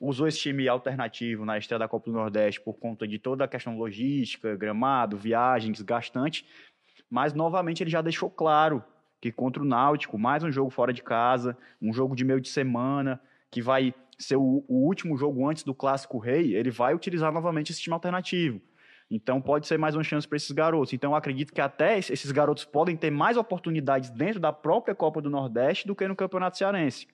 usou 0.00 0.26
esse 0.26 0.40
time 0.40 0.68
alternativo 0.68 1.44
na 1.44 1.56
estreia 1.58 1.78
da 1.78 1.88
Copa 1.88 2.10
do 2.10 2.16
Nordeste 2.16 2.60
por 2.60 2.74
conta 2.74 3.06
de 3.06 3.18
toda 3.18 3.44
a 3.44 3.48
questão 3.48 3.78
logística, 3.78 4.56
gramado, 4.56 5.16
viagens, 5.16 5.80
gastante, 5.82 6.46
mas 7.08 7.32
novamente 7.32 7.82
ele 7.82 7.90
já 7.90 8.02
deixou 8.02 8.30
claro 8.30 8.82
que 9.20 9.32
contra 9.32 9.62
o 9.62 9.66
Náutico, 9.66 10.18
mais 10.18 10.42
um 10.42 10.52
jogo 10.52 10.70
fora 10.70 10.92
de 10.92 11.02
casa, 11.02 11.56
um 11.80 11.92
jogo 11.92 12.14
de 12.14 12.24
meio 12.24 12.40
de 12.40 12.48
semana, 12.48 13.20
que 13.50 13.62
vai 13.62 13.94
ser 14.18 14.36
o, 14.36 14.64
o 14.68 14.86
último 14.86 15.16
jogo 15.16 15.48
antes 15.48 15.62
do 15.62 15.74
Clássico 15.74 16.18
Rei, 16.18 16.54
ele 16.54 16.70
vai 16.70 16.94
utilizar 16.94 17.32
novamente 17.32 17.72
esse 17.72 17.80
time 17.80 17.94
alternativo. 17.94 18.60
Então 19.10 19.40
pode 19.40 19.66
ser 19.66 19.78
mais 19.78 19.94
uma 19.94 20.02
chance 20.02 20.26
para 20.26 20.36
esses 20.36 20.50
garotos. 20.50 20.92
Então 20.92 21.12
eu 21.12 21.16
acredito 21.16 21.52
que 21.52 21.60
até 21.60 21.98
esses 21.98 22.32
garotos 22.32 22.64
podem 22.64 22.96
ter 22.96 23.10
mais 23.10 23.36
oportunidades 23.36 24.10
dentro 24.10 24.40
da 24.40 24.52
própria 24.52 24.94
Copa 24.94 25.20
do 25.20 25.30
Nordeste 25.30 25.86
do 25.86 25.94
que 25.94 26.08
no 26.08 26.16
Campeonato 26.16 26.56
Cearense. 26.56 27.06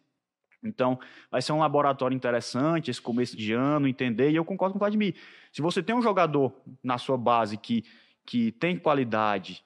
Então, 0.63 0.99
vai 1.31 1.41
ser 1.41 1.53
um 1.53 1.61
laboratório 1.61 2.15
interessante 2.15 2.91
esse 2.91 3.01
começo 3.01 3.37
de 3.37 3.53
ano, 3.53 3.89
entender, 3.89 4.31
e 4.31 4.37
eu 4.37 4.45
concordo 4.45 4.75
com 4.75 4.79
o 4.79 4.81
Vladimir. 4.81 5.15
Se 5.51 5.63
você 5.63 5.83
tem 5.83 5.97
um 5.97 6.03
jogador 6.03 6.53
na 6.83 6.99
sua 6.99 7.17
base 7.17 7.57
que, 7.57 7.83
que 8.27 8.53
tem 8.53 8.77
qualidade, 8.79 9.65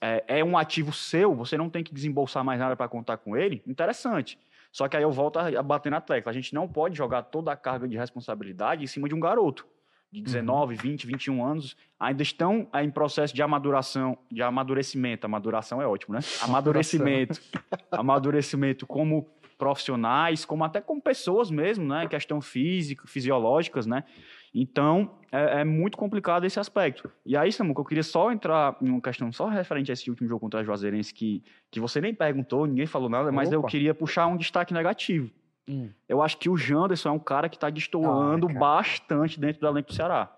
é, 0.00 0.24
é 0.38 0.44
um 0.44 0.56
ativo 0.56 0.92
seu, 0.92 1.34
você 1.34 1.58
não 1.58 1.68
tem 1.68 1.84
que 1.84 1.92
desembolsar 1.92 2.42
mais 2.42 2.58
nada 2.58 2.74
para 2.74 2.88
contar 2.88 3.18
com 3.18 3.36
ele, 3.36 3.62
interessante. 3.66 4.38
Só 4.72 4.88
que 4.88 4.96
aí 4.96 5.02
eu 5.02 5.10
volto 5.10 5.38
a 5.38 5.62
bater 5.62 5.90
na 5.90 6.00
tecla. 6.00 6.30
A 6.30 6.34
gente 6.34 6.54
não 6.54 6.68
pode 6.68 6.96
jogar 6.96 7.22
toda 7.22 7.52
a 7.52 7.56
carga 7.56 7.88
de 7.88 7.96
responsabilidade 7.96 8.84
em 8.84 8.86
cima 8.86 9.08
de 9.08 9.14
um 9.14 9.20
garoto 9.20 9.66
de 10.12 10.20
19, 10.20 10.74
uhum. 10.74 10.80
20, 10.80 11.06
21 11.06 11.44
anos, 11.44 11.76
ainda 11.98 12.22
estão 12.22 12.68
em 12.74 12.90
processo 12.90 13.34
de 13.34 13.42
amaduração, 13.42 14.18
de 14.30 14.42
amadurecimento. 14.42 15.24
Amaduração 15.24 15.80
é 15.80 15.86
ótimo, 15.86 16.14
né? 16.14 16.20
Amadurecimento. 16.42 17.40
amadurecimento 17.92 18.86
como 18.86 19.30
profissionais, 19.56 20.44
como 20.44 20.64
até 20.64 20.80
como 20.80 21.00
pessoas 21.00 21.50
mesmo, 21.50 21.86
né? 21.86 22.08
Questão 22.08 22.40
física, 22.40 23.06
fisiológicas, 23.06 23.86
né? 23.86 24.04
Então, 24.52 25.12
é, 25.30 25.60
é, 25.60 25.64
muito 25.64 25.96
complicado 25.96 26.44
esse 26.44 26.58
aspecto. 26.58 27.10
E 27.24 27.36
aí, 27.36 27.52
Samuca, 27.52 27.80
eu 27.80 27.84
queria 27.84 28.02
só 28.02 28.32
entrar 28.32 28.76
em 28.82 28.90
uma 28.90 29.00
questão 29.00 29.30
só 29.32 29.46
referente 29.46 29.90
a 29.90 29.94
esse 29.94 30.10
último 30.10 30.28
jogo 30.28 30.40
contra 30.40 30.60
a 30.60 30.64
Juazeirense, 30.64 31.14
que, 31.14 31.42
que 31.70 31.78
você 31.78 32.00
nem 32.00 32.12
perguntou, 32.12 32.66
ninguém 32.66 32.86
falou 32.86 33.08
nada, 33.08 33.30
mas 33.30 33.48
Opa. 33.48 33.56
eu 33.56 33.62
queria 33.62 33.94
puxar 33.94 34.26
um 34.26 34.36
destaque 34.36 34.74
negativo. 34.74 35.30
Hum. 35.68 35.90
Eu 36.08 36.20
acho 36.20 36.36
que 36.36 36.48
o 36.48 36.56
Janderson 36.56 37.10
é 37.10 37.12
um 37.12 37.18
cara 37.18 37.48
que 37.48 37.56
está 37.56 37.70
destoando 37.70 38.48
ah, 38.48 38.52
bastante 38.52 39.38
dentro 39.38 39.60
do 39.60 39.68
elenco 39.68 39.88
do 39.88 39.94
Ceará. 39.94 40.28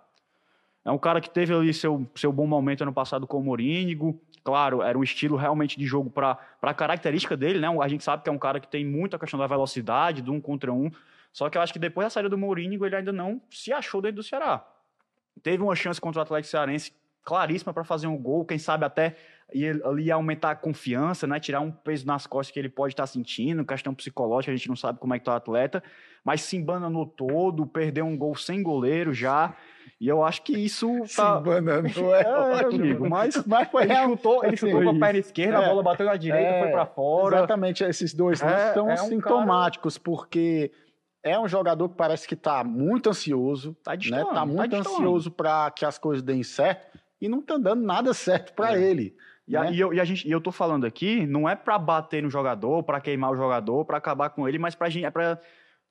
É 0.85 0.91
um 0.91 0.99
cara 0.99 1.21
que 1.21 1.31
teve 1.31 1.55
ali 1.55 1.73
seu, 1.73 2.07
seu 2.15 2.33
bom 2.33 2.47
momento 2.47 2.83
ano 2.83 2.93
passado 2.93 3.27
com 3.27 3.39
o 3.39 3.43
Morínigo. 3.43 4.21
Claro, 4.45 4.83
era 4.83 4.99
um 4.99 5.03
estilo 5.03 5.37
realmente 5.37 5.79
de 5.79 5.87
jogo 5.87 6.11
para 6.11 6.37
a 6.61 6.75
característica 6.75 7.37
dele, 7.37 7.61
né? 7.61 7.69
A 7.81 7.89
gente 7.89 8.03
sabe 8.03 8.25
que 8.25 8.29
é 8.29 8.33
um 8.33 8.39
cara 8.39 8.59
que 8.59 8.69
tem 8.69 8.85
muita 8.85 9.19
questão 9.19 9.39
da 9.39 9.47
velocidade, 9.47 10.21
do 10.21 10.33
um 10.33 10.41
contra 10.41 10.73
um. 10.73 10.91
Só 11.33 11.49
que 11.49 11.57
eu 11.57 11.63
acho 11.63 11.73
que 11.73 11.79
depois 11.79 12.07
da 12.07 12.11
saída 12.11 12.29
do 12.29 12.37
Mourinho, 12.37 12.85
ele 12.85 12.97
ainda 12.97 13.13
não 13.13 13.41
se 13.51 13.73
achou 13.73 14.03
dentro 14.03 14.17
do 14.17 14.23
Ceará. 14.23 14.67
Teve 15.43 15.63
uma 15.63 15.75
chance 15.75 16.01
contra 16.01 16.21
o 16.21 16.23
Atlético 16.23 16.51
Cearense 16.51 16.93
claríssima 17.25 17.73
para 17.73 17.85
fazer 17.85 18.07
um 18.07 18.19
gol, 18.19 18.45
quem 18.45 18.59
sabe 18.59 18.85
até 18.85 19.17
ali 19.85 20.11
aumentar 20.11 20.51
a 20.51 20.57
confiança, 20.57 21.27
né? 21.27 21.39
Tirar 21.39 21.61
um 21.61 21.71
peso 21.71 22.07
nas 22.07 22.27
costas 22.27 22.53
que 22.53 22.59
ele 22.59 22.69
pode 22.69 22.95
estar 22.95 23.05
tá 23.05 23.07
sentindo, 23.07 23.65
questão 23.65 23.95
psicológica, 23.95 24.53
a 24.53 24.57
gente 24.57 24.69
não 24.69 24.77
sabe 24.77 24.99
como 24.99 25.15
é 25.15 25.19
que 25.19 25.25
tá 25.25 25.33
o 25.33 25.37
atleta, 25.37 25.83
mas 26.25 26.41
se 26.41 26.57
embananou 26.57 27.07
todo, 27.07 27.67
perdeu 27.67 28.07
um 28.07 28.17
gol 28.17 28.35
sem 28.35 28.63
goleiro 28.63 29.13
já. 29.13 29.55
E 30.01 30.09
eu 30.09 30.25
acho 30.25 30.43
que 30.43 30.53
isso 30.53 30.89
tá. 31.15 31.37
Se 31.37 31.41
embananou, 31.41 32.15
é, 32.15 32.23
é 32.23 32.65
amigo, 32.65 33.09
mas, 33.09 33.45
mas 33.47 33.69
foi 33.69 33.85
ele 33.85 33.95
chutou, 33.95 34.45
ele 34.45 34.57
chutou 34.57 34.83
com 34.83 34.91
a 34.91 34.99
perna 34.99 35.19
esquerda, 35.19 35.59
é, 35.59 35.65
a 35.65 35.69
bola 35.69 35.83
bateu 35.83 36.07
na 36.07 36.17
direita, 36.17 36.49
é, 36.49 36.63
foi 36.63 36.73
para 36.73 36.87
fora. 36.87 37.37
Exatamente, 37.37 37.85
esses 37.85 38.15
dois 38.15 38.43
é, 38.43 38.73
são 38.73 38.91
é 38.91 38.95
um 38.95 38.97
sintomáticos, 38.97 39.99
cara... 39.99 40.05
porque 40.05 40.73
é 41.23 41.39
um 41.39 41.47
jogador 41.47 41.89
que 41.89 41.97
parece 41.97 42.27
que 42.27 42.35
está 42.35 42.65
muito 42.65 43.09
ansioso, 43.09 43.77
tá, 43.83 43.93
né? 43.95 44.25
tá 44.25 44.45
muito 44.45 44.71
tá 44.71 44.79
ansioso 44.79 45.31
para 45.31 45.71
que 45.71 45.85
as 45.85 45.97
coisas 45.97 46.23
deem 46.23 46.43
certo 46.43 46.99
e 47.21 47.29
não 47.29 47.41
tá 47.41 47.57
dando 47.57 47.83
nada 47.83 48.13
certo 48.15 48.53
para 48.55 48.77
é. 48.77 48.83
ele. 48.83 49.17
E, 49.47 49.53
né? 49.53 49.73
e, 49.73 49.81
eu, 49.81 49.93
e, 49.93 50.01
a 50.01 50.05
gente, 50.05 50.27
e 50.27 50.31
eu 50.31 50.41
tô 50.41 50.51
falando 50.51 50.85
aqui, 50.85 51.27
não 51.27 51.49
é 51.49 51.55
para 51.55 51.79
bater 51.79 52.23
no 52.23 52.31
jogador, 52.31 52.83
para 52.83 53.01
queimar 53.01 53.31
o 53.31 53.37
jogador, 53.37 53.85
para 53.85 53.99
acabar 53.99 54.31
com 54.31 54.49
ele, 54.49 54.59
mas 54.59 54.75
pra 54.75 54.89
gente, 54.89 55.05
é 55.05 55.11
para 55.11 55.41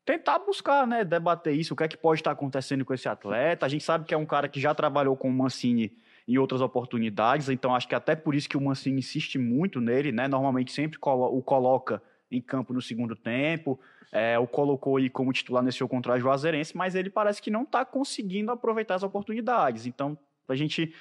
tentar 0.06 0.40
buscar, 0.40 0.86
né, 0.86 1.06
debater 1.06 1.54
isso, 1.54 1.74
o 1.74 1.78
que 1.78 1.84
é 1.84 1.88
que 1.88 1.98
pode 1.98 2.20
estar 2.20 2.32
acontecendo 2.32 2.84
com 2.84 2.94
esse 2.94 3.08
atleta. 3.08 3.66
A 3.66 3.70
gente 3.70 3.84
sabe 3.84 4.06
que 4.06 4.14
é 4.14 4.18
um 4.18 4.26
cara 4.26 4.50
que 4.50 4.60
já 4.60 4.74
trabalhou 4.74 5.16
com 5.16 5.30
o 5.30 5.34
Mancini 5.34 5.94
em 6.28 6.38
outras 6.38 6.62
oportunidades, 6.62 7.50
então 7.50 7.76
acho 7.76 7.88
que 7.88 7.96
até 7.96 8.16
por 8.16 8.36
isso 8.36 8.50
que 8.50 8.58
o 8.58 8.62
Mancini 8.62 9.00
insiste 9.00 9.38
muito 9.38 9.80
nele, 9.82 10.12
né? 10.12 10.28
Normalmente 10.28 10.72
sempre 10.72 10.98
o 11.02 11.42
coloca 11.42 12.02
em 12.32 12.42
campo 12.42 12.74
no 12.74 12.82
segundo 12.82 13.16
tempo, 13.16 13.80
é, 14.12 14.38
o 14.40 14.48
colocou 14.48 14.98
aí 14.98 15.10
como 15.10 15.34
titular 15.34 15.64
nesse 15.64 15.80
jogo 15.80 15.92
contra 15.92 16.14
o 16.14 16.20
Juazeirense, 16.20 16.76
mas 16.76 16.96
ele 16.96 17.10
parece 17.10 17.42
que 17.42 17.52
não 17.52 17.64
está 17.64 17.86
conseguindo 17.86 18.52
aproveitar 18.52 18.96
as 18.96 19.04
oportunidades. 19.04 19.86
Então, 19.86 20.18
a 20.48 20.56
gente 20.56 20.94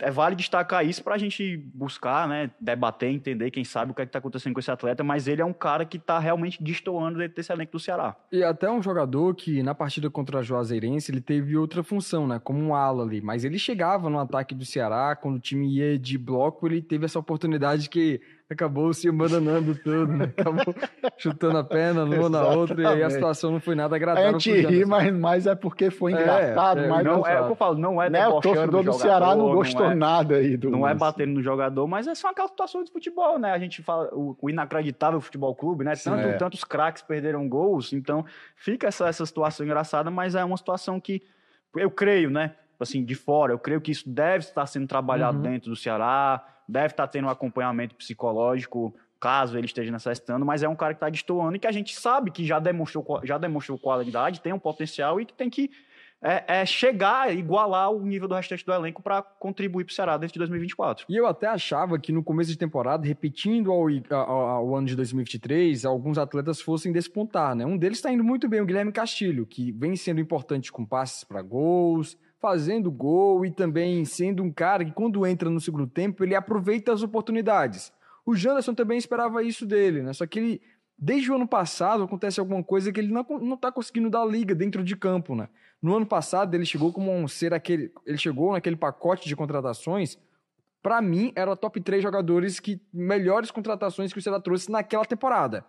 é 0.00 0.10
vale 0.10 0.34
destacar 0.34 0.84
isso 0.84 1.02
para 1.04 1.14
a 1.14 1.18
gente 1.18 1.56
buscar, 1.74 2.26
né, 2.26 2.50
debater, 2.60 3.10
entender, 3.10 3.50
quem 3.50 3.64
sabe 3.64 3.92
o 3.92 3.94
que 3.94 4.00
é 4.00 4.04
está 4.04 4.18
acontecendo 4.18 4.54
com 4.54 4.60
esse 4.60 4.70
atleta, 4.70 5.04
mas 5.04 5.28
ele 5.28 5.42
é 5.42 5.44
um 5.44 5.52
cara 5.52 5.84
que 5.84 5.96
está 5.96 6.18
realmente 6.18 6.62
destoando 6.62 7.18
desse 7.28 7.52
elenco 7.52 7.72
do 7.72 7.78
Ceará. 7.78 8.16
E 8.32 8.42
até 8.42 8.70
um 8.70 8.82
jogador 8.82 9.34
que 9.34 9.62
na 9.62 9.74
partida 9.74 10.10
contra 10.10 10.38
a 10.38 10.42
Juazeirense 10.42 11.12
ele 11.12 11.20
teve 11.20 11.56
outra 11.56 11.82
função, 11.82 12.26
né, 12.26 12.40
como 12.42 12.58
um 12.58 12.74
ala 12.74 13.02
ali, 13.02 13.20
mas 13.20 13.44
ele 13.44 13.58
chegava 13.58 14.08
no 14.08 14.18
ataque 14.18 14.54
do 14.54 14.64
Ceará, 14.64 15.14
quando 15.14 15.36
o 15.36 15.40
time 15.40 15.76
ia 15.76 15.98
de 15.98 16.16
bloco, 16.16 16.66
ele 16.66 16.82
teve 16.82 17.04
essa 17.04 17.18
oportunidade 17.18 17.88
que 17.88 18.20
acabou 18.50 18.92
se 18.92 19.08
abandonando 19.08 19.76
tudo, 19.76 20.12
né? 20.12 20.24
Acabou 20.36 20.74
chutando 21.16 21.58
a 21.58 21.64
perna 21.64 22.04
numa 22.04 22.28
na 22.28 22.46
outra 22.48 22.82
e 22.82 22.86
aí 22.86 23.02
a 23.02 23.10
situação 23.10 23.52
não 23.52 23.60
foi 23.60 23.76
nada 23.76 23.94
agradável. 23.94 24.30
A 24.30 24.32
gente 24.32 24.52
ri, 24.52 24.84
mas, 24.84 25.12
mas 25.14 25.46
é 25.46 25.54
porque 25.54 25.88
foi 25.90 26.12
é, 26.12 26.20
engraçado. 26.20 26.80
É, 26.80 26.88
mas 26.88 27.04
não, 27.04 27.24
é 27.24 27.40
o 27.40 27.46
que 27.46 27.52
eu 27.52 27.56
falo, 27.56 27.78
não 27.78 28.02
é 28.02 28.10
né? 28.10 28.26
O 28.26 28.40
torcedor 28.40 28.82
do, 28.82 28.90
do 28.90 28.92
Ceará 28.94 29.36
não 29.36 29.54
gostou 29.54 29.86
não 29.86 29.92
é, 29.92 29.94
nada 29.94 30.36
aí 30.36 30.56
do 30.56 30.68
Não 30.68 30.86
é 30.86 30.94
batendo 30.94 31.34
no 31.34 31.42
jogador, 31.42 31.86
mas 31.86 32.08
é 32.08 32.14
só 32.14 32.30
aquela 32.30 32.48
situação 32.48 32.82
de 32.82 32.90
futebol, 32.90 33.38
né? 33.38 33.52
A 33.52 33.58
gente 33.58 33.82
fala 33.82 34.08
o, 34.12 34.36
o 34.40 34.50
inacreditável 34.50 35.20
futebol 35.20 35.54
clube, 35.54 35.84
né? 35.84 35.94
Tanto, 35.94 36.26
é. 36.26 36.32
Tantos 36.32 36.64
craques 36.64 37.02
perderam 37.02 37.48
gols, 37.48 37.92
então 37.92 38.24
fica 38.56 38.88
essa, 38.88 39.06
essa 39.06 39.24
situação 39.24 39.64
engraçada, 39.64 40.10
mas 40.10 40.34
é 40.34 40.42
uma 40.42 40.56
situação 40.56 41.00
que 41.00 41.22
eu 41.76 41.90
creio, 41.90 42.30
né? 42.30 42.54
Assim, 42.80 43.04
de 43.04 43.14
fora, 43.14 43.52
eu 43.52 43.58
creio 43.58 43.80
que 43.80 43.92
isso 43.92 44.08
deve 44.08 44.38
estar 44.38 44.66
sendo 44.66 44.86
trabalhado 44.86 45.36
uhum. 45.36 45.42
dentro 45.42 45.68
do 45.68 45.76
Ceará, 45.76 46.42
deve 46.70 46.92
estar 46.92 47.06
tendo 47.08 47.26
um 47.26 47.30
acompanhamento 47.30 47.94
psicológico 47.94 48.94
caso 49.20 49.58
ele 49.58 49.66
esteja 49.66 49.92
necessitando, 49.92 50.46
mas 50.46 50.62
é 50.62 50.68
um 50.68 50.74
cara 50.74 50.94
que 50.94 50.96
está 50.96 51.10
destoando 51.10 51.54
e 51.54 51.58
que 51.58 51.66
a 51.66 51.72
gente 51.72 51.94
sabe 51.94 52.30
que 52.30 52.44
já 52.44 52.58
demonstrou, 52.58 53.20
já 53.22 53.36
demonstrou 53.36 53.78
qualidade, 53.78 54.40
tem 54.40 54.52
um 54.52 54.58
potencial 54.58 55.20
e 55.20 55.26
que 55.26 55.34
tem 55.34 55.50
que 55.50 55.70
é, 56.22 56.60
é 56.60 56.66
chegar, 56.66 57.34
igualar 57.34 57.90
o 57.90 58.04
nível 58.04 58.28
do 58.28 58.34
restante 58.34 58.64
do 58.64 58.72
elenco 58.72 59.02
para 59.02 59.22
contribuir 59.22 59.84
para 59.84 59.92
o 59.92 59.94
Ceará 59.94 60.16
dentro 60.18 60.34
de 60.34 60.38
2024. 60.38 61.06
E 61.08 61.16
eu 61.16 61.26
até 61.26 61.46
achava 61.46 61.98
que 61.98 62.12
no 62.12 62.22
começo 62.22 62.50
de 62.50 62.58
temporada, 62.58 63.06
repetindo 63.06 63.72
ao, 63.72 63.86
ao, 64.10 64.48
ao 64.48 64.76
ano 64.76 64.86
de 64.86 64.96
2023, 64.96 65.84
alguns 65.84 66.18
atletas 66.18 66.60
fossem 66.60 66.92
despontar, 66.92 67.54
né? 67.54 67.64
Um 67.64 67.78
deles 67.78 67.98
está 67.98 68.12
indo 68.12 68.24
muito 68.24 68.48
bem, 68.48 68.60
o 68.60 68.66
Guilherme 68.66 68.92
Castilho, 68.92 69.46
que 69.46 69.72
vem 69.72 69.96
sendo 69.96 70.20
importante 70.20 70.70
com 70.70 70.84
passes 70.84 71.24
para 71.24 71.40
gols, 71.40 72.18
fazendo 72.40 72.90
gol 72.90 73.44
e 73.44 73.50
também 73.50 74.04
sendo 74.04 74.42
um 74.42 74.50
cara 74.50 74.84
que, 74.84 74.92
quando 74.92 75.26
entra 75.26 75.50
no 75.50 75.60
segundo 75.60 75.86
tempo, 75.86 76.24
ele 76.24 76.34
aproveita 76.34 76.92
as 76.92 77.02
oportunidades. 77.02 77.92
O 78.24 78.34
Janderson 78.34 78.74
também 78.74 78.98
esperava 78.98 79.42
isso 79.42 79.66
dele, 79.66 80.02
né? 80.02 80.12
Só 80.12 80.26
que 80.26 80.38
ele, 80.38 80.62
desde 80.98 81.30
o 81.30 81.34
ano 81.34 81.46
passado, 81.46 82.02
acontece 82.02 82.40
alguma 82.40 82.62
coisa 82.62 82.92
que 82.92 82.98
ele 82.98 83.12
não, 83.12 83.24
não 83.40 83.56
tá 83.56 83.70
conseguindo 83.70 84.08
dar 84.08 84.24
liga 84.24 84.54
dentro 84.54 84.82
de 84.82 84.96
campo, 84.96 85.34
né? 85.34 85.48
No 85.82 85.96
ano 85.96 86.06
passado, 86.06 86.54
ele 86.54 86.64
chegou 86.64 86.92
como 86.92 87.12
um 87.12 87.26
ser 87.26 87.54
aquele. 87.54 87.92
Ele 88.06 88.18
chegou 88.18 88.52
naquele 88.52 88.76
pacote 88.76 89.26
de 89.26 89.34
contratações. 89.34 90.18
Para 90.82 91.00
mim, 91.00 91.32
era 91.34 91.56
top 91.56 91.80
3 91.80 92.02
jogadores 92.02 92.60
que. 92.60 92.80
melhores 92.92 93.50
contratações 93.50 94.12
que 94.12 94.18
o 94.18 94.22
Ceará 94.22 94.40
trouxe 94.40 94.70
naquela 94.70 95.04
temporada. 95.04 95.64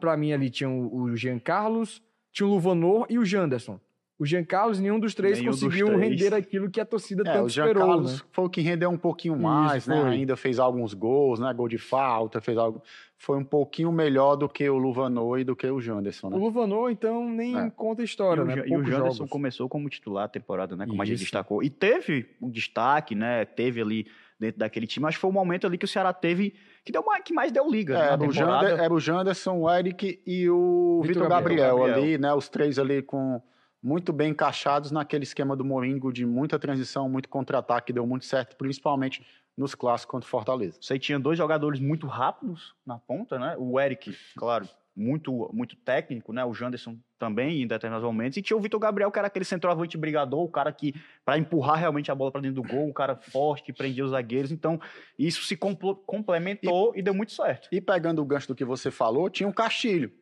Para 0.00 0.16
mim, 0.16 0.32
ali 0.32 0.50
tinha 0.50 0.68
o 0.68 1.14
Jean 1.16 1.38
Carlos, 1.38 2.02
tinha 2.32 2.46
o 2.46 2.50
Luvanor 2.50 3.06
e 3.08 3.18
o 3.18 3.24
Janderson. 3.24 3.80
O 4.20 4.26
Jean 4.26 4.44
Carlos, 4.44 4.78
nenhum 4.78 5.00
dos 5.00 5.14
três 5.14 5.38
nenhum 5.38 5.50
conseguiu 5.50 5.86
dos 5.86 5.96
três. 5.96 6.10
render 6.10 6.34
aquilo 6.34 6.70
que 6.70 6.78
a 6.78 6.84
torcida 6.84 7.22
é, 7.22 7.32
tanto 7.32 7.46
o 7.46 7.48
Jean 7.48 7.68
esperou. 7.68 7.88
Carlos 7.88 8.12
né? 8.12 8.28
foi 8.30 8.44
o 8.44 8.50
que 8.50 8.60
rendeu 8.60 8.90
um 8.90 8.98
pouquinho 8.98 9.34
mais, 9.34 9.84
Isso, 9.84 9.90
né? 9.90 10.02
Foi. 10.02 10.10
Ainda 10.10 10.36
fez 10.36 10.58
alguns 10.58 10.92
gols, 10.92 11.40
né? 11.40 11.50
Gol 11.54 11.68
de 11.68 11.78
falta, 11.78 12.38
fez 12.38 12.58
algo. 12.58 12.82
Foi 13.16 13.38
um 13.38 13.44
pouquinho 13.44 13.90
melhor 13.90 14.36
do 14.36 14.46
que 14.46 14.68
o 14.68 14.76
Luvanor 14.76 15.40
e 15.40 15.44
do 15.44 15.56
que 15.56 15.66
o 15.66 15.80
Janderson, 15.80 16.28
né? 16.28 16.36
O 16.36 16.38
Luvanor, 16.38 16.90
então, 16.90 17.30
nem 17.30 17.58
é. 17.58 17.70
conta 17.70 18.02
a 18.02 18.04
história, 18.04 18.42
e 18.42 18.44
né? 18.44 18.54
O, 18.56 18.66
e 18.66 18.76
o 18.76 18.84
Janderson 18.84 19.16
jogos. 19.16 19.30
começou 19.30 19.70
como 19.70 19.88
titular 19.88 20.24
a 20.24 20.28
temporada, 20.28 20.76
né? 20.76 20.84
Como 20.84 20.96
Isso. 20.96 21.02
a 21.02 21.06
gente 21.06 21.20
destacou. 21.20 21.62
E 21.62 21.70
teve 21.70 22.26
um 22.42 22.50
destaque, 22.50 23.14
né? 23.14 23.46
Teve 23.46 23.80
ali 23.80 24.06
dentro 24.38 24.58
daquele 24.58 24.86
time. 24.86 25.06
Acho 25.06 25.16
que 25.16 25.20
foi 25.22 25.30
o 25.30 25.32
momento 25.32 25.66
ali 25.66 25.78
que 25.78 25.86
o 25.86 25.88
Ceará 25.88 26.12
teve 26.12 26.54
que 26.84 26.92
deu 26.92 27.02
mais, 27.02 27.24
que 27.24 27.32
mais 27.32 27.50
deu 27.50 27.70
liga. 27.70 27.98
É, 27.98 28.12
era, 28.12 28.22
o 28.22 28.30
Jander, 28.30 28.80
era 28.80 28.92
o 28.92 29.00
Janderson, 29.00 29.60
o 29.60 29.70
Eric 29.70 30.20
e 30.26 30.48
o 30.50 31.00
Vitor 31.04 31.26
Gabriel, 31.26 31.78
Gabriel, 31.78 31.96
ali, 31.96 32.18
né? 32.18 32.34
Os 32.34 32.50
três 32.50 32.78
ali 32.78 33.00
com 33.00 33.40
muito 33.82 34.12
bem 34.12 34.30
encaixados 34.30 34.90
naquele 34.90 35.24
esquema 35.24 35.56
do 35.56 35.64
Moringo 35.64 36.12
de 36.12 36.26
muita 36.26 36.58
transição, 36.58 37.08
muito 37.08 37.28
contra-ataque, 37.28 37.92
deu 37.92 38.06
muito 38.06 38.26
certo, 38.26 38.56
principalmente 38.56 39.24
nos 39.56 39.74
clássicos 39.74 40.10
contra 40.10 40.26
o 40.26 40.30
Fortaleza. 40.30 40.78
Você 40.80 40.98
tinha 40.98 41.18
dois 41.18 41.36
jogadores 41.36 41.80
muito 41.80 42.06
rápidos 42.06 42.74
na 42.84 42.98
ponta, 42.98 43.38
né? 43.38 43.56
O 43.58 43.78
Eric, 43.78 44.16
claro, 44.36 44.68
muito 44.96 45.50
muito 45.52 45.76
técnico, 45.76 46.32
né? 46.32 46.44
O 46.44 46.52
Janderson 46.52 46.96
também 47.18 47.62
em 47.62 47.66
determinados 47.66 48.04
momentos 48.04 48.36
e 48.36 48.42
tinha 48.42 48.56
o 48.56 48.60
Vitor 48.60 48.80
Gabriel 48.80 49.10
que 49.10 49.18
era 49.18 49.28
aquele 49.28 49.44
centroavante 49.44 49.96
brigador, 49.96 50.42
o 50.42 50.48
cara 50.48 50.72
que 50.72 50.94
para 51.24 51.38
empurrar 51.38 51.78
realmente 51.78 52.10
a 52.10 52.14
bola 52.14 52.30
para 52.30 52.40
dentro 52.40 52.62
do 52.62 52.68
gol, 52.68 52.86
um 52.86 52.92
cara 52.92 53.16
forte 53.16 53.62
que 53.62 53.72
prendia 53.72 54.04
os 54.04 54.10
zagueiros. 54.10 54.50
Então 54.50 54.80
isso 55.18 55.44
se 55.44 55.56
complementou 55.56 56.92
e, 56.94 57.00
e, 57.00 57.02
deu 57.02 57.14
muito 57.14 57.32
certo. 57.32 57.68
E 57.72 57.80
pegando 57.80 58.22
o 58.22 58.24
gancho 58.24 58.48
do 58.48 58.54
que 58.54 58.64
você 58.64 58.90
falou, 58.90 59.28
tinha 59.28 59.48
o 59.48 59.52
Castilho. 59.52 60.12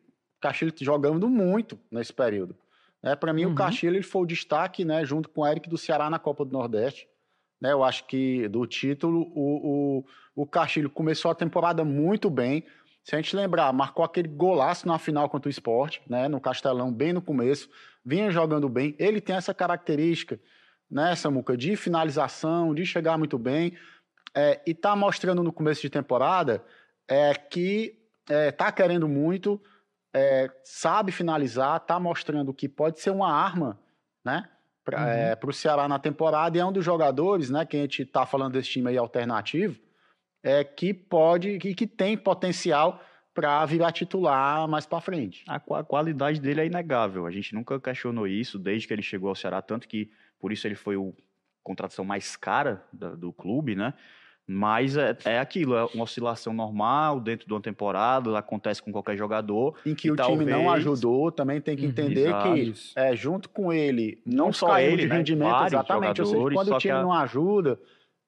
Castilho 0.41 0.73
jogando 0.79 1.29
muito 1.29 1.77
nesse 1.91 2.13
período. 2.13 2.55
É, 3.01 3.15
para 3.15 3.33
mim, 3.33 3.45
uhum. 3.45 3.53
o 3.53 3.55
Castilho 3.55 3.95
ele 3.95 4.03
foi 4.03 4.23
o 4.23 4.25
destaque, 4.25 4.83
né, 4.83 5.05
junto 5.05 5.29
com 5.29 5.41
o 5.41 5.47
Eric 5.47 5.69
do 5.69 5.77
Ceará 5.77 6.09
na 6.09 6.19
Copa 6.19 6.43
do 6.43 6.51
Nordeste. 6.51 7.07
Né, 7.61 7.71
eu 7.71 7.83
acho 7.83 8.05
que 8.05 8.47
do 8.47 8.65
título, 8.65 9.31
o, 9.33 9.99
o, 10.35 10.43
o 10.43 10.45
Castilho 10.45 10.89
começou 10.89 11.31
a 11.31 11.35
temporada 11.35 11.83
muito 11.83 12.29
bem. 12.29 12.65
Se 13.03 13.15
a 13.15 13.21
gente 13.21 13.35
lembrar, 13.35 13.71
marcou 13.73 14.03
aquele 14.03 14.27
golaço 14.27 14.87
na 14.87 14.99
final 14.99 15.29
contra 15.29 15.47
o 15.47 15.51
esporte, 15.51 16.01
né, 16.07 16.27
no 16.27 16.39
Castelão, 16.39 16.93
bem 16.93 17.13
no 17.13 17.21
começo, 17.21 17.69
vinha 18.05 18.29
jogando 18.29 18.67
bem. 18.67 18.95
Ele 18.99 19.21
tem 19.21 19.35
essa 19.35 19.53
característica, 19.53 20.39
né, 20.89 21.15
Samuca, 21.15 21.55
de 21.55 21.75
finalização, 21.75 22.73
de 22.73 22.85
chegar 22.85 23.17
muito 23.17 23.37
bem. 23.37 23.77
É, 24.35 24.61
e 24.65 24.73
tá 24.73 24.95
mostrando 24.95 25.41
no 25.41 25.51
começo 25.51 25.81
de 25.81 25.89
temporada 25.89 26.63
é, 27.07 27.33
que 27.33 27.97
é, 28.29 28.51
tá 28.51 28.71
querendo 28.71 29.07
muito, 29.07 29.59
é, 30.13 30.49
sabe 30.63 31.11
finalizar, 31.11 31.77
está 31.77 31.99
mostrando 31.99 32.53
que 32.53 32.67
pode 32.67 32.99
ser 32.99 33.11
uma 33.11 33.31
arma, 33.31 33.79
né? 34.23 34.49
Para 34.83 35.01
uhum. 35.01 35.07
é, 35.07 35.39
o 35.43 35.53
Ceará 35.53 35.87
na 35.87 35.99
temporada 35.99 36.57
e 36.57 36.61
é 36.61 36.65
um 36.65 36.71
dos 36.71 36.83
jogadores, 36.83 37.49
né? 37.49 37.65
Que 37.65 37.77
a 37.77 37.81
gente 37.81 38.03
está 38.03 38.25
falando 38.25 38.53
desse 38.53 38.69
time 38.69 38.89
aí 38.89 38.97
alternativo, 38.97 39.79
é 40.43 40.63
que 40.63 40.93
pode, 40.93 41.57
que, 41.59 41.75
que 41.75 41.85
tem 41.85 42.17
potencial 42.17 43.01
para 43.33 43.65
virar 43.65 43.91
titular 43.91 44.67
mais 44.67 44.85
para 44.85 44.99
frente. 44.99 45.43
A, 45.47 45.55
a, 45.55 45.83
qualidade 45.83 46.41
dele 46.41 46.61
é 46.61 46.65
inegável. 46.65 47.25
A 47.25 47.31
gente 47.31 47.53
nunca 47.53 47.79
questionou 47.79 48.27
isso 48.27 48.57
desde 48.57 48.87
que 48.87 48.93
ele 48.93 49.01
chegou 49.01 49.29
ao 49.29 49.35
Ceará, 49.35 49.61
tanto 49.61 49.87
que 49.87 50.11
por 50.39 50.51
isso 50.51 50.67
ele 50.67 50.75
foi 50.75 50.97
o 50.97 51.13
contratação 51.63 52.03
mais 52.03 52.35
cara 52.35 52.83
do, 52.91 53.15
do 53.15 53.33
clube, 53.33 53.75
né? 53.75 53.93
Mas 54.51 54.97
é, 54.97 55.15
é 55.25 55.39
aquilo, 55.39 55.75
é 55.75 55.85
uma 55.93 56.05
oscilação 56.05 56.51
normal 56.51 57.19
dentro 57.19 57.45
de 57.45 57.53
uma 57.53 57.61
temporada, 57.61 58.35
acontece 58.35 58.81
com 58.81 58.91
qualquer 58.91 59.15
jogador. 59.15 59.75
Em 59.85 59.93
que 59.93 60.09
o 60.09 60.15
talvez... 60.15 60.39
time 60.39 60.51
não 60.51 60.71
ajudou, 60.71 61.31
também 61.31 61.61
tem 61.61 61.77
que 61.77 61.83
uhum. 61.83 61.89
entender 61.89 62.29
Exato. 62.29 62.53
que 62.55 62.73
é, 62.95 63.15
junto 63.15 63.47
com 63.47 63.71
ele, 63.71 64.19
não 64.25 64.51
só 64.51 64.79
ele, 64.79 65.03
de 65.03 65.07
né? 65.07 65.17
rendimento, 65.17 65.51
Vários 65.51 65.73
exatamente. 65.73 66.21
Ou 66.21 66.25
seja, 66.25 66.49
quando 66.51 66.73
o 66.73 66.77
time 66.79 66.93
a... 66.95 67.03
não 67.03 67.13
ajuda, 67.13 67.79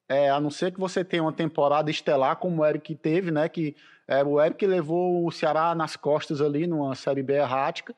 é, 0.07 0.29
a 0.29 0.39
não 0.39 0.51
ser 0.51 0.71
que 0.71 0.79
você 0.79 1.03
tenha 1.03 1.23
uma 1.23 1.33
temporada 1.33 1.89
estelar 1.89 2.35
como 2.35 2.61
o 2.61 2.65
Eric 2.67 2.93
teve, 2.93 3.31
né? 3.31 3.49
Que 3.49 3.75
é, 4.07 4.23
o 4.23 4.39
Eric 4.39 4.63
levou 4.67 5.25
o 5.25 5.31
Ceará 5.31 5.73
nas 5.73 5.95
costas 5.95 6.39
ali 6.39 6.67
numa 6.67 6.93
Série 6.93 7.23
B 7.23 7.33
errática, 7.33 7.95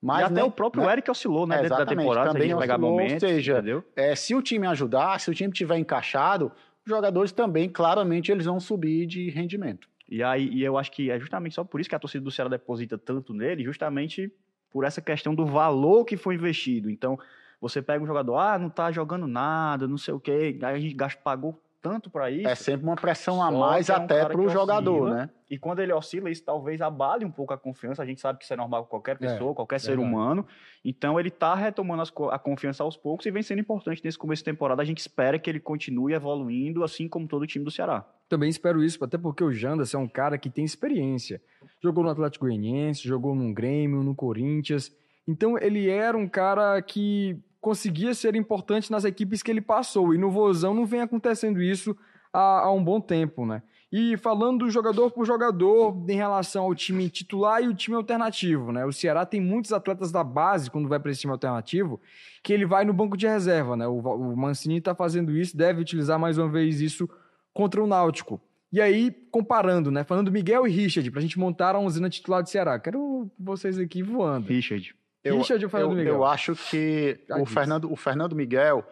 Mas 0.00 0.22
e 0.22 0.24
até 0.24 0.34
nem- 0.36 0.44
o 0.44 0.50
próprio 0.50 0.82
né? 0.82 0.92
Eric 0.92 1.10
oscilou, 1.10 1.46
né? 1.46 1.56
É, 1.56 1.58
dentro 1.58 1.76
da 1.76 1.82
exatamente, 1.82 2.04
temporada, 2.04 2.32
também 2.32 2.40
se 2.40 2.46
a 2.46 2.54
gente 2.54 2.60
pegar 2.62 2.74
oscilou, 2.76 2.90
ou 2.90 2.98
momentos, 2.98 3.20
seja? 3.20 3.84
É, 3.94 4.14
se 4.14 4.34
o 4.34 4.40
time 4.40 4.66
ajudar, 4.66 5.20
se 5.20 5.30
o 5.30 5.34
time 5.34 5.52
tiver 5.52 5.76
encaixado, 5.76 6.50
jogadores 6.86 7.32
também, 7.32 7.68
claramente, 7.68 8.30
eles 8.30 8.46
vão 8.46 8.60
subir 8.60 9.06
de 9.06 9.28
rendimento. 9.30 9.88
E 10.08 10.22
aí, 10.22 10.48
e 10.48 10.62
eu 10.62 10.78
acho 10.78 10.92
que 10.92 11.10
é 11.10 11.18
justamente 11.18 11.54
só 11.54 11.64
por 11.64 11.80
isso 11.80 11.90
que 11.90 11.96
a 11.96 11.98
torcida 11.98 12.22
do 12.22 12.30
Ceará 12.30 12.48
deposita 12.48 12.96
tanto 12.96 13.34
nele, 13.34 13.64
justamente 13.64 14.32
por 14.70 14.84
essa 14.84 15.00
questão 15.00 15.34
do 15.34 15.44
valor 15.44 16.04
que 16.04 16.16
foi 16.16 16.36
investido. 16.36 16.88
Então, 16.88 17.18
você 17.60 17.82
pega 17.82 18.02
um 18.02 18.06
jogador, 18.06 18.36
ah, 18.36 18.58
não 18.58 18.70
tá 18.70 18.92
jogando 18.92 19.26
nada, 19.26 19.88
não 19.88 19.98
sei 19.98 20.14
o 20.14 20.20
quê, 20.20 20.56
aí 20.62 20.74
a 20.74 20.78
gente 20.78 20.94
gasta, 20.94 21.20
pagou 21.20 21.60
tanto 21.88 22.10
para 22.10 22.30
isso. 22.30 22.48
É 22.48 22.54
sempre 22.54 22.84
uma 22.84 22.96
pressão 22.96 23.40
a 23.42 23.50
mais 23.50 23.88
é 23.88 23.92
um 23.92 23.96
até 23.96 24.24
para 24.24 24.40
o 24.40 24.48
jogador, 24.48 25.02
oscila. 25.02 25.14
né? 25.14 25.30
E 25.48 25.56
quando 25.56 25.78
ele 25.78 25.92
oscila, 25.92 26.28
isso 26.28 26.44
talvez 26.44 26.80
abale 26.80 27.24
um 27.24 27.30
pouco 27.30 27.52
a 27.54 27.56
confiança. 27.56 28.02
A 28.02 28.06
gente 28.06 28.20
sabe 28.20 28.38
que 28.38 28.44
isso 28.44 28.52
é 28.52 28.56
normal 28.56 28.84
com 28.84 28.90
qualquer 28.90 29.16
pessoa, 29.16 29.54
qualquer 29.54 29.78
ser 29.78 29.96
verdade. 29.96 30.08
humano. 30.08 30.46
Então 30.84 31.20
ele 31.20 31.30
tá 31.30 31.54
retomando 31.54 32.02
as 32.02 32.12
a 32.32 32.38
confiança 32.38 32.82
aos 32.82 32.96
poucos 32.96 33.24
e 33.26 33.30
vem 33.30 33.42
sendo 33.42 33.60
importante 33.60 34.02
nesse 34.04 34.18
começo 34.18 34.40
de 34.40 34.44
temporada. 34.46 34.82
A 34.82 34.84
gente 34.84 34.98
espera 34.98 35.38
que 35.38 35.48
ele 35.48 35.60
continue 35.60 36.14
evoluindo, 36.14 36.82
assim 36.82 37.08
como 37.08 37.28
todo 37.28 37.42
o 37.42 37.46
time 37.46 37.64
do 37.64 37.70
Ceará. 37.70 38.04
Também 38.28 38.50
espero 38.50 38.82
isso, 38.82 39.02
até 39.04 39.16
porque 39.16 39.44
o 39.44 39.52
Jandas 39.52 39.94
é 39.94 39.98
um 39.98 40.08
cara 40.08 40.36
que 40.36 40.50
tem 40.50 40.64
experiência. 40.64 41.40
Jogou 41.80 42.02
no 42.02 42.10
Atlético 42.10 42.46
Goianiense, 42.46 43.06
jogou 43.06 43.34
no 43.34 43.54
Grêmio, 43.54 44.02
no 44.02 44.14
Corinthians. 44.16 44.90
Então 45.28 45.56
ele 45.56 45.88
era 45.88 46.16
um 46.16 46.28
cara 46.28 46.80
que 46.82 47.40
conseguia 47.66 48.14
ser 48.14 48.36
importante 48.36 48.92
nas 48.92 49.04
equipes 49.04 49.42
que 49.42 49.50
ele 49.50 49.60
passou. 49.60 50.14
E 50.14 50.18
no 50.18 50.30
Vozão 50.30 50.72
não 50.72 50.86
vem 50.86 51.00
acontecendo 51.00 51.60
isso 51.60 51.96
há, 52.32 52.60
há 52.60 52.72
um 52.72 52.82
bom 52.82 53.00
tempo, 53.00 53.44
né? 53.44 53.60
E 53.90 54.16
falando 54.18 54.70
jogador 54.70 55.10
por 55.10 55.26
jogador 55.26 55.92
em 56.08 56.14
relação 56.14 56.62
ao 56.62 56.76
time 56.76 57.10
titular 57.10 57.60
e 57.60 57.66
o 57.66 57.74
time 57.74 57.96
alternativo, 57.96 58.70
né? 58.70 58.86
O 58.86 58.92
Ceará 58.92 59.26
tem 59.26 59.40
muitos 59.40 59.72
atletas 59.72 60.12
da 60.12 60.22
base 60.22 60.70
quando 60.70 60.88
vai 60.88 61.00
para 61.00 61.10
esse 61.10 61.22
time 61.22 61.32
alternativo 61.32 62.00
que 62.40 62.52
ele 62.52 62.64
vai 62.64 62.84
no 62.84 62.92
banco 62.92 63.16
de 63.16 63.26
reserva, 63.26 63.76
né? 63.76 63.84
O, 63.88 63.98
o 63.98 64.36
Mancini 64.36 64.78
está 64.78 64.94
fazendo 64.94 65.36
isso, 65.36 65.56
deve 65.56 65.80
utilizar 65.80 66.20
mais 66.20 66.38
uma 66.38 66.48
vez 66.48 66.80
isso 66.80 67.10
contra 67.52 67.82
o 67.82 67.86
Náutico. 67.88 68.40
E 68.72 68.80
aí, 68.80 69.10
comparando, 69.32 69.90
né? 69.90 70.04
Falando 70.04 70.30
Miguel 70.30 70.68
e 70.68 70.70
Richard, 70.70 71.10
pra 71.10 71.20
gente 71.20 71.36
montar 71.36 71.74
a 71.74 71.80
usina 71.80 72.08
titular 72.08 72.44
do 72.44 72.48
Ceará. 72.48 72.78
Quero 72.78 73.28
vocês 73.36 73.76
aqui 73.76 74.04
voando. 74.04 74.46
Richard. 74.46 74.94
Eu, 75.26 75.38
Richard 75.38 75.64
ou 75.64 75.70
Fernando 75.70 75.92
eu, 75.92 75.96
Miguel? 75.96 76.14
eu 76.14 76.24
acho 76.24 76.54
que 76.54 77.18
Já 77.28 77.36
o 77.36 77.42
disse. 77.42 77.54
Fernando, 77.54 77.92
o 77.92 77.96
Fernando 77.96 78.36
Miguel, 78.36 78.84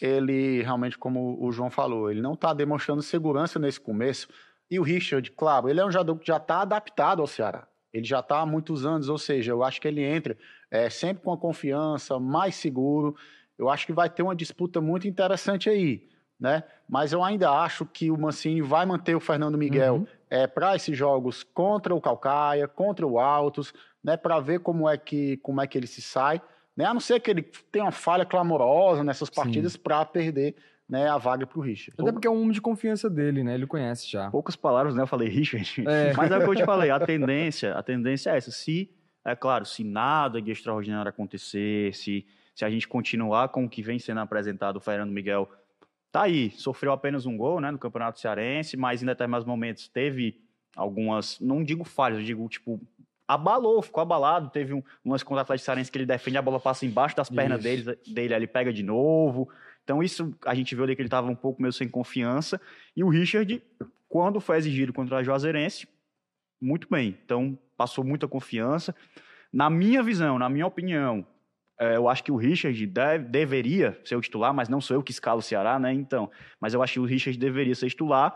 ele 0.00 0.62
realmente, 0.62 0.98
como 0.98 1.38
o 1.40 1.52
João 1.52 1.70
falou, 1.70 2.10
ele 2.10 2.20
não 2.20 2.34
está 2.34 2.52
demonstrando 2.52 3.02
segurança 3.02 3.58
nesse 3.58 3.80
começo. 3.80 4.28
E 4.70 4.78
o 4.78 4.82
Richard, 4.82 5.30
claro, 5.32 5.68
ele 5.68 5.80
é 5.80 5.84
um 5.84 5.90
jogador 5.90 6.16
que 6.16 6.26
já 6.26 6.38
está 6.38 6.62
adaptado 6.62 7.20
ao 7.20 7.26
Ceará. 7.26 7.66
Ele 7.92 8.04
já 8.04 8.20
está 8.20 8.40
há 8.40 8.46
muitos 8.46 8.86
anos, 8.86 9.08
ou 9.08 9.18
seja, 9.18 9.52
eu 9.52 9.62
acho 9.62 9.80
que 9.80 9.86
ele 9.86 10.02
entra 10.02 10.36
é, 10.70 10.88
sempre 10.88 11.22
com 11.22 11.32
a 11.32 11.36
confiança, 11.36 12.18
mais 12.18 12.54
seguro. 12.54 13.14
Eu 13.58 13.68
acho 13.68 13.84
que 13.86 13.92
vai 13.92 14.08
ter 14.08 14.22
uma 14.22 14.34
disputa 14.34 14.80
muito 14.80 15.06
interessante 15.06 15.68
aí, 15.68 16.08
né? 16.40 16.64
Mas 16.88 17.12
eu 17.12 17.22
ainda 17.22 17.50
acho 17.50 17.84
que 17.84 18.10
o 18.10 18.16
Mancini 18.16 18.62
vai 18.62 18.86
manter 18.86 19.14
o 19.14 19.20
Fernando 19.20 19.58
Miguel 19.58 19.96
Uhum. 19.96 20.06
É, 20.32 20.46
para 20.46 20.74
esses 20.74 20.96
jogos 20.96 21.42
contra 21.42 21.94
o 21.94 22.00
Calcaia, 22.00 22.66
contra 22.66 23.06
o 23.06 23.18
Altos, 23.18 23.74
né, 24.02 24.16
para 24.16 24.40
ver 24.40 24.60
como 24.60 24.88
é 24.88 24.96
que 24.96 25.36
como 25.36 25.60
é 25.60 25.66
que 25.66 25.76
ele 25.76 25.86
se 25.86 26.00
sai, 26.00 26.40
né? 26.74 26.86
A 26.86 26.94
não 26.94 27.00
ser 27.00 27.20
que 27.20 27.30
ele 27.30 27.42
tenha 27.70 27.84
uma 27.84 27.92
falha 27.92 28.24
clamorosa 28.24 29.04
nessas 29.04 29.28
partidas 29.28 29.76
para 29.76 30.02
perder, 30.06 30.56
né, 30.88 31.06
a 31.06 31.18
vaga 31.18 31.46
para 31.46 31.58
o 31.58 31.62
Richard. 31.62 32.00
Até 32.00 32.10
porque 32.10 32.26
é 32.26 32.30
um 32.30 32.40
homem 32.40 32.52
de 32.52 32.62
confiança 32.62 33.10
dele, 33.10 33.44
né? 33.44 33.52
Ele 33.52 33.66
conhece 33.66 34.10
já. 34.10 34.30
Poucas 34.30 34.56
palavras, 34.56 34.94
né? 34.94 35.02
Eu 35.02 35.06
falei 35.06 35.28
Richard. 35.28 35.84
É. 35.86 36.14
Mas 36.14 36.30
é 36.30 36.38
o 36.38 36.40
que 36.40 36.48
eu 36.48 36.56
te 36.56 36.64
falei, 36.64 36.88
a 36.88 36.98
tendência, 37.04 37.74
a 37.74 37.82
tendência 37.82 38.30
é 38.30 38.38
essa. 38.38 38.50
Se, 38.50 38.90
é 39.22 39.36
claro, 39.36 39.66
se 39.66 39.84
nada 39.84 40.40
de 40.40 40.50
extraordinário 40.50 41.10
acontecer, 41.10 41.94
se, 41.94 42.24
se 42.54 42.64
a 42.64 42.70
gente 42.70 42.88
continuar 42.88 43.50
com 43.50 43.66
o 43.66 43.68
que 43.68 43.82
vem 43.82 43.98
sendo 43.98 44.20
apresentado, 44.20 44.78
o 44.78 44.80
Fernando 44.80 45.12
Miguel 45.12 45.46
tá 46.12 46.22
aí, 46.22 46.50
sofreu 46.50 46.92
apenas 46.92 47.24
um 47.26 47.36
gol, 47.36 47.60
né, 47.60 47.70
no 47.70 47.78
Campeonato 47.78 48.20
Cearense, 48.20 48.76
mas 48.76 49.02
em 49.02 49.06
determinados 49.06 49.46
momentos 49.46 49.88
teve 49.88 50.40
algumas, 50.76 51.40
não 51.40 51.64
digo 51.64 51.84
falhas, 51.84 52.20
eu 52.20 52.24
digo, 52.24 52.48
tipo, 52.48 52.80
abalou, 53.26 53.80
ficou 53.82 54.02
abalado, 54.02 54.50
teve 54.50 54.74
um, 54.74 54.82
lance 55.04 55.24
contra 55.24 55.40
o 55.40 55.42
Atlético 55.42 55.64
Cearense 55.64 55.90
que 55.90 55.96
ele 55.98 56.06
defende, 56.06 56.36
a 56.36 56.42
bola 56.42 56.60
passa 56.60 56.84
embaixo 56.84 57.16
das 57.16 57.30
pernas 57.30 57.64
Isso. 57.64 57.86
dele, 57.86 57.98
dele, 58.06 58.34
ele 58.34 58.46
pega 58.46 58.72
de 58.72 58.82
novo, 58.82 59.48
então 59.82 60.02
isso 60.02 60.34
a 60.44 60.54
gente 60.54 60.74
viu 60.74 60.84
ali 60.84 60.94
que 60.94 61.02
ele 61.02 61.06
estava 61.06 61.28
um 61.28 61.34
pouco 61.34 61.60
meio 61.60 61.72
sem 61.72 61.88
confiança, 61.88 62.60
e 62.94 63.02
o 63.02 63.08
Richard, 63.08 63.62
quando 64.08 64.38
foi 64.38 64.58
exigido 64.58 64.92
contra 64.92 65.16
a 65.16 65.22
Juazeirense, 65.22 65.88
muito 66.60 66.86
bem. 66.88 67.18
Então, 67.24 67.58
passou 67.76 68.04
muita 68.04 68.28
confiança. 68.28 68.94
Na 69.52 69.68
minha 69.68 70.02
visão, 70.02 70.38
na 70.38 70.48
minha 70.48 70.66
opinião, 70.66 71.26
eu 71.80 72.08
acho 72.08 72.22
que 72.22 72.30
o 72.30 72.36
Richard 72.36 72.86
deve- 72.86 73.24
deveria 73.24 73.98
ser 74.04 74.16
o 74.16 74.20
titular, 74.20 74.52
mas 74.54 74.68
não 74.68 74.80
sou 74.80 74.96
eu 74.96 75.02
que 75.02 75.10
escalo 75.10 75.38
o 75.40 75.42
Ceará, 75.42 75.78
né? 75.78 75.92
Então, 75.92 76.30
mas 76.60 76.74
eu 76.74 76.82
acho 76.82 76.94
que 76.94 77.00
o 77.00 77.04
Richard 77.04 77.38
deveria 77.38 77.74
ser 77.74 77.88
titular. 77.88 78.34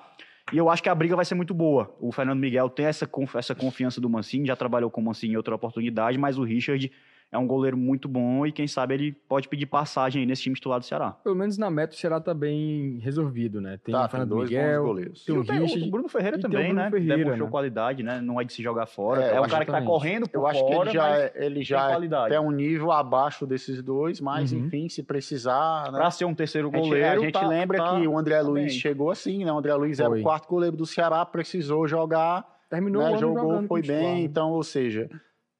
E 0.52 0.56
eu 0.58 0.70
acho 0.70 0.82
que 0.82 0.88
a 0.88 0.94
briga 0.94 1.16
vai 1.16 1.24
ser 1.24 1.34
muito 1.34 1.52
boa. 1.52 1.96
O 2.00 2.12
Fernando 2.12 2.38
Miguel 2.38 2.68
tem 2.70 2.86
essa, 2.86 3.08
essa 3.34 3.54
confiança 3.54 4.00
do 4.00 4.08
Mancini, 4.08 4.46
já 4.46 4.54
trabalhou 4.54 4.90
com 4.90 5.00
o 5.00 5.04
Mancini 5.04 5.34
em 5.34 5.36
outra 5.36 5.54
oportunidade, 5.54 6.16
mas 6.18 6.38
o 6.38 6.44
Richard 6.44 6.90
é 7.32 7.36
um 7.38 7.46
goleiro 7.46 7.76
muito 7.76 8.08
bom 8.08 8.46
e 8.46 8.52
quem 8.52 8.66
sabe 8.66 8.94
ele 8.94 9.12
pode 9.12 9.48
pedir 9.48 9.66
passagem 9.66 10.20
aí 10.20 10.26
nesse 10.26 10.42
time 10.42 10.54
titular 10.54 10.78
do 10.78 10.84
Ceará. 10.86 11.10
Pelo 11.10 11.34
menos 11.34 11.58
na 11.58 11.68
meta 11.70 11.94
o 11.94 11.96
Ceará 11.98 12.20
tá 12.20 12.32
bem 12.32 12.98
resolvido, 13.02 13.60
né? 13.60 13.78
Tem 13.82 13.92
Tá, 13.92 13.98
o 13.98 14.02
tem 14.02 14.10
Fernando 14.10 14.28
dois 14.28 14.48
bons 14.50 14.56
Miguel, 14.56 14.82
goleiros. 14.84 15.24
tem 15.24 15.34
o 15.36 15.40
Richard. 15.42 15.88
o 15.88 15.90
Bruno 15.90 16.08
Ferreira 16.08 16.38
também, 16.38 16.66
Bruno 16.68 16.74
né? 16.82 16.90
Ferreira, 16.90 17.16
Demonstrou 17.16 17.46
né? 17.46 17.50
qualidade, 17.50 18.02
né? 18.02 18.20
Não 18.20 18.40
é 18.40 18.44
de 18.44 18.52
se 18.52 18.62
jogar 18.62 18.86
fora. 18.86 19.22
É, 19.24 19.34
É, 19.36 19.40
um 19.40 19.46
cara 19.48 19.64
que 19.64 19.72
tá 19.72 19.82
correndo 19.82 20.28
por 20.28 20.38
Eu 20.38 20.46
acho 20.46 20.64
que 20.66 20.72
fora, 20.72 20.88
ele 20.90 20.94
já, 20.98 21.02
mas 21.08 21.18
é- 21.20 21.32
ele 21.36 21.54
tem 21.56 21.64
já 21.64 21.84
é 21.84 21.90
qualidade. 21.90 22.26
até 22.34 22.40
um 22.40 22.50
nível 22.50 22.92
abaixo 22.92 23.44
desses 23.46 23.82
dois, 23.82 24.20
mas 24.20 24.52
Uhum. 24.52 24.60
enfim, 24.66 24.88
se 24.88 25.02
precisar, 25.02 25.90
né? 25.92 25.98
Pra 25.98 26.10
ser 26.10 26.24
um 26.24 26.34
terceiro 26.34 26.68
A 26.72 26.76
gente, 26.76 26.84
goleiro, 26.88 27.08
a 27.20 27.24
gente 27.24 27.32
tá- 27.32 27.46
lembra 27.46 27.78
tá- 27.78 28.00
que 28.00 28.06
o 28.06 28.16
André 28.18 28.36
tá 28.36 28.42
Luiz 28.48 28.72
bem. 28.72 28.80
chegou 28.80 29.10
assim, 29.10 29.44
né? 29.44 29.52
O 29.52 29.58
André 29.58 29.74
Luiz 29.74 29.98
era 30.00 30.08
Foi. 30.10 30.20
o 30.20 30.22
quarto 30.22 30.48
goleiro 30.48 30.76
do 30.76 30.86
Ceará, 30.86 31.24
precisou 31.26 31.86
jogar 31.88 32.46
Terminou 32.70 33.02
né, 33.02 33.08
o 33.08 33.10
ano 33.12 33.18
jogou, 33.20 33.42
jogando 33.42 33.68
foi 33.68 33.82
bem, 33.82 34.14
né? 34.14 34.20
então, 34.22 34.50
ou 34.52 34.62
seja, 34.62 35.08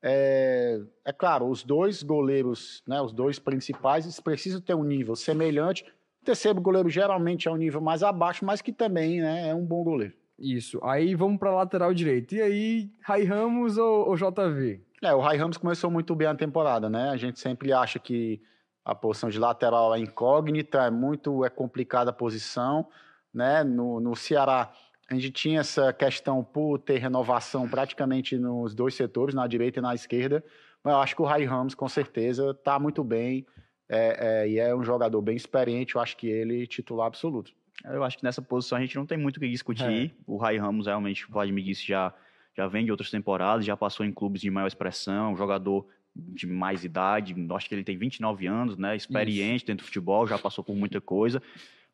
é, 0.03 0.81
é 1.05 1.13
claro, 1.13 1.49
os 1.49 1.63
dois 1.63 2.03
goleiros, 2.03 2.83
né, 2.87 3.01
os 3.01 3.13
dois 3.13 3.39
principais, 3.39 4.21
precisam 4.21 4.61
ter 4.61 4.75
um 4.75 4.85
nível 4.85 5.17
semelhante. 5.17 5.85
O 6.23 6.25
terceiro 6.25 6.61
goleiro 6.61 6.89
geralmente 6.89 7.49
é 7.49 7.51
um 7.51 7.57
nível 7.57 7.81
mais 7.81 8.03
abaixo, 8.03 8.45
mas 8.45 8.61
que 8.61 8.73
também 8.73 9.21
né, 9.21 9.49
é 9.49 9.55
um 9.55 9.65
bom 9.65 9.83
goleiro. 9.83 10.15
Isso. 10.39 10.79
Aí 10.85 11.15
vamos 11.15 11.39
pra 11.39 11.55
lateral 11.55 11.95
direito. 11.95 12.35
E 12.35 12.43
aí, 12.43 12.91
Rai 13.01 13.25
Ramos 13.25 13.79
ou, 13.79 14.09
ou 14.09 14.17
JV? 14.17 14.81
É, 15.03 15.15
o 15.15 15.21
Rai 15.21 15.37
Ramos 15.37 15.57
começou 15.57 15.91
muito 15.91 16.15
bem 16.15 16.29
a 16.29 16.35
temporada, 16.35 16.91
né? 16.91 17.11
A 17.11 17.17
gente 17.17 17.39
sempre 17.39 17.73
acha 17.73 17.99
que 17.99 18.41
a 18.85 18.95
posição 18.95 19.29
de 19.31 19.39
lateral 19.39 19.95
é 19.95 19.99
incógnita, 19.99 20.85
é 20.85 20.91
muito 20.91 21.45
é 21.45 21.51
complicada 21.51 22.11
a 22.11 22.15
posição, 22.15 22.87
né? 23.33 23.65
No, 23.65 23.99
no 23.99 24.15
Ceará 24.15 24.71
a 25.09 25.15
gente 25.15 25.31
tinha 25.31 25.61
essa 25.61 25.93
questão 25.93 26.43
por 26.43 26.79
ter 26.79 26.99
renovação 26.99 27.69
praticamente 27.69 28.37
nos 28.37 28.75
dois 28.75 28.95
setores, 28.95 29.35
na 29.35 29.47
direita 29.47 29.79
e 29.79 29.83
na 29.83 29.95
esquerda, 29.95 30.45
mas 30.83 30.95
eu 30.95 31.01
acho 31.01 31.17
que 31.17 31.23
o 31.23 31.25
Rai 31.25 31.45
Ramos 31.45 31.75
com 31.75 31.89
certeza 31.89 32.51
está 32.51 32.79
muito 32.79 33.05
bem 33.05 33.47
é, 33.89 34.43
é, 34.45 34.49
e 34.49 34.59
é 34.59 34.75
um 34.75 34.83
jogador 34.83 35.21
bem 35.23 35.37
experiente, 35.37 35.95
eu 35.95 36.01
acho 36.01 36.17
que 36.17 36.27
ele 36.27 36.65
é 36.65 36.67
titular 36.67 37.07
absoluto. 37.07 37.53
Eu 37.85 38.03
acho 38.03 38.19
que 38.19 38.25
nessa 38.25 38.43
posição 38.43 38.79
a 38.79 38.81
gente 38.81 38.97
não 38.97 39.07
tem 39.07 39.19
muito 39.19 39.37
o 39.37 39.41
que 39.41 39.49
discutir. 39.49 40.15
O 40.27 40.37
Rai 40.37 40.57
Ramos 40.57 40.87
realmente, 40.87 41.25
o 41.27 41.31
Vladimir 41.31 41.65
disse, 41.65 41.87
já, 41.87 42.13
já 42.57 42.67
vem 42.67 42.85
de 42.85 42.91
outras 42.91 43.11
temporadas, 43.11 43.65
já 43.65 43.77
passou 43.77 44.05
em 44.05 44.13
clubes 44.13 44.41
de 44.41 44.51
maior 44.51 44.67
expressão, 44.67 45.33
um 45.33 45.37
jogador 45.37 45.87
de 46.15 46.47
mais 46.47 46.85
idade, 46.85 47.35
acho 47.51 47.69
que 47.69 47.75
ele 47.75 47.85
tem 47.85 47.97
29 47.97 48.47
anos, 48.47 48.79
né? 48.79 48.97
Experiente 48.97 49.67
dentro 49.67 49.85
do 49.85 49.87
futebol, 49.87 50.27
já 50.27 50.39
passou 50.39 50.65
por 50.65 50.75
muita 50.75 51.01
coisa. 51.01 51.43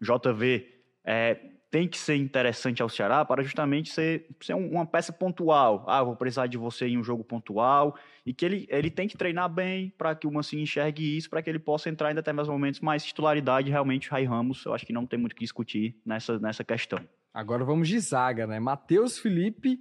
JV 0.01 0.67
é, 1.05 1.39
tem 1.73 1.89
que 1.89 1.97
ser 1.99 2.17
interessante 2.17 2.83
ao 2.83 2.89
Ceará 2.91 3.25
para 3.25 3.43
justamente 3.43 3.91
ser, 3.91 4.27
ser 4.43 4.53
um- 4.53 4.71
uma 4.73 4.85
peça 4.85 5.11
pontual. 5.11 5.85
Ah, 5.89 6.03
vou 6.03 6.15
precisar 6.15 6.47
de 6.47 6.59
você 6.59 6.87
em 6.87 6.99
um 6.99 7.03
jogo 7.03 7.25
pontual. 7.25 7.97
E 8.27 8.35
que 8.35 8.45
ele, 8.45 8.67
ele 8.69 8.91
tem 8.91 9.09
que 9.09 9.17
treinar 9.17 9.49
bem 9.49 9.89
para 9.97 10.15
que 10.15 10.27
o 10.27 10.31
Mancini 10.31 10.65
enxergue 10.65 11.17
isso, 11.17 11.31
para 11.31 11.41
que 11.43 11.49
ele 11.49 11.59
possa 11.59 11.89
entrar 11.89 12.13
em 12.13 12.15
determinados 12.15 12.51
momentos. 12.51 12.79
Mas 12.81 13.03
titularidade, 13.03 13.71
realmente, 13.71 14.11
Rai 14.11 14.25
Ramos, 14.25 14.63
eu 14.67 14.75
acho 14.75 14.85
que 14.85 14.93
não 14.93 15.07
tem 15.07 15.19
muito 15.19 15.33
o 15.33 15.35
que 15.35 15.41
discutir 15.43 15.97
nessa, 16.05 16.39
nessa 16.39 16.63
questão. 16.63 17.01
Agora 17.33 17.65
vamos 17.65 17.89
de 17.89 17.99
zaga, 17.99 18.47
né? 18.47 18.61
Matheus 18.61 19.19
Felipe 19.19 19.81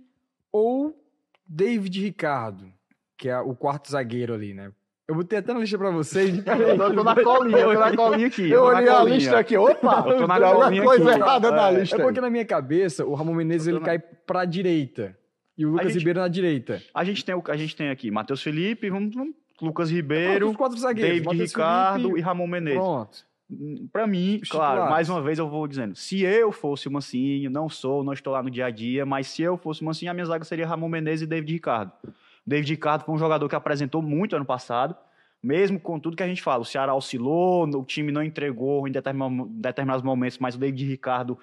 ou 0.49 0.97
David 1.45 2.01
Ricardo, 2.01 2.71
que 3.17 3.27
é 3.27 3.37
o 3.37 3.53
quarto 3.53 3.91
zagueiro 3.91 4.33
ali, 4.33 4.53
né? 4.53 4.71
Eu 5.07 5.15
botei 5.15 5.39
até 5.39 5.53
na 5.53 5.59
lista 5.59 5.77
pra 5.77 5.89
vocês. 5.91 6.37
Eu 6.45 6.93
tô 6.95 7.03
na 7.03 7.15
colinha, 7.15 7.57
eu 7.57 7.73
tô 7.73 7.79
na 7.79 7.95
colinha 7.95 8.27
aqui. 8.27 8.49
Eu 8.49 8.63
olhei 8.63 8.87
a 8.87 9.03
lista 9.03 9.39
aqui, 9.39 9.57
opa! 9.57 10.05
Eu 10.07 10.17
tô 10.19 10.27
na 10.27 10.39
colinha 10.39 10.83
coisa 10.83 11.09
aqui. 11.11 11.19
errada 11.19 11.51
na 11.51 11.69
É, 11.69 11.79
lista. 11.79 11.95
É 11.95 11.99
aí. 11.99 12.03
porque 12.05 12.21
na 12.21 12.29
minha 12.29 12.45
cabeça 12.45 13.05
o 13.05 13.13
Ramon 13.13 13.33
Menezes 13.33 13.67
Eu 13.67 13.73
tô 13.73 13.77
ele 13.77 13.79
na- 13.81 13.85
cai 13.85 13.99
pra 13.99 14.45
direita 14.45 15.17
e 15.57 15.65
o 15.65 15.71
Lucas 15.71 15.87
gente- 15.87 15.97
Ribeiro 15.99 16.19
na 16.21 16.27
direita. 16.29 16.81
A 16.93 17.03
gente 17.03 17.25
tem, 17.25 17.35
a 17.45 17.57
gente 17.57 17.75
tem 17.75 17.89
aqui 17.89 18.09
Matheus 18.09 18.41
Felipe, 18.41 18.89
vamos, 18.89 19.13
vamos- 19.13 19.35
Lucas 19.61 19.89
Pronto, 19.89 19.95
Ribeiro, 19.95 20.49
os 20.49 20.55
quatro 20.55 20.77
zagueiros. 20.77 21.11
David 21.11 21.25
Matheus 21.27 21.49
Ricardo 21.51 22.01
Felipe, 22.03 22.19
e 22.19 22.21
Ramon 22.23 22.47
Menezes. 22.47 22.79
Pronto. 22.79 23.17
Para 23.91 24.07
mim, 24.07 24.39
Os 24.41 24.47
claro, 24.49 24.69
titulares. 24.71 24.89
mais 24.91 25.09
uma 25.09 25.21
vez 25.21 25.37
eu 25.37 25.49
vou 25.49 25.67
dizendo, 25.67 25.93
se 25.93 26.21
eu 26.23 26.53
fosse 26.53 26.87
o 26.87 26.91
Mancinho, 26.91 27.51
não 27.51 27.67
sou, 27.67 28.01
não 28.01 28.13
estou 28.13 28.31
lá 28.31 28.41
no 28.41 28.49
dia 28.49 28.65
a 28.67 28.69
dia, 28.71 29.05
mas 29.05 29.27
se 29.27 29.41
eu 29.41 29.57
fosse 29.57 29.81
o 29.81 29.85
Mancinho, 29.85 30.09
a 30.09 30.13
minha 30.13 30.25
zaga 30.25 30.45
seria 30.45 30.65
Ramon 30.65 30.87
Menezes 30.87 31.23
e 31.23 31.27
David 31.27 31.51
Ricardo. 31.51 31.91
David 32.45 32.73
Ricardo 32.73 33.03
foi 33.03 33.15
um 33.15 33.17
jogador 33.17 33.47
que 33.47 33.55
apresentou 33.55 34.01
muito 34.01 34.35
ano 34.35 34.45
passado, 34.45 34.95
mesmo 35.41 35.79
com 35.79 35.99
tudo 35.99 36.15
que 36.15 36.23
a 36.23 36.27
gente 36.27 36.41
fala. 36.41 36.61
O 36.61 36.65
Ceará 36.65 36.93
oscilou, 36.93 37.67
o 37.67 37.85
time 37.85 38.11
não 38.11 38.23
entregou 38.23 38.87
em 38.87 38.91
determinados 38.91 40.03
momentos, 40.03 40.37
mas 40.39 40.55
o 40.55 40.59
David 40.59 40.85
Ricardo, 40.85 41.37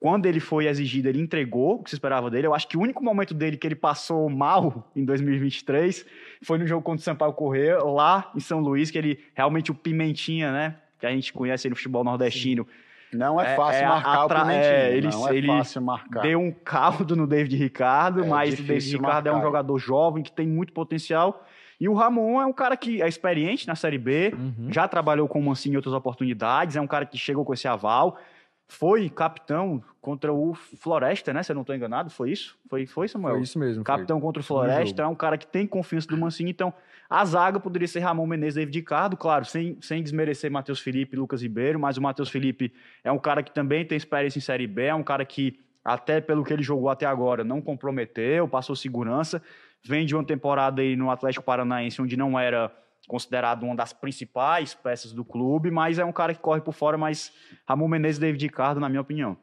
quando 0.00 0.26
ele 0.26 0.40
foi 0.40 0.66
exigido, 0.66 1.08
ele 1.08 1.20
entregou 1.20 1.76
o 1.76 1.82
que 1.82 1.90
se 1.90 1.96
esperava 1.96 2.30
dele. 2.30 2.46
Eu 2.46 2.54
acho 2.54 2.68
que 2.68 2.76
o 2.76 2.80
único 2.80 3.02
momento 3.02 3.34
dele 3.34 3.56
que 3.56 3.66
ele 3.66 3.74
passou 3.74 4.28
mal 4.28 4.90
em 4.94 5.04
2023 5.04 6.04
foi 6.42 6.58
no 6.58 6.66
jogo 6.66 6.82
contra 6.82 7.00
o 7.00 7.04
Sampaio 7.04 7.32
Corrêa, 7.32 7.78
lá 7.82 8.30
em 8.34 8.40
São 8.40 8.60
Luís, 8.60 8.90
que 8.90 8.98
ele 8.98 9.24
realmente 9.34 9.70
o 9.70 9.74
Pimentinha, 9.74 10.52
né? 10.52 10.76
Que 10.98 11.06
a 11.06 11.10
gente 11.10 11.32
conhece 11.32 11.68
no 11.68 11.76
futebol 11.76 12.04
nordestino. 12.04 12.64
Sim 12.64 12.83
não 13.14 13.40
é 13.40 13.56
fácil 13.56 13.82
é, 13.82 13.88
marcar 13.88 14.24
atra... 14.24 14.38
o 14.38 14.40
Pimentinha. 14.42 14.64
É, 14.64 14.96
ele, 14.96 15.08
não 15.08 15.28
é 15.28 15.36
ele 15.36 15.46
fácil 15.46 15.82
marcar. 15.82 16.20
Deu 16.22 16.40
um 16.40 16.52
caldo 16.52 17.16
no 17.16 17.26
David 17.26 17.56
Ricardo, 17.56 18.24
é 18.24 18.26
mas 18.26 18.54
o 18.54 18.62
David 18.62 18.96
Ricardo 18.96 19.26
marcar. 19.26 19.30
é 19.30 19.32
um 19.32 19.42
jogador 19.42 19.78
jovem 19.78 20.22
que 20.22 20.32
tem 20.32 20.46
muito 20.46 20.72
potencial. 20.72 21.44
E 21.80 21.88
o 21.88 21.94
Ramon 21.94 22.40
é 22.40 22.46
um 22.46 22.52
cara 22.52 22.76
que 22.76 23.02
é 23.02 23.08
experiente 23.08 23.66
na 23.66 23.74
Série 23.74 23.98
B, 23.98 24.32
uhum. 24.32 24.72
já 24.72 24.86
trabalhou 24.86 25.26
com 25.26 25.40
o 25.40 25.42
Mancini 25.42 25.74
em 25.74 25.76
outras 25.76 25.94
oportunidades, 25.94 26.76
é 26.76 26.80
um 26.80 26.86
cara 26.86 27.04
que 27.04 27.18
chegou 27.18 27.44
com 27.44 27.52
esse 27.52 27.66
aval. 27.66 28.18
Foi 28.66 29.08
capitão 29.10 29.82
contra 30.00 30.32
o 30.32 30.54
Floresta, 30.54 31.32
né? 31.32 31.42
Se 31.42 31.52
eu 31.52 31.54
não 31.54 31.62
estou 31.62 31.76
enganado, 31.76 32.10
foi 32.10 32.30
isso? 32.30 32.58
Foi, 32.68 32.86
foi 32.86 33.08
Samuel? 33.08 33.34
Foi 33.34 33.42
isso 33.42 33.58
mesmo. 33.58 33.84
Capitão 33.84 34.18
foi. 34.18 34.26
contra 34.26 34.40
o 34.40 34.44
Floresta, 34.44 35.02
é 35.02 35.06
um 35.06 35.14
cara 35.14 35.36
que 35.36 35.46
tem 35.46 35.66
confiança 35.66 36.08
do 36.08 36.16
Mancini, 36.16 36.50
então 36.50 36.72
a 37.08 37.24
zaga 37.24 37.60
poderia 37.60 37.86
ser 37.86 38.00
Ramon 38.00 38.26
Menezes, 38.26 38.54
David 38.54 38.78
Ricardo, 38.78 39.16
claro, 39.16 39.44
sem, 39.44 39.76
sem 39.80 40.02
desmerecer 40.02 40.50
Matheus 40.50 40.80
Felipe 40.80 41.14
e 41.14 41.18
Lucas 41.18 41.42
Ribeiro, 41.42 41.78
mas 41.78 41.96
o 41.96 42.02
Matheus 42.02 42.30
Felipe 42.30 42.72
é 43.02 43.12
um 43.12 43.18
cara 43.18 43.42
que 43.42 43.52
também 43.52 43.84
tem 43.84 43.96
experiência 43.96 44.38
em 44.38 44.42
Série 44.42 44.66
B, 44.66 44.84
é 44.84 44.94
um 44.94 45.02
cara 45.02 45.24
que, 45.24 45.60
até 45.84 46.20
pelo 46.20 46.42
que 46.42 46.52
ele 46.52 46.62
jogou 46.62 46.88
até 46.88 47.04
agora, 47.06 47.44
não 47.44 47.60
comprometeu, 47.60 48.48
passou 48.48 48.74
segurança, 48.74 49.42
vem 49.82 50.06
de 50.06 50.14
uma 50.14 50.24
temporada 50.24 50.80
aí 50.80 50.96
no 50.96 51.10
Atlético 51.10 51.44
Paranaense, 51.44 52.00
onde 52.00 52.16
não 52.16 52.38
era 52.38 52.72
considerado 53.06 53.64
uma 53.64 53.76
das 53.76 53.92
principais 53.92 54.74
peças 54.74 55.12
do 55.12 55.24
clube, 55.24 55.70
mas 55.70 55.98
é 55.98 56.04
um 56.04 56.12
cara 56.12 56.34
que 56.34 56.40
corre 56.40 56.60
por 56.60 56.72
fora, 56.72 56.96
mas 56.96 57.32
Ramon 57.66 57.88
Menezes 57.88 58.18
e 58.18 58.20
David 58.20 58.46
Ricardo, 58.46 58.80
na 58.80 58.88
minha 58.88 59.00
opinião. 59.00 59.36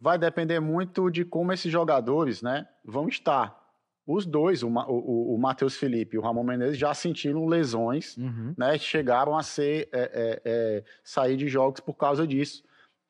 Vai 0.00 0.18
depender 0.18 0.60
muito 0.60 1.10
de 1.10 1.24
como 1.24 1.52
esses 1.52 1.70
jogadores 1.70 2.42
né, 2.42 2.66
vão 2.84 3.08
estar 3.08 3.64
os 4.06 4.26
dois, 4.26 4.62
o, 4.62 4.68
o, 4.68 5.34
o 5.34 5.38
Matheus 5.38 5.76
Felipe 5.76 6.16
e 6.16 6.18
o 6.18 6.22
Ramon 6.22 6.44
Menezes, 6.44 6.76
já 6.76 6.92
sentiram 6.92 7.46
lesões, 7.46 8.16
uhum. 8.18 8.54
né? 8.56 8.76
Chegaram 8.76 9.36
a 9.36 9.42
ser 9.42 9.88
é, 9.92 10.02
é, 10.02 10.42
é, 10.44 10.84
sair 11.02 11.36
de 11.36 11.48
jogos 11.48 11.80
por 11.80 11.94
causa 11.94 12.26
disso. 12.26 12.62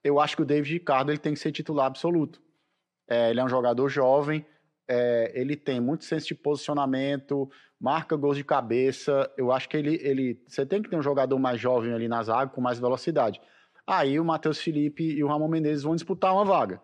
Eu 0.05 0.21
acho 0.21 0.37
que 0.37 0.43
o 0.43 0.45
David 0.45 0.73
Ricardo 0.73 1.11
ele 1.11 1.19
tem 1.19 1.35
que 1.35 1.41
ser 1.41 1.51
titular 1.51 1.87
absoluto. 1.87 2.41
É, 3.09 3.31
ele 3.31 3.41
é 3.41 3.45
um 3.45 3.49
jogador 3.49 3.89
jovem, 3.89 4.47
é, 4.89 5.33
ele 5.35 5.57
tem 5.57 5.81
muito 5.81 6.05
senso 6.05 6.29
de 6.29 6.35
posicionamento, 6.35 7.49
marca 7.81 8.17
gols 8.17 8.37
de 8.37 8.45
cabeça. 8.45 9.31
Eu 9.37 9.53
acho 9.53 9.69
que 9.69 9.77
ele, 9.77 9.99
ele. 10.03 10.43
Você 10.47 10.65
tem 10.65 10.83
que 10.83 10.89
ter 10.89 10.97
um 10.97 11.03
jogador 11.03 11.39
mais 11.39 11.61
jovem 11.61 11.93
ali 11.93 12.09
na 12.09 12.23
zaga, 12.23 12.51
com 12.51 12.61
mais 12.61 12.79
velocidade. 12.79 13.41
Aí 13.87 14.19
o 14.19 14.25
Matheus 14.25 14.61
Felipe 14.61 15.05
e 15.05 15.23
o 15.23 15.29
Ramon 15.29 15.49
Menezes 15.49 15.83
vão 15.83 15.95
disputar 15.95 16.33
uma 16.33 16.45
vaga. 16.45 16.81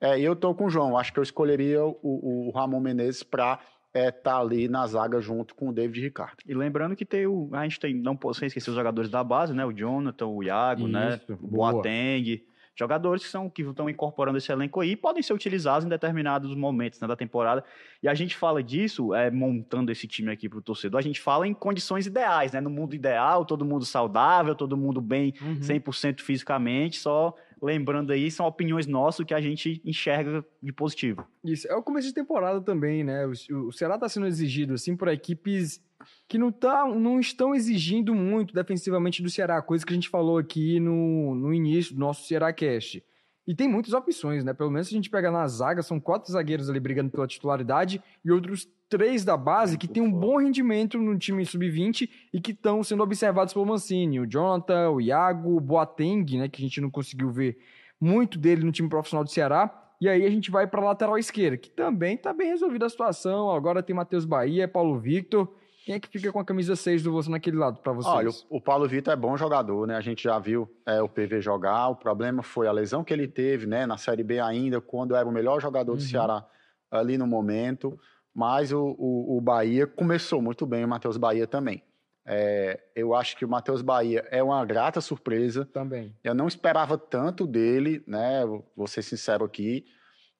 É, 0.00 0.18
eu 0.18 0.34
tô 0.34 0.54
com 0.54 0.66
o 0.66 0.70
João. 0.70 0.96
Acho 0.96 1.12
que 1.12 1.18
eu 1.18 1.22
escolheria 1.22 1.84
o, 1.84 1.98
o 2.02 2.50
Ramon 2.50 2.80
Menezes 2.80 3.22
para 3.22 3.54
estar 3.54 3.68
é, 3.94 4.10
tá 4.10 4.38
ali 4.38 4.68
na 4.68 4.86
zaga 4.86 5.20
junto 5.20 5.54
com 5.54 5.68
o 5.68 5.72
David 5.72 6.00
Ricardo. 6.00 6.38
E 6.46 6.54
lembrando 6.54 6.96
que 6.96 7.04
tem 7.04 7.26
o, 7.26 7.48
a 7.52 7.62
gente 7.64 7.78
tem, 7.78 7.94
não 7.94 8.16
posso 8.16 8.44
esquecer 8.44 8.70
os 8.70 8.76
jogadores 8.76 9.10
da 9.10 9.22
base, 9.22 9.52
né? 9.52 9.64
O 9.64 9.72
Jonathan, 9.72 10.26
o 10.26 10.42
Iago, 10.42 10.88
né? 10.88 11.16
Isso, 11.16 11.32
né? 11.32 11.38
O 11.40 11.48
Boateng. 11.48 12.42
Jogadores 12.78 13.24
que, 13.24 13.28
são, 13.28 13.50
que 13.50 13.62
estão 13.62 13.90
incorporando 13.90 14.38
esse 14.38 14.50
elenco 14.50 14.80
aí 14.80 14.96
podem 14.96 15.22
ser 15.22 15.34
utilizados 15.34 15.84
em 15.84 15.88
determinados 15.88 16.54
momentos 16.54 17.00
né, 17.00 17.06
da 17.06 17.16
temporada. 17.16 17.62
E 18.02 18.08
a 18.08 18.14
gente 18.14 18.36
fala 18.36 18.62
disso, 18.62 19.14
é, 19.14 19.30
montando 19.30 19.92
esse 19.92 20.06
time 20.06 20.32
aqui 20.32 20.48
para 20.48 20.58
o 20.58 20.62
torcedor, 20.62 20.98
a 20.98 21.02
gente 21.02 21.20
fala 21.20 21.46
em 21.46 21.52
condições 21.52 22.06
ideais, 22.06 22.52
né? 22.52 22.60
No 22.60 22.70
mundo 22.70 22.94
ideal, 22.94 23.44
todo 23.44 23.64
mundo 23.64 23.84
saudável, 23.84 24.54
todo 24.54 24.76
mundo 24.76 25.00
bem 25.00 25.34
uhum. 25.42 25.60
100% 25.60 26.20
fisicamente, 26.20 26.96
só 26.98 27.34
lembrando 27.62 28.12
aí, 28.12 28.30
são 28.30 28.46
opiniões 28.46 28.86
nossas 28.86 29.24
que 29.24 29.34
a 29.34 29.40
gente 29.40 29.80
enxerga 29.84 30.44
de 30.62 30.72
positivo. 30.72 31.26
Isso, 31.44 31.68
é 31.68 31.74
o 31.74 31.82
começo 31.82 32.08
de 32.08 32.14
temporada 32.14 32.60
também, 32.60 33.04
né? 33.04 33.26
O, 33.26 33.68
o 33.68 33.72
Ceará 33.72 33.94
está 33.94 34.08
sendo 34.08 34.26
exigido, 34.26 34.74
assim, 34.74 34.96
por 34.96 35.08
equipes 35.08 35.82
que 36.28 36.38
não, 36.38 36.50
tá, 36.50 36.86
não 36.86 37.20
estão 37.20 37.54
exigindo 37.54 38.14
muito 38.14 38.54
defensivamente 38.54 39.22
do 39.22 39.28
Ceará, 39.28 39.60
coisa 39.60 39.84
que 39.84 39.92
a 39.92 39.94
gente 39.94 40.08
falou 40.08 40.38
aqui 40.38 40.80
no, 40.80 41.34
no 41.34 41.52
início 41.52 41.94
do 41.94 42.00
nosso 42.00 42.26
Ceará 42.26 42.52
Cast. 42.52 43.04
E 43.50 43.54
tem 43.54 43.66
muitas 43.66 43.92
opções, 43.92 44.44
né? 44.44 44.54
Pelo 44.54 44.70
menos 44.70 44.86
se 44.86 44.94
a 44.94 44.96
gente 44.96 45.10
pega 45.10 45.28
na 45.28 45.44
zaga, 45.48 45.82
são 45.82 45.98
quatro 45.98 46.30
zagueiros 46.30 46.70
ali 46.70 46.78
brigando 46.78 47.10
pela 47.10 47.26
titularidade 47.26 48.00
e 48.24 48.30
outros 48.30 48.68
três 48.88 49.24
da 49.24 49.36
base 49.36 49.76
que 49.76 49.88
tem 49.88 50.00
um 50.00 50.12
bom 50.12 50.38
rendimento 50.38 50.96
no 50.98 51.18
time 51.18 51.44
sub-20 51.44 52.08
e 52.32 52.40
que 52.40 52.52
estão 52.52 52.80
sendo 52.84 53.02
observados 53.02 53.52
pelo 53.52 53.66
Mancini. 53.66 54.20
O 54.20 54.24
Jonathan, 54.24 54.90
o 54.90 55.00
Iago, 55.00 55.56
o 55.56 55.60
Boateng, 55.60 56.38
né? 56.38 56.48
Que 56.48 56.62
a 56.62 56.64
gente 56.64 56.80
não 56.80 56.88
conseguiu 56.88 57.28
ver 57.28 57.58
muito 58.00 58.38
dele 58.38 58.62
no 58.62 58.70
time 58.70 58.88
profissional 58.88 59.24
do 59.24 59.30
Ceará. 59.30 59.68
E 60.00 60.08
aí 60.08 60.24
a 60.24 60.30
gente 60.30 60.48
vai 60.48 60.68
para 60.68 60.80
a 60.80 60.84
lateral 60.84 61.18
esquerda, 61.18 61.56
que 61.56 61.70
também 61.70 62.14
está 62.14 62.32
bem 62.32 62.50
resolvida 62.50 62.86
a 62.86 62.88
situação. 62.88 63.50
Agora 63.50 63.82
tem 63.82 63.96
Matheus 63.96 64.24
Bahia, 64.24 64.68
Paulo 64.68 64.96
Victor. 64.96 65.52
Quem 65.84 65.94
é 65.94 66.00
que 66.00 66.08
fica 66.08 66.30
com 66.30 66.38
a 66.38 66.44
camisa 66.44 66.76
6 66.76 67.02
do 67.02 67.12
você 67.12 67.30
naquele 67.30 67.56
lado 67.56 67.80
para 67.80 67.92
vocês? 67.92 68.14
Olha, 68.14 68.30
o, 68.48 68.60
Paulo 68.60 68.86
Vitor 68.86 69.12
é 69.12 69.16
bom 69.16 69.36
jogador, 69.36 69.86
né? 69.86 69.96
A 69.96 70.00
gente 70.00 70.24
já 70.24 70.38
viu 70.38 70.70
é, 70.86 71.00
o 71.00 71.08
PV 71.08 71.40
jogar. 71.40 71.88
O 71.88 71.96
problema 71.96 72.42
foi 72.42 72.66
a 72.66 72.72
lesão 72.72 73.02
que 73.02 73.12
ele 73.12 73.26
teve, 73.26 73.66
né? 73.66 73.86
Na 73.86 73.96
Série 73.96 74.22
B 74.22 74.38
ainda, 74.38 74.80
quando 74.80 75.16
era 75.16 75.26
o 75.26 75.32
melhor 75.32 75.60
jogador 75.60 75.92
uhum. 75.92 75.98
do 75.98 76.02
Ceará 76.02 76.46
ali 76.90 77.16
no 77.16 77.26
momento. 77.26 77.98
Mas 78.34 78.72
o, 78.72 78.94
o, 78.98 79.38
o 79.38 79.40
Bahia 79.40 79.86
começou 79.86 80.40
muito 80.40 80.66
bem, 80.66 80.84
o 80.84 80.88
Matheus 80.88 81.16
Bahia 81.16 81.46
também. 81.46 81.82
É, 82.26 82.78
eu 82.94 83.14
acho 83.14 83.36
que 83.36 83.44
o 83.44 83.48
Matheus 83.48 83.82
Bahia 83.82 84.26
é 84.30 84.42
uma 84.42 84.64
grata 84.64 85.00
surpresa. 85.00 85.64
Também. 85.64 86.14
Eu 86.22 86.34
não 86.34 86.46
esperava 86.46 86.96
tanto 86.98 87.46
dele, 87.46 88.04
né? 88.06 88.44
Vou 88.76 88.86
ser 88.86 89.02
sincero 89.02 89.44
aqui. 89.44 89.84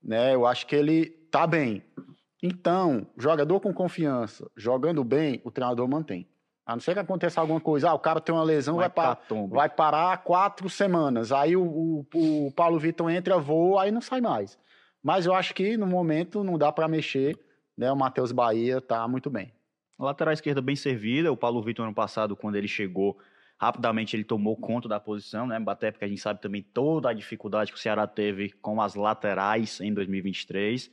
Né? 0.03 0.34
Eu 0.34 0.47
acho 0.47 0.66
que 0.66 0.76
ele 0.76 1.07
tá 1.30 1.47
bem. 1.47 1.82
Então, 2.43 3.07
jogador 3.18 3.61
com 3.61 3.72
confiança, 3.72 4.51
jogando 4.57 5.05
bem, 5.05 5.41
o 5.45 5.51
treinador 5.51 5.86
mantém. 5.86 6.26
A 6.64 6.74
não 6.74 6.80
ser 6.80 6.95
que 6.95 7.01
aconteça 7.01 7.41
alguma 7.41 7.61
coisa, 7.61 7.91
ah, 7.91 7.95
o 7.95 7.99
cara 7.99 8.20
tem 8.20 8.34
uma 8.34 8.45
lesão, 8.45 8.76
vai, 8.76 8.88
vai, 8.88 9.16
vai 9.49 9.68
parar 9.68 10.16
quatro 10.18 10.70
semanas. 10.70 11.32
Aí 11.32 11.57
o, 11.57 11.62
o, 11.62 12.07
o, 12.14 12.53
Paulo 12.53 12.78
Vitor 12.78 13.11
entra, 13.11 13.38
voa, 13.38 13.82
aí 13.82 13.91
não 13.91 14.01
sai 14.01 14.20
mais. 14.20 14.59
Mas 15.03 15.26
eu 15.26 15.34
acho 15.34 15.55
que 15.55 15.76
no 15.76 15.86
momento 15.86 16.45
não 16.45 16.57
dá 16.57 16.70
para 16.70 16.86
mexer, 16.86 17.36
né? 17.76 17.91
O 17.91 17.97
Matheus 17.97 18.30
Bahia 18.30 18.80
tá 18.80 19.07
muito 19.09 19.28
bem. 19.28 19.53
lateral 19.99 20.32
esquerda 20.32 20.62
bem 20.62 20.76
servida, 20.76 21.32
o 21.32 21.36
Paulo 21.36 21.61
Vitor 21.62 21.84
ano 21.84 21.95
passado, 21.95 22.36
quando 22.36 22.57
ele 22.57 22.68
chegou, 22.68 23.18
rapidamente 23.59 24.14
ele 24.14 24.24
tomou 24.24 24.57
conta 24.57 24.88
da 24.88 25.01
posição, 25.01 25.47
né? 25.47 25.61
Até 25.66 25.91
porque 25.91 26.05
a 26.05 26.09
gente 26.09 26.20
sabe 26.20 26.41
também 26.41 26.62
toda 26.62 27.11
a 27.11 27.12
dificuldade 27.12 27.72
que 27.72 27.78
o 27.78 27.80
Ceará 27.80 28.07
teve 28.07 28.51
com 28.62 28.80
as 28.80 28.95
laterais 28.95 29.80
em 29.80 29.93
2023 29.93 30.91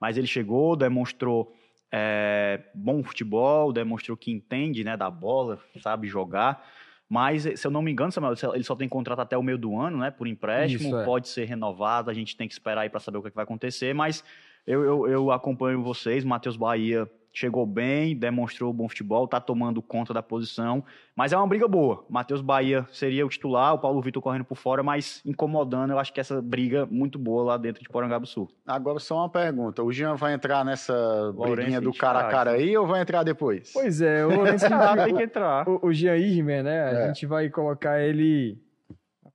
mas 0.00 0.16
ele 0.16 0.26
chegou, 0.26 0.74
demonstrou 0.74 1.54
é, 1.92 2.60
bom 2.74 3.02
futebol, 3.02 3.72
demonstrou 3.72 4.16
que 4.16 4.30
entende 4.30 4.82
né, 4.82 4.96
da 4.96 5.10
bola, 5.10 5.58
sabe 5.80 6.08
jogar. 6.08 6.66
Mas, 7.08 7.42
se 7.42 7.66
eu 7.66 7.70
não 7.72 7.82
me 7.82 7.90
engano, 7.90 8.12
Samuel, 8.12 8.34
ele 8.54 8.62
só 8.62 8.76
tem 8.76 8.88
contrato 8.88 9.18
até 9.18 9.36
o 9.36 9.42
meio 9.42 9.58
do 9.58 9.76
ano, 9.76 9.98
né? 9.98 10.12
Por 10.12 10.28
empréstimo, 10.28 10.90
Isso, 10.90 10.96
é. 10.96 11.04
pode 11.04 11.28
ser 11.28 11.44
renovado, 11.44 12.08
a 12.08 12.14
gente 12.14 12.36
tem 12.36 12.46
que 12.46 12.54
esperar 12.54 12.82
aí 12.82 12.88
para 12.88 13.00
saber 13.00 13.18
o 13.18 13.22
que, 13.22 13.28
é 13.28 13.30
que 13.30 13.36
vai 13.36 13.42
acontecer. 13.42 13.92
Mas 13.92 14.22
eu, 14.64 14.84
eu, 14.84 15.08
eu 15.08 15.30
acompanho 15.32 15.82
vocês, 15.82 16.24
Matheus 16.24 16.56
Bahia 16.56 17.10
chegou 17.32 17.64
bem, 17.64 18.16
demonstrou 18.16 18.72
bom 18.72 18.88
futebol, 18.88 19.24
está 19.24 19.40
tomando 19.40 19.80
conta 19.80 20.12
da 20.12 20.22
posição, 20.22 20.84
mas 21.14 21.32
é 21.32 21.36
uma 21.36 21.46
briga 21.46 21.68
boa. 21.68 22.04
Matheus 22.08 22.40
Bahia 22.40 22.86
seria 22.90 23.24
o 23.24 23.28
titular, 23.28 23.74
o 23.74 23.78
Paulo 23.78 24.00
Vitor 24.00 24.22
correndo 24.22 24.44
por 24.44 24.56
fora, 24.56 24.82
mas 24.82 25.22
incomodando. 25.24 25.90
Eu 25.90 25.98
acho 25.98 26.12
que 26.12 26.20
essa 26.20 26.40
briga 26.42 26.86
muito 26.90 27.18
boa 27.18 27.44
lá 27.44 27.56
dentro 27.56 27.82
de 27.82 27.88
Porangaba 27.88 28.26
Sul. 28.26 28.48
Agora 28.66 28.98
só 28.98 29.18
uma 29.18 29.28
pergunta, 29.28 29.82
o 29.82 29.92
Jean 29.92 30.14
vai 30.14 30.34
entrar 30.34 30.64
nessa 30.64 31.32
briguinha 31.32 31.80
do 31.80 31.92
cara 31.92 32.20
a 32.20 32.28
cara 32.30 32.52
aí 32.52 32.76
ou 32.76 32.86
vai 32.86 33.00
entrar 33.00 33.22
depois? 33.22 33.72
Pois 33.72 34.00
é, 34.00 34.24
o 34.24 34.34
Lourenço 34.34 34.66
tem 35.04 35.14
que 35.14 35.22
entrar. 35.22 35.68
O, 35.68 35.86
o 35.86 35.92
Jean 35.92 36.16
Irmer, 36.16 36.64
né? 36.64 36.84
A 36.84 36.90
é. 36.90 37.06
gente 37.08 37.26
vai 37.26 37.48
colocar 37.48 38.00
ele 38.00 38.58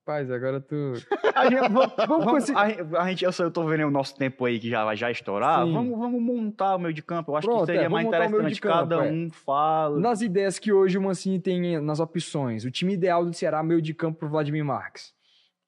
Rapaz, 0.06 0.30
agora 0.30 0.62
tu. 0.62 0.94
A 1.34 1.50
gente, 1.50 1.68
vamos, 1.68 1.94
vamos, 2.08 2.50
a, 2.52 3.02
a, 3.02 3.10
gente, 3.10 3.26
eu, 3.26 3.32
eu 3.40 3.50
tô 3.50 3.66
vendo 3.66 3.88
o 3.88 3.92
nosso 3.92 4.16
tempo 4.16 4.46
aí 4.46 4.60
que 4.60 4.70
já 4.70 4.86
vai 4.86 4.96
já 4.96 5.10
estourar. 5.10 5.66
Vamos, 5.66 5.98
vamos 5.98 6.22
montar 6.22 6.76
o 6.76 6.80
meio 6.80 6.94
de 6.94 7.02
campo. 7.02 7.32
Eu 7.32 7.38
acho 7.38 7.48
Pronto, 7.48 7.62
que 7.62 7.66
seria 7.66 7.88
é, 7.88 7.90
mais 7.90 8.06
interessante 8.06 8.62
cada 8.62 8.98
campo, 8.98 9.10
um 9.10 9.26
é. 9.26 9.30
fala. 9.32 10.00
Nas 10.00 10.22
ideias 10.22 10.60
que 10.60 10.72
hoje 10.72 10.96
o 11.00 11.02
Mancini 11.02 11.40
tem 11.40 11.82
nas 11.82 12.00
opções, 12.00 12.66
o 12.66 12.70
time 12.70 12.94
ideal 12.94 13.26
do 13.26 13.34
Ceará, 13.34 13.64
meio 13.64 13.82
de 13.82 13.96
campo 13.96 14.20
pro 14.20 14.30
Vladimir 14.30 14.64
Marques. 14.64 15.12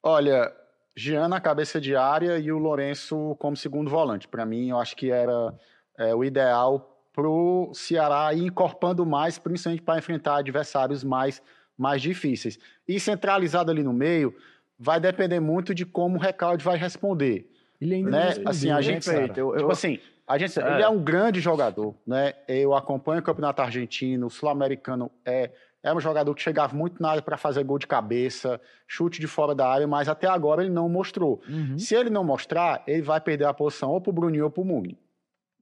Olha, 0.03 0.53
Jean 0.95 1.27
na 1.27 1.41
cabeça 1.41 1.81
de 1.81 1.95
área 1.95 2.37
e 2.37 2.51
o 2.51 2.59
Lourenço 2.59 3.35
como 3.39 3.57
segundo 3.57 3.89
volante. 3.89 4.27
Para 4.27 4.45
mim, 4.45 4.69
eu 4.69 4.77
acho 4.77 4.95
que 4.95 5.09
era 5.09 5.51
é, 5.97 6.13
o 6.13 6.23
ideal 6.23 6.95
pro 7.11 7.71
Ceará 7.73 8.31
ir 8.35 8.43
encorpando 8.43 9.03
mais, 9.03 9.39
principalmente 9.39 9.81
para 9.81 9.97
enfrentar 9.97 10.37
adversários 10.37 11.03
mais 11.03 11.41
mais 11.77 12.01
difíceis. 12.01 12.57
E 12.87 12.99
centralizado 12.99 13.71
ali 13.71 13.83
no 13.83 13.93
meio, 13.93 14.35
vai 14.79 14.99
depender 14.99 15.39
muito 15.39 15.73
de 15.73 15.85
como 15.85 16.17
o 16.17 16.19
Recalde 16.19 16.63
vai 16.63 16.77
responder. 16.77 17.49
Ele 17.79 17.95
ainda 17.95 18.09
né? 18.09 18.35
não 18.35 18.49
assim, 18.49 18.71
a 18.71 18.81
gente, 18.81 19.07
eu, 19.07 19.27
tipo 19.27 19.39
eu... 19.39 19.71
assim, 19.71 19.99
A 20.27 20.37
gente, 20.37 20.59
É. 20.59 20.73
Ele 20.73 20.83
é 20.83 20.89
um 20.89 21.01
grande 21.01 21.39
jogador, 21.39 21.95
né? 22.05 22.33
Eu 22.47 22.75
acompanho 22.75 23.21
o 23.21 23.23
Campeonato 23.23 23.61
Argentino, 23.61 24.27
o 24.27 24.29
Sul-Americano 24.29 25.09
é, 25.23 25.51
é 25.81 25.93
um 25.93 25.99
jogador 26.01 26.33
que 26.35 26.41
chegava 26.41 26.75
muito 26.75 27.01
na 27.01 27.11
área 27.11 27.21
para 27.21 27.37
fazer 27.37 27.63
gol 27.63 27.79
de 27.79 27.87
cabeça, 27.87 28.59
chute 28.87 29.21
de 29.21 29.27
fora 29.27 29.55
da 29.55 29.67
área, 29.67 29.87
mas 29.87 30.09
até 30.09 30.27
agora 30.27 30.63
ele 30.63 30.73
não 30.73 30.89
mostrou. 30.89 31.41
Uhum. 31.47 31.79
Se 31.79 31.95
ele 31.95 32.09
não 32.09 32.23
mostrar, 32.23 32.83
ele 32.85 33.01
vai 33.01 33.21
perder 33.21 33.45
a 33.45 33.53
posição 33.53 33.91
ou 33.91 34.01
pro 34.01 34.11
Bruninho 34.11 34.45
ou 34.45 34.51
pro 34.51 34.65
Mugni. 34.65 34.97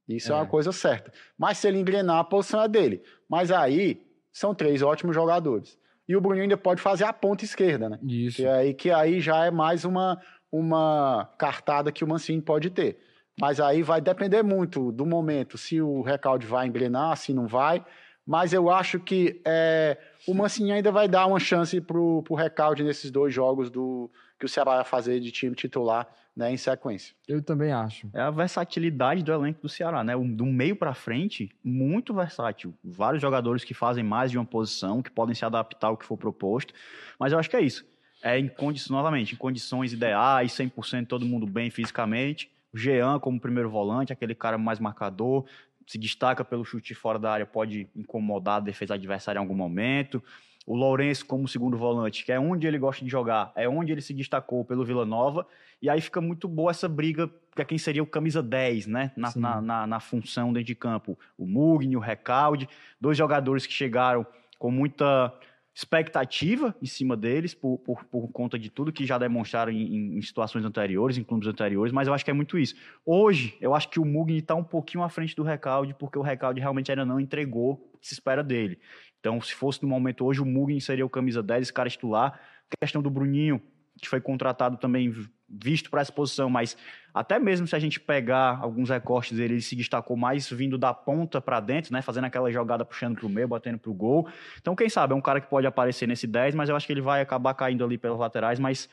Isso 0.10 0.32
é. 0.32 0.36
É. 0.36 0.38
uma 0.38 0.48
coisa 0.48 0.72
certa. 0.72 1.12
Mas 1.38 1.58
se 1.58 1.68
ele 1.68 1.80
engrenar, 1.80 2.18
a 2.18 2.24
posição 2.24 2.62
é 2.64 2.68
dele. 2.68 3.04
Mas 3.30 3.52
aí 3.52 4.02
são 4.32 4.56
três 4.56 4.82
ótimos 4.82 5.16
jogadores. 5.16 5.78
E 6.08 6.16
o 6.16 6.22
Bruninho 6.22 6.44
ainda 6.44 6.58
pode 6.58 6.82
fazer 6.82 7.04
a 7.04 7.14
ponta 7.14 7.44
esquerda, 7.44 7.90
né? 7.90 8.00
Isso. 8.04 8.38
Que 8.38 8.48
aí, 8.48 8.74
que 8.74 8.92
aí 8.92 9.20
já 9.20 9.46
é 9.46 9.52
mais 9.52 9.86
uma, 9.86 10.22
uma 10.52 11.30
cartada 11.38 11.92
que 11.92 12.04
o 12.04 12.08
Mancini 12.08 12.42
pode 12.42 12.70
ter. 12.70 12.98
Mas 13.40 13.60
aí 13.60 13.84
vai 13.84 14.00
depender 14.00 14.44
muito 14.44 14.92
do 14.92 15.06
momento, 15.06 15.58
se 15.58 15.82
o 15.82 16.02
recalde 16.02 16.46
vai 16.46 16.68
engrenar, 16.68 17.18
se 17.18 17.34
não 17.34 17.48
vai. 17.48 17.84
Mas 18.26 18.54
eu 18.54 18.70
acho 18.70 19.00
que 19.00 19.42
é, 19.46 19.98
o 20.28 20.34
Mancini 20.34 20.72
ainda 20.72 20.92
vai 20.92 21.08
dar 21.08 21.26
uma 21.28 21.40
chance 21.40 21.80
pro, 21.82 22.24
pro 22.24 22.36
recalde 22.36 22.84
nesses 22.84 23.12
dois 23.12 23.34
jogos 23.34 23.70
do 23.70 24.10
que 24.40 24.46
o 24.46 24.50
Ceará 24.50 24.76
vai 24.76 24.84
fazer 24.84 25.20
de 25.20 25.32
time 25.32 25.56
titular 25.56 26.08
né, 26.36 26.52
em 26.52 26.58
sequência. 26.58 27.16
Eu 27.28 27.42
também 27.42 27.72
acho. 27.72 28.10
É 28.14 28.22
a 28.22 28.30
versatilidade 28.30 29.24
do 29.24 29.32
elenco 29.32 29.62
do 29.62 29.70
Ceará, 29.70 30.04
né? 30.04 30.14
Do 30.18 30.46
meio 30.46 30.76
pra 30.76 30.94
frente, 30.94 31.50
muito 31.64 32.14
versátil. 32.14 32.74
Vários 32.84 33.22
jogadores 33.22 33.64
que 33.64 33.74
fazem 33.74 34.04
mais 34.04 34.32
de 34.32 34.38
uma 34.38 34.46
posição, 34.46 35.02
que 35.02 35.10
podem 35.10 35.34
se 35.34 35.46
adaptar 35.46 35.88
ao 35.88 35.98
que 35.98 36.06
for 36.06 36.18
proposto. 36.18 36.74
Mas 37.18 37.32
eu 37.32 37.40
acho 37.40 37.50
que 37.50 37.56
é 37.56 37.62
isso. 37.62 37.86
É 38.22 38.38
em 38.38 38.48
condições, 38.48 38.90
novamente, 38.90 39.34
em 39.34 39.38
condições 39.38 39.94
ideais, 39.94 40.52
100% 40.52 41.08
todo 41.08 41.26
mundo 41.26 41.46
bem 41.46 41.70
fisicamente. 41.70 42.52
O 42.74 42.78
Jean 42.78 43.20
como 43.20 43.40
primeiro 43.40 43.70
volante, 43.70 44.12
aquele 44.12 44.36
cara 44.36 44.58
mais 44.58 44.80
marcador, 44.80 45.46
se 45.88 45.98
destaca 45.98 46.44
pelo 46.44 46.66
chute 46.66 46.94
fora 46.96 47.20
da 47.20 47.32
área, 47.32 47.46
pode 47.46 47.88
incomodar 47.96 48.58
a 48.58 48.60
defesa 48.60 48.96
adversária 48.96 49.38
em 49.38 49.42
algum 49.42 49.56
momento. 49.56 50.22
O 50.66 50.76
Lourenço 50.76 51.26
como 51.26 51.48
segundo 51.48 51.78
volante, 51.78 52.26
que 52.26 52.32
é 52.32 52.40
onde 52.40 52.66
ele 52.66 52.80
gosta 52.80 53.06
de 53.06 53.12
jogar, 53.12 53.52
é 53.56 53.70
onde 53.70 53.92
ele 53.92 54.02
se 54.02 54.14
destacou 54.14 54.66
pelo 54.66 54.84
Vila 54.84 55.06
Nova. 55.06 55.46
E 55.82 55.90
aí 55.90 56.02
fica 56.02 56.20
muito 56.20 56.48
boa 56.48 56.72
essa 56.72 56.90
briga 56.90 57.30
para 57.54 57.64
quem 57.64 57.78
seria 57.78 58.02
o 58.02 58.08
camisa 58.08 58.42
10, 58.42 58.88
né? 58.88 59.12
Na, 59.16 59.32
na, 59.36 59.62
na, 59.62 59.88
na 59.88 60.00
função 60.00 60.52
dentro 60.52 60.68
de 60.68 60.76
campo. 60.76 61.18
O 61.38 61.46
Mugni, 61.46 61.96
o 61.96 62.00
Recalde, 62.00 62.68
dois 63.00 63.18
jogadores 63.18 63.68
que 63.68 63.74
chegaram 63.74 64.26
com 64.58 64.72
muita 64.72 65.32
expectativa 65.76 66.74
em 66.82 66.86
cima 66.86 67.18
deles 67.18 67.54
por, 67.54 67.78
por, 67.80 68.06
por 68.06 68.30
conta 68.30 68.58
de 68.58 68.70
tudo 68.70 68.94
que 68.94 69.06
já 69.06 69.18
demonstraram 69.18 69.74
em, 69.74 70.18
em 70.18 70.22
situações 70.22 70.64
anteriores, 70.64 71.18
em 71.18 71.24
clubes 71.24 71.50
anteriores, 71.50 71.92
mas 71.92 72.08
eu 72.08 72.14
acho 72.14 72.24
que 72.24 72.32
é 72.32 72.34
muito 72.34 72.58
isso. 72.58 72.76
Hoje, 73.06 73.58
eu 73.60 73.76
acho 73.76 73.90
que 73.90 74.00
o 74.00 74.06
Mugni 74.06 74.38
está 74.38 74.56
um 74.56 74.64
pouquinho 74.64 75.04
à 75.04 75.10
frente 75.10 75.36
do 75.36 75.44
Recalde, 75.44 75.94
porque 75.94 76.18
o 76.18 76.22
Recalde 76.22 76.62
realmente 76.62 76.90
ainda 76.90 77.04
não 77.04 77.20
entregou 77.20 77.92
o 77.94 77.98
que 77.98 78.08
se 78.08 78.14
espera 78.14 78.42
dele. 78.42 78.80
Então, 79.20 79.42
se 79.42 79.54
fosse 79.54 79.84
no 79.84 79.90
momento 79.90 80.24
hoje, 80.24 80.40
o 80.40 80.46
Mugni 80.46 80.80
seria 80.80 81.06
o 81.06 81.10
camisa 81.10 81.44
10, 81.44 81.64
esse 81.64 81.74
cara 81.74 81.90
titular. 81.90 82.40
A 82.72 82.78
questão 82.80 83.02
do 83.02 83.10
Bruninho, 83.10 83.62
que 84.02 84.08
foi 84.08 84.22
contratado 84.22 84.78
também 84.78 85.14
visto 85.48 85.90
para 85.90 86.02
essa 86.02 86.12
posição, 86.12 86.50
mas 86.50 86.76
até 87.14 87.40
mesmo 87.40 87.68
se 87.68 87.76
a 87.76 87.80
gente 87.80 88.00
pegar 88.00 88.60
alguns 88.62 88.90
recortes 88.90 89.38
dele, 89.38 89.56
ele 89.56 89.62
se 89.62 89.76
destacou 89.76 90.18
mais 90.18 90.50
vindo 90.50 90.78
da 90.78 90.94
ponta 90.94 91.40
para 91.40 91.60
dentro, 91.60 91.94
né, 91.94 92.02
fazendo 92.02 92.26
aquela 92.26 92.52
jogada 92.52 92.84
puxando 92.84 93.16
para 93.16 93.26
o 93.26 93.30
meio, 93.30 93.48
batendo 93.48 93.78
para 93.78 93.92
o 93.92 93.94
gol. 93.94 94.28
Então, 94.60 94.76
quem 94.76 94.90
sabe, 94.90 95.14
é 95.14 95.16
um 95.16 95.22
cara 95.22 95.40
que 95.40 95.48
pode 95.48 95.68
aparecer 95.68 96.08
nesse 96.08 96.28
10, 96.28 96.56
mas 96.56 96.70
eu 96.70 96.76
acho 96.76 96.86
que 96.86 96.94
ele 96.94 97.02
vai 97.02 97.22
acabar 97.22 97.54
caindo 97.54 97.84
ali 97.86 97.98
pelas 97.98 98.20
laterais, 98.20 98.60
mas 98.60 98.90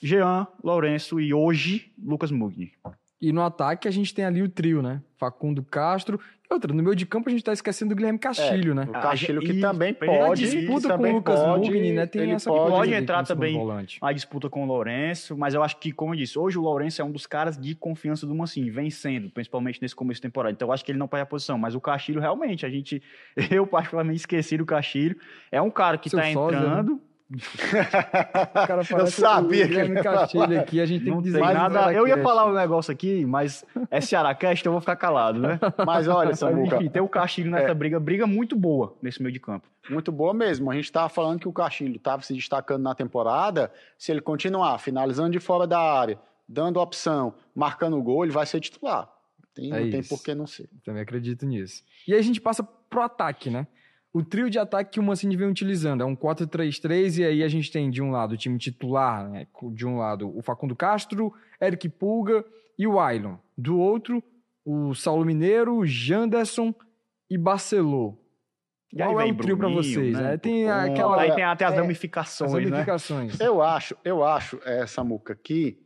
Jean, 0.00 0.46
Lourenço 0.62 1.20
e 1.20 1.34
hoje 1.34 1.92
Lucas 2.02 2.30
Mugni. 2.30 2.72
E 3.24 3.32
no 3.32 3.42
ataque 3.42 3.88
a 3.88 3.90
gente 3.90 4.12
tem 4.12 4.22
ali 4.22 4.42
o 4.42 4.48
trio, 4.50 4.82
né? 4.82 5.00
Facundo 5.16 5.62
Castro. 5.62 6.20
E 6.50 6.52
outra, 6.52 6.74
no 6.74 6.82
meio 6.82 6.94
de 6.94 7.06
campo 7.06 7.30
a 7.30 7.32
gente 7.32 7.42
tá 7.42 7.54
esquecendo 7.54 7.94
do 7.94 7.96
Guilherme 7.96 8.18
Castilho, 8.18 8.74
né? 8.74 8.84
O 8.86 8.92
Castilho 8.92 9.40
que 9.40 9.52
e- 9.52 9.60
também 9.62 9.94
pode. 9.94 10.42
disputa 10.42 10.88
também 10.88 11.12
com 11.12 11.16
o 11.16 11.18
Lucas 11.20 11.40
pode, 11.40 11.70
Mugni, 11.70 11.92
né? 11.92 12.04
Tem 12.06 12.20
ele 12.20 12.32
essa 12.32 12.50
pode, 12.50 12.70
pode 12.70 12.92
entrar 12.92 13.24
também. 13.24 13.56
a 13.98 14.12
disputa 14.12 14.50
com 14.50 14.64
o 14.64 14.66
Lourenço, 14.66 15.38
mas 15.38 15.54
eu 15.54 15.62
acho 15.62 15.78
que, 15.78 15.90
como 15.90 16.12
eu 16.12 16.18
disse, 16.18 16.38
hoje 16.38 16.58
o 16.58 16.60
Lourenço 16.60 17.00
é 17.00 17.04
um 17.04 17.10
dos 17.10 17.26
caras 17.26 17.56
de 17.56 17.74
confiança 17.74 18.26
do 18.26 18.34
Mancini, 18.34 18.68
vem 18.68 18.90
sendo, 18.90 19.30
principalmente 19.30 19.80
nesse 19.80 19.96
começo 19.96 20.18
de 20.18 20.22
temporada. 20.28 20.52
Então 20.52 20.68
eu 20.68 20.72
acho 20.72 20.84
que 20.84 20.92
ele 20.92 20.98
não 20.98 21.08
perde 21.08 21.22
a 21.22 21.26
posição, 21.26 21.56
mas 21.56 21.74
o 21.74 21.80
Castilho 21.80 22.20
realmente, 22.20 22.66
a 22.66 22.68
gente, 22.68 23.02
eu 23.50 23.66
particularmente 23.66 24.18
esqueci 24.20 24.58
do 24.58 24.66
Castilho, 24.66 25.16
é 25.50 25.62
um 25.62 25.70
cara 25.70 25.96
que 25.96 26.10
Seu 26.10 26.18
tá 26.18 26.30
sósia, 26.30 26.60
né? 26.60 26.98
O 27.30 28.66
cara 28.66 28.82
Eu 28.98 29.06
sabia 29.06 29.64
o 29.64 29.68
que 29.68 29.74
ele 29.74 29.88
Guilherme 29.88 29.96
ia 29.96 30.02
falar 30.02 30.18
Castilho 30.20 30.60
aqui, 30.60 30.80
a 30.80 30.86
gente 30.86 31.04
tem 31.04 31.10
não 31.12 31.22
tem 31.22 31.32
dizer 31.32 31.40
nada, 31.40 31.92
eu 31.92 32.06
ia 32.06 32.22
falar 32.22 32.46
um 32.46 32.52
negócio 32.52 32.92
aqui, 32.92 33.24
mas 33.24 33.64
é 33.90 34.00
Cearacast, 34.00 34.64
eu 34.64 34.72
vou 34.72 34.80
ficar 34.80 34.96
calado, 34.96 35.40
né? 35.40 35.58
Mas 35.86 36.06
olha, 36.06 36.34
Samuca, 36.34 36.76
enfim, 36.76 36.88
tem 36.88 37.00
o 37.02 37.08
Castilho 37.08 37.50
nessa 37.50 37.70
É. 37.70 37.74
briga, 37.74 37.98
briga 37.98 38.26
muito 38.26 38.54
boa 38.56 38.96
nesse 39.02 39.22
meio 39.22 39.32
de 39.32 39.40
campo. 39.40 39.66
muito 39.90 40.12
boa 40.12 40.34
mesmo. 40.34 40.70
A 40.70 40.74
gente 40.74 40.84
estava 40.84 41.08
falando 41.08 41.40
que 41.40 41.48
o 41.48 41.52
Castilho 41.52 41.96
estava 41.96 42.22
se 42.22 42.32
destacando 42.34 42.82
na 42.82 42.94
temporada. 42.94 43.72
Se 43.98 44.12
ele 44.12 44.20
continuar 44.20 44.78
finalizando 44.78 45.30
de 45.30 45.40
fora 45.40 45.66
da 45.66 45.80
área, 45.80 46.18
dando 46.48 46.78
opção, 46.80 47.34
marcando 47.54 48.00
gol, 48.02 48.24
ele 48.24 48.32
vai 48.32 48.44
ser 48.46 48.60
titular. 48.60 49.08
Tem, 49.54 49.72
É 49.72 49.80
não 49.80 49.90
tem 49.90 50.00
isso. 50.00 50.08
por 50.08 50.22
que 50.22 50.34
não 50.34 50.46
ser. 50.46 50.68
Também 50.84 51.02
acredito 51.02 51.46
nisso. 51.46 51.82
E 52.06 52.12
aí 52.12 52.18
a 52.18 52.22
gente 52.22 52.40
passa 52.40 52.62
pro 52.62 53.00
ataque, 53.02 53.50
né? 53.50 53.66
O 54.14 54.22
trio 54.22 54.48
de 54.48 54.60
ataque 54.60 54.92
que 54.92 55.00
o 55.00 55.02
Mancini 55.02 55.36
vem 55.36 55.48
utilizando 55.48 56.00
é 56.00 56.06
um 56.06 56.14
4-3-3 56.14 57.18
e 57.18 57.24
aí 57.24 57.42
a 57.42 57.48
gente 57.48 57.72
tem 57.72 57.90
de 57.90 58.00
um 58.00 58.12
lado 58.12 58.32
o 58.32 58.36
time 58.36 58.56
titular, 58.56 59.28
né? 59.28 59.48
de 59.72 59.84
um 59.84 59.98
lado 59.98 60.32
o 60.38 60.40
Facundo 60.40 60.76
Castro, 60.76 61.34
Eric 61.60 61.88
Pulga 61.88 62.44
e 62.78 62.86
o 62.86 63.00
Ailon. 63.00 63.34
Do 63.58 63.76
outro, 63.76 64.22
o 64.64 64.94
Saulo 64.94 65.24
Mineiro, 65.24 65.84
Janderson 65.84 66.72
e 67.28 67.36
Barcelô. 67.36 68.16
E 68.92 69.02
aí 69.02 69.08
Qual 69.08 69.20
é 69.20 69.24
o 69.24 69.36
trio 69.36 69.56
para 69.58 69.68
vocês? 69.68 70.16
né, 70.16 70.34
É, 70.34 70.36
tem 70.36 70.70
aquela 70.70 71.20
aí 71.20 71.34
tem 71.34 71.42
até 71.42 71.64
as 71.64 71.72
é, 71.72 71.74
as 71.74 71.80
ramificações, 71.80 72.52
né? 72.52 72.70
ramificações. 72.70 73.40
Eu 73.40 73.60
acho, 73.60 73.96
eu 74.04 74.22
acho, 74.22 74.60
é, 74.64 74.86
Samuca, 74.86 75.34
que 75.34 75.76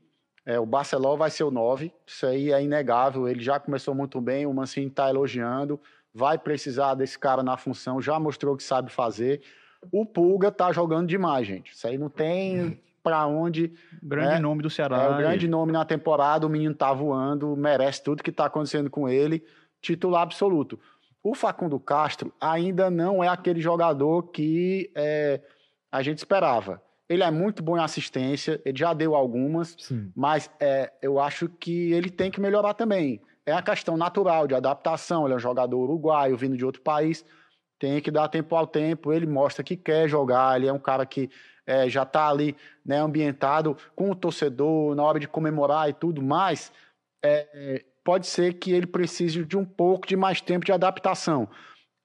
é, 0.45 0.59
o 0.61 0.67
Barceló 0.67 1.17
vai 1.17 1.31
ser 1.31 1.45
o 1.45 1.51
9. 1.51 1.91
Isso 2.07 2.27
aí 2.27 2.53
é 2.53 2.63
inegável. 2.63 3.27
Ele 3.27 3.41
já 3.41 3.59
começou 3.59 3.95
muito 3.95 4.21
bem, 4.21 4.45
o 4.45 4.53
Mancini 4.53 4.89
está 4.89 5.09
elogiando. 5.09 5.81
Vai 6.19 6.37
precisar 6.37 6.97
desse 6.97 7.17
cara 7.17 7.45
na 7.45 7.57
função, 7.57 8.03
já 8.03 8.19
mostrou 8.19 8.57
que 8.57 8.63
sabe 8.65 8.91
fazer. 8.91 9.41
O 9.93 10.05
Pulga 10.05 10.51
tá 10.51 10.73
jogando 10.73 11.07
demais, 11.07 11.47
gente. 11.47 11.73
Isso 11.73 11.87
aí 11.87 11.97
não 11.97 12.09
tem 12.09 12.81
para 13.05 13.25
onde 13.25 13.73
Grande 14.03 14.35
É, 14.35 14.39
nome 14.41 14.61
do 14.61 14.69
Ceará. 14.69 15.01
É 15.01 15.09
o 15.11 15.17
grande 15.17 15.47
ele. 15.47 15.53
nome 15.53 15.71
na 15.71 15.85
temporada, 15.85 16.45
o 16.45 16.51
menino 16.51 16.75
tá 16.75 16.93
voando, 16.93 17.57
merece 17.57 18.03
tudo 18.03 18.21
que 18.21 18.33
tá 18.33 18.47
acontecendo 18.47 18.91
com 18.91 19.09
ele, 19.09 19.45
titular 19.81 20.23
absoluto. 20.23 20.77
O 21.23 21.37
Facundo 21.37 21.79
Castro 21.79 22.33
ainda 22.41 22.91
não 22.91 23.23
é 23.23 23.29
aquele 23.29 23.61
jogador 23.61 24.25
que 24.25 24.91
é, 24.97 25.41
a 25.93 26.03
gente 26.03 26.19
esperava. 26.19 26.83
Ele 27.09 27.23
é 27.23 27.31
muito 27.31 27.63
bom 27.63 27.79
em 27.79 27.81
assistência, 27.81 28.61
ele 28.65 28.77
já 28.77 28.93
deu 28.93 29.15
algumas, 29.15 29.77
Sim. 29.79 30.11
mas 30.17 30.51
é, 30.59 30.93
eu 31.01 31.21
acho 31.21 31.49
que 31.49 31.93
ele 31.93 32.11
tem 32.11 32.29
que 32.29 32.41
melhorar 32.41 32.75
também. 32.75 33.21
É 33.49 33.53
a 33.53 33.63
questão 33.63 33.97
natural 33.97 34.47
de 34.47 34.55
adaptação, 34.55 35.25
ele 35.25 35.33
é 35.33 35.37
um 35.37 35.41
jogador 35.41 35.79
uruguaio, 35.79 36.37
vindo 36.37 36.57
de 36.57 36.65
outro 36.65 36.83
país, 36.83 37.25
tem 37.79 38.01
que 38.01 38.11
dar 38.11 38.29
tempo 38.29 38.55
ao 38.55 38.67
tempo, 38.67 39.13
ele 39.13 39.27
mostra 39.27 39.65
que 39.65 39.77
quer 39.77 40.07
jogar, 40.07 40.57
ele 40.57 40.67
é 40.69 40.73
um 40.73 40.79
cara 40.79 41.07
que 41.07 41.31
é, 41.67 41.89
já 41.89 42.03
está 42.03 42.29
ali 42.29 42.55
né, 42.85 42.99
ambientado 42.99 43.77
com 43.97 44.11
o 44.11 44.15
torcedor 44.15 44.95
na 44.95 45.03
hora 45.03 45.19
de 45.19 45.27
comemorar 45.27 45.89
e 45.89 45.95
tudo 45.95 46.21
mais, 46.21 46.71
é, 47.25 47.85
pode 48.05 48.27
ser 48.27 48.55
que 48.55 48.71
ele 48.73 48.87
precise 48.87 49.45
de 49.45 49.57
um 49.57 49.65
pouco 49.65 50.07
de 50.07 50.17
mais 50.17 50.41
tempo 50.41 50.67
de 50.67 50.73
adaptação. 50.73 51.49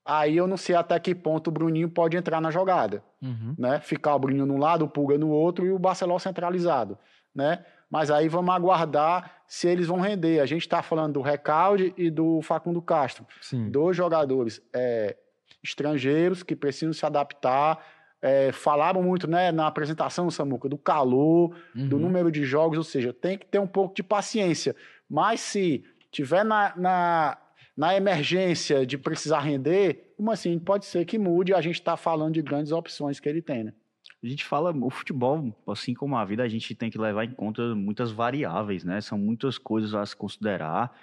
Aí 0.06 0.38
eu 0.38 0.48
não 0.48 0.58
sei 0.58 0.76
até 0.76 0.98
que 1.00 1.14
ponto 1.14 1.50
o 1.50 1.52
Bruninho 1.52 1.90
pode 1.90 2.16
entrar 2.16 2.40
na 2.40 2.52
jogada 2.52 3.04
Uhum. 3.22 3.56
né? 3.58 3.80
Ficar 3.80 4.16
o 4.16 4.20
Bruninho 4.20 4.46
num 4.46 4.58
lado, 4.58 4.84
o 4.84 4.90
Pulga 4.90 5.18
no 5.18 5.30
outro 5.30 5.66
e 5.66 5.72
o 5.72 5.80
Barcelona 5.80 6.20
centralizado, 6.20 6.98
né? 7.34 7.66
Mas 7.94 8.10
aí 8.10 8.28
vamos 8.28 8.54
aguardar 8.56 9.44
se 9.48 9.68
eles 9.68 9.86
vão 9.86 10.00
render. 10.00 10.40
A 10.40 10.48
gente 10.48 10.62
está 10.64 10.82
falando 10.82 11.14
do 11.14 11.22
Recalde 11.22 11.94
e 11.96 12.10
do 12.10 12.42
Facundo 12.42 12.82
Castro, 12.82 13.24
Sim. 13.40 13.70
dois 13.70 13.96
jogadores 13.96 14.60
é, 14.74 15.16
estrangeiros 15.64 16.42
que 16.42 16.56
precisam 16.56 16.92
se 16.92 17.06
adaptar. 17.06 17.86
É, 18.20 18.52
falaram 18.52 19.04
muito, 19.04 19.28
né, 19.28 19.52
na 19.52 19.68
apresentação, 19.68 20.32
Samuca, 20.32 20.68
do 20.68 20.78
calor, 20.78 21.56
do 21.76 21.98
Uhum. 21.98 22.02
número 22.02 22.32
de 22.32 22.44
jogos, 22.46 22.78
ou 22.80 22.84
seja, 22.84 23.14
tem 23.14 23.38
que 23.38 23.46
ter 23.46 23.60
um 23.60 23.68
pouco 23.68 23.94
de 23.94 24.02
paciência. 24.02 24.76
Mas 25.10 25.42
se 25.42 25.84
tiver 26.10 26.44
na, 26.44 26.74
na, 26.76 27.38
na 27.78 27.96
emergência 27.96 28.86
de 28.88 28.98
precisar 28.98 29.42
render, 29.42 30.14
como 30.18 30.32
assim? 30.32 30.58
Pode 30.58 30.86
ser 30.86 31.06
que 31.06 31.20
mude. 31.20 31.54
A 31.54 31.60
gente 31.62 31.76
está 31.76 31.96
falando 31.98 32.34
de 32.34 32.42
grandes 32.42 32.72
opções 32.72 33.20
que 33.20 33.28
ele 33.30 33.42
tem, 33.42 33.66
né? 33.66 33.74
A 34.24 34.28
gente 34.28 34.46
fala, 34.46 34.72
o 34.72 34.90
futebol, 34.90 35.54
assim 35.68 35.94
como 35.94 36.16
a 36.16 36.24
vida, 36.26 36.44
a 36.44 36.48
gente 36.48 36.74
tem 36.76 36.90
que 36.90 36.98
levar 36.98 37.26
em 37.26 37.32
conta 37.32 37.76
muitas 37.76 38.12
variáveis, 38.12 38.84
né? 38.84 39.02
São 39.02 39.18
muitas 39.18 39.58
coisas 39.58 39.94
a 39.94 40.06
se 40.06 40.16
considerar. 40.16 40.96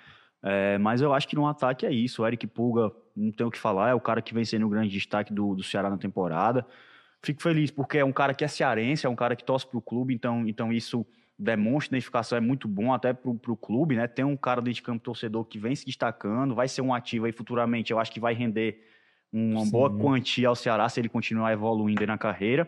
É, 0.43 0.79
mas 0.79 1.03
eu 1.03 1.13
acho 1.13 1.29
que 1.29 1.37
no 1.37 1.47
ataque 1.47 1.85
é 1.85 1.93
isso. 1.93 2.23
O 2.23 2.27
Eric 2.27 2.47
Pulga, 2.47 2.91
não 3.15 3.31
tem 3.31 3.47
o 3.47 3.51
que 3.51 3.59
falar, 3.59 3.91
é 3.91 3.95
o 3.95 4.01
cara 4.01 4.23
que 4.23 4.33
vem 4.33 4.45
sendo 4.45 4.67
o 4.67 4.71
grande 4.71 4.91
destaque 4.91 5.33
do, 5.33 5.55
do 5.55 5.63
Ceará 5.63 5.91
na 5.91 5.99
temporada. 5.99 6.67
Fico 7.23 7.43
feliz 7.43 7.71
porque 7.71 7.99
é 7.99 8.05
um 8.05 8.13
cara 8.13 8.33
que 8.33 8.45
é 8.45 8.49
cearense, 8.49 9.07
é 9.07 9.09
um 9.09 9.17
cara 9.17 9.37
que 9.37 9.45
torce 9.45 9.67
pro 9.67 9.83
clube, 9.83 10.15
então, 10.15 10.47
então 10.49 10.73
isso 10.73 11.07
demonstra 11.39 11.97
identificação, 11.97 12.37
é 12.37 12.41
muito 12.41 12.69
bom 12.69 12.93
até 12.93 13.13
para 13.13 13.31
o 13.31 13.57
clube, 13.57 13.97
né? 13.97 14.07
Tem 14.07 14.25
um 14.25 14.37
cara 14.37 14.61
dentro 14.61 14.77
de 14.77 14.83
campo 14.83 15.03
torcedor 15.03 15.45
que 15.45 15.59
vem 15.59 15.75
se 15.75 15.85
destacando, 15.85 16.55
vai 16.55 16.69
ser 16.69 16.83
um 16.83 16.95
ativo 16.95 17.27
aí 17.27 17.33
futuramente, 17.33 17.93
eu 17.93 17.99
acho 17.99 18.13
que 18.13 18.21
vai 18.21 18.35
render 18.35 18.83
uma 19.33 19.65
Sim. 19.65 19.71
boa 19.71 19.91
quantia 19.91 20.49
ao 20.49 20.57
Ceará 20.57 20.89
se 20.89 21.01
ele 21.01 21.09
continuar 21.09 21.53
evoluindo 21.53 22.07
na 22.07 22.19
carreira. 22.19 22.67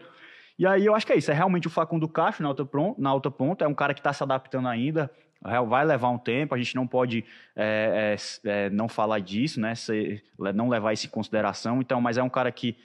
E 0.59 0.67
aí 0.67 0.85
eu 0.87 0.95
acho 0.95 1.07
que 1.07 1.13
é 1.13 1.17
isso, 1.17 1.31
é 1.31 1.35
realmente 1.35 1.67
o 1.67 1.71
Facundo 1.71 2.09
Castro 2.09 2.43
na 2.43 2.51
outra, 2.51 2.69
na 2.99 3.15
outra 3.15 3.31
ponta, 3.31 3.65
é 3.65 3.69
um 3.69 3.75
cara 3.75 3.95
que 3.95 4.01
está 4.01 4.13
se 4.13 4.23
adaptando 4.23 4.69
ainda, 4.69 5.11
vai 5.69 5.85
levar 5.85 6.11
um 6.11 6.19
tempo, 6.19 6.55
a 6.55 6.59
gente 6.59 6.77
não 6.77 6.87
pode 6.87 7.25
é, 7.57 8.17
é, 8.45 8.67
é, 8.67 8.71
não 8.71 8.89
falar 8.89 9.19
disso, 9.19 9.61
né? 9.61 9.75
Se, 9.75 10.23
não 10.55 10.69
levar 10.69 10.93
isso 10.93 11.07
em 11.07 11.11
consideração, 11.11 11.81
então, 11.81 12.01
mas 12.01 12.17
é 12.17 12.23
um 12.23 12.29
cara 12.29 12.53
que 12.53 12.77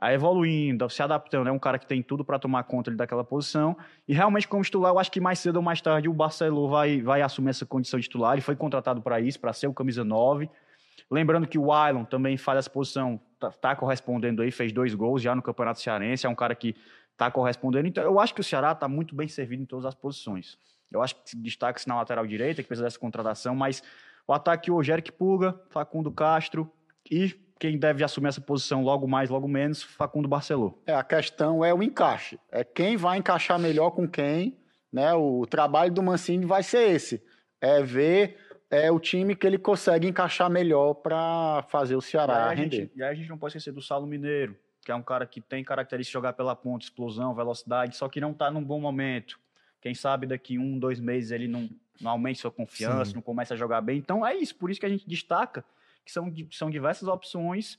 a 0.00 0.14
evoluindo, 0.14 0.88
se 0.88 1.02
adaptando. 1.02 1.48
É 1.48 1.52
um 1.52 1.58
cara 1.58 1.78
que 1.78 1.86
tem 1.86 2.02
tudo 2.02 2.24
para 2.24 2.38
tomar 2.38 2.64
conta 2.64 2.90
daquela 2.90 3.22
posição. 3.22 3.76
E 4.08 4.14
realmente, 4.14 4.48
como 4.48 4.64
titular, 4.64 4.92
eu 4.92 4.98
acho 4.98 5.12
que 5.12 5.20
mais 5.20 5.38
cedo 5.38 5.56
ou 5.56 5.62
mais 5.62 5.80
tarde 5.82 6.08
o 6.08 6.12
Barcelona 6.14 6.68
vai, 6.68 7.02
vai 7.02 7.20
assumir 7.20 7.50
essa 7.50 7.66
condição 7.66 8.00
de 8.00 8.04
titular. 8.04 8.32
Ele 8.32 8.40
foi 8.40 8.56
contratado 8.56 9.02
para 9.02 9.20
isso, 9.20 9.38
para 9.38 9.52
ser 9.52 9.66
o 9.66 9.74
camisa 9.74 10.02
9. 10.02 10.48
Lembrando 11.10 11.46
que 11.46 11.58
o 11.58 11.72
Ailon 11.72 12.04
também 12.04 12.36
faz 12.36 12.58
essa 12.58 12.70
posição, 12.70 13.20
tá, 13.38 13.50
tá, 13.50 13.76
correspondendo 13.76 14.42
aí, 14.42 14.50
fez 14.50 14.72
dois 14.72 14.94
gols 14.94 15.22
já 15.22 15.34
no 15.34 15.42
Campeonato 15.42 15.80
Cearense. 15.80 16.26
É 16.26 16.28
um 16.28 16.34
cara 16.34 16.54
que 16.54 16.74
tá 17.16 17.30
correspondendo. 17.30 17.88
Então, 17.88 18.04
eu 18.04 18.18
acho 18.18 18.34
que 18.34 18.40
o 18.40 18.44
Ceará 18.44 18.72
está 18.72 18.88
muito 18.88 19.14
bem 19.14 19.28
servido 19.28 19.62
em 19.62 19.66
todas 19.66 19.84
as 19.84 19.94
posições. 19.94 20.58
Eu 20.90 21.02
acho 21.02 21.16
que 21.16 21.36
destaca-se 21.36 21.86
na 21.88 21.96
lateral 21.96 22.26
direita, 22.26 22.62
que 22.62 22.68
precisa 22.68 22.84
dessa 22.84 22.98
contratação, 22.98 23.54
mas 23.54 23.82
o 24.26 24.32
ataque 24.32 24.70
hoje, 24.70 24.92
Eric 24.92 25.12
Pulga, 25.12 25.60
Facundo 25.70 26.10
Castro 26.10 26.70
e 27.10 27.34
quem 27.58 27.78
deve 27.78 28.02
assumir 28.02 28.28
essa 28.28 28.40
posição 28.40 28.82
logo 28.82 29.06
mais, 29.06 29.28
logo 29.28 29.46
menos, 29.46 29.82
Facundo 29.82 30.26
Barceló. 30.26 30.72
É, 30.86 30.94
a 30.94 31.04
questão 31.04 31.64
é 31.64 31.74
o 31.74 31.82
encaixe. 31.82 32.40
É 32.50 32.64
quem 32.64 32.96
vai 32.96 33.18
encaixar 33.18 33.58
melhor 33.58 33.90
com 33.90 34.08
quem, 34.08 34.56
né? 34.90 35.12
O 35.14 35.44
trabalho 35.46 35.92
do 35.92 36.02
Mancini 36.02 36.46
vai 36.46 36.62
ser 36.62 36.90
esse. 36.90 37.22
É 37.60 37.82
ver 37.82 38.38
é 38.70 38.90
o 38.90 39.00
time 39.00 39.34
que 39.34 39.46
ele 39.46 39.58
consegue 39.58 40.06
encaixar 40.06 40.48
melhor 40.48 40.94
para 40.94 41.64
fazer 41.68 41.96
o 41.96 42.00
Ceará 42.00 42.52
e 42.52 42.56
render. 42.56 42.76
Gente, 42.76 42.92
e 42.96 43.02
aí 43.02 43.10
a 43.10 43.14
gente 43.14 43.28
não 43.28 43.36
pode 43.36 43.50
esquecer 43.50 43.72
do 43.72 43.82
Salo 43.82 44.06
Mineiro, 44.06 44.56
que 44.84 44.92
é 44.92 44.94
um 44.94 45.02
cara 45.02 45.26
que 45.26 45.40
tem 45.40 45.64
característica 45.64 46.10
de 46.10 46.12
jogar 46.12 46.32
pela 46.34 46.54
ponta, 46.54 46.84
explosão, 46.84 47.34
velocidade, 47.34 47.96
só 47.96 48.08
que 48.08 48.20
não 48.20 48.30
está 48.30 48.50
num 48.50 48.62
bom 48.62 48.80
momento. 48.80 49.40
Quem 49.80 49.94
sabe 49.94 50.26
daqui 50.26 50.56
um, 50.56 50.78
dois 50.78 51.00
meses 51.00 51.32
ele 51.32 51.48
não, 51.48 51.68
não 52.00 52.12
aumente 52.12 52.38
sua 52.38 52.50
confiança, 52.50 53.06
Sim. 53.06 53.14
não 53.16 53.22
começa 53.22 53.54
a 53.54 53.56
jogar 53.56 53.80
bem. 53.80 53.98
Então 53.98 54.24
é 54.24 54.36
isso, 54.36 54.54
por 54.54 54.70
isso 54.70 54.78
que 54.78 54.86
a 54.86 54.90
gente 54.90 55.08
destaca 55.08 55.64
que 56.04 56.12
são, 56.12 56.32
são 56.50 56.70
diversas 56.70 57.08
opções 57.08 57.76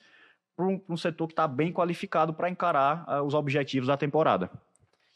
para 0.55 0.65
um, 0.65 0.81
um, 0.89 0.97
setor 0.97 1.27
que 1.27 1.33
está 1.33 1.47
bem 1.47 1.71
qualificado 1.71 2.33
para 2.33 2.49
encarar 2.49 3.05
uh, 3.07 3.23
os 3.23 3.33
objetivos 3.33 3.87
da 3.87 3.95
temporada. 3.95 4.49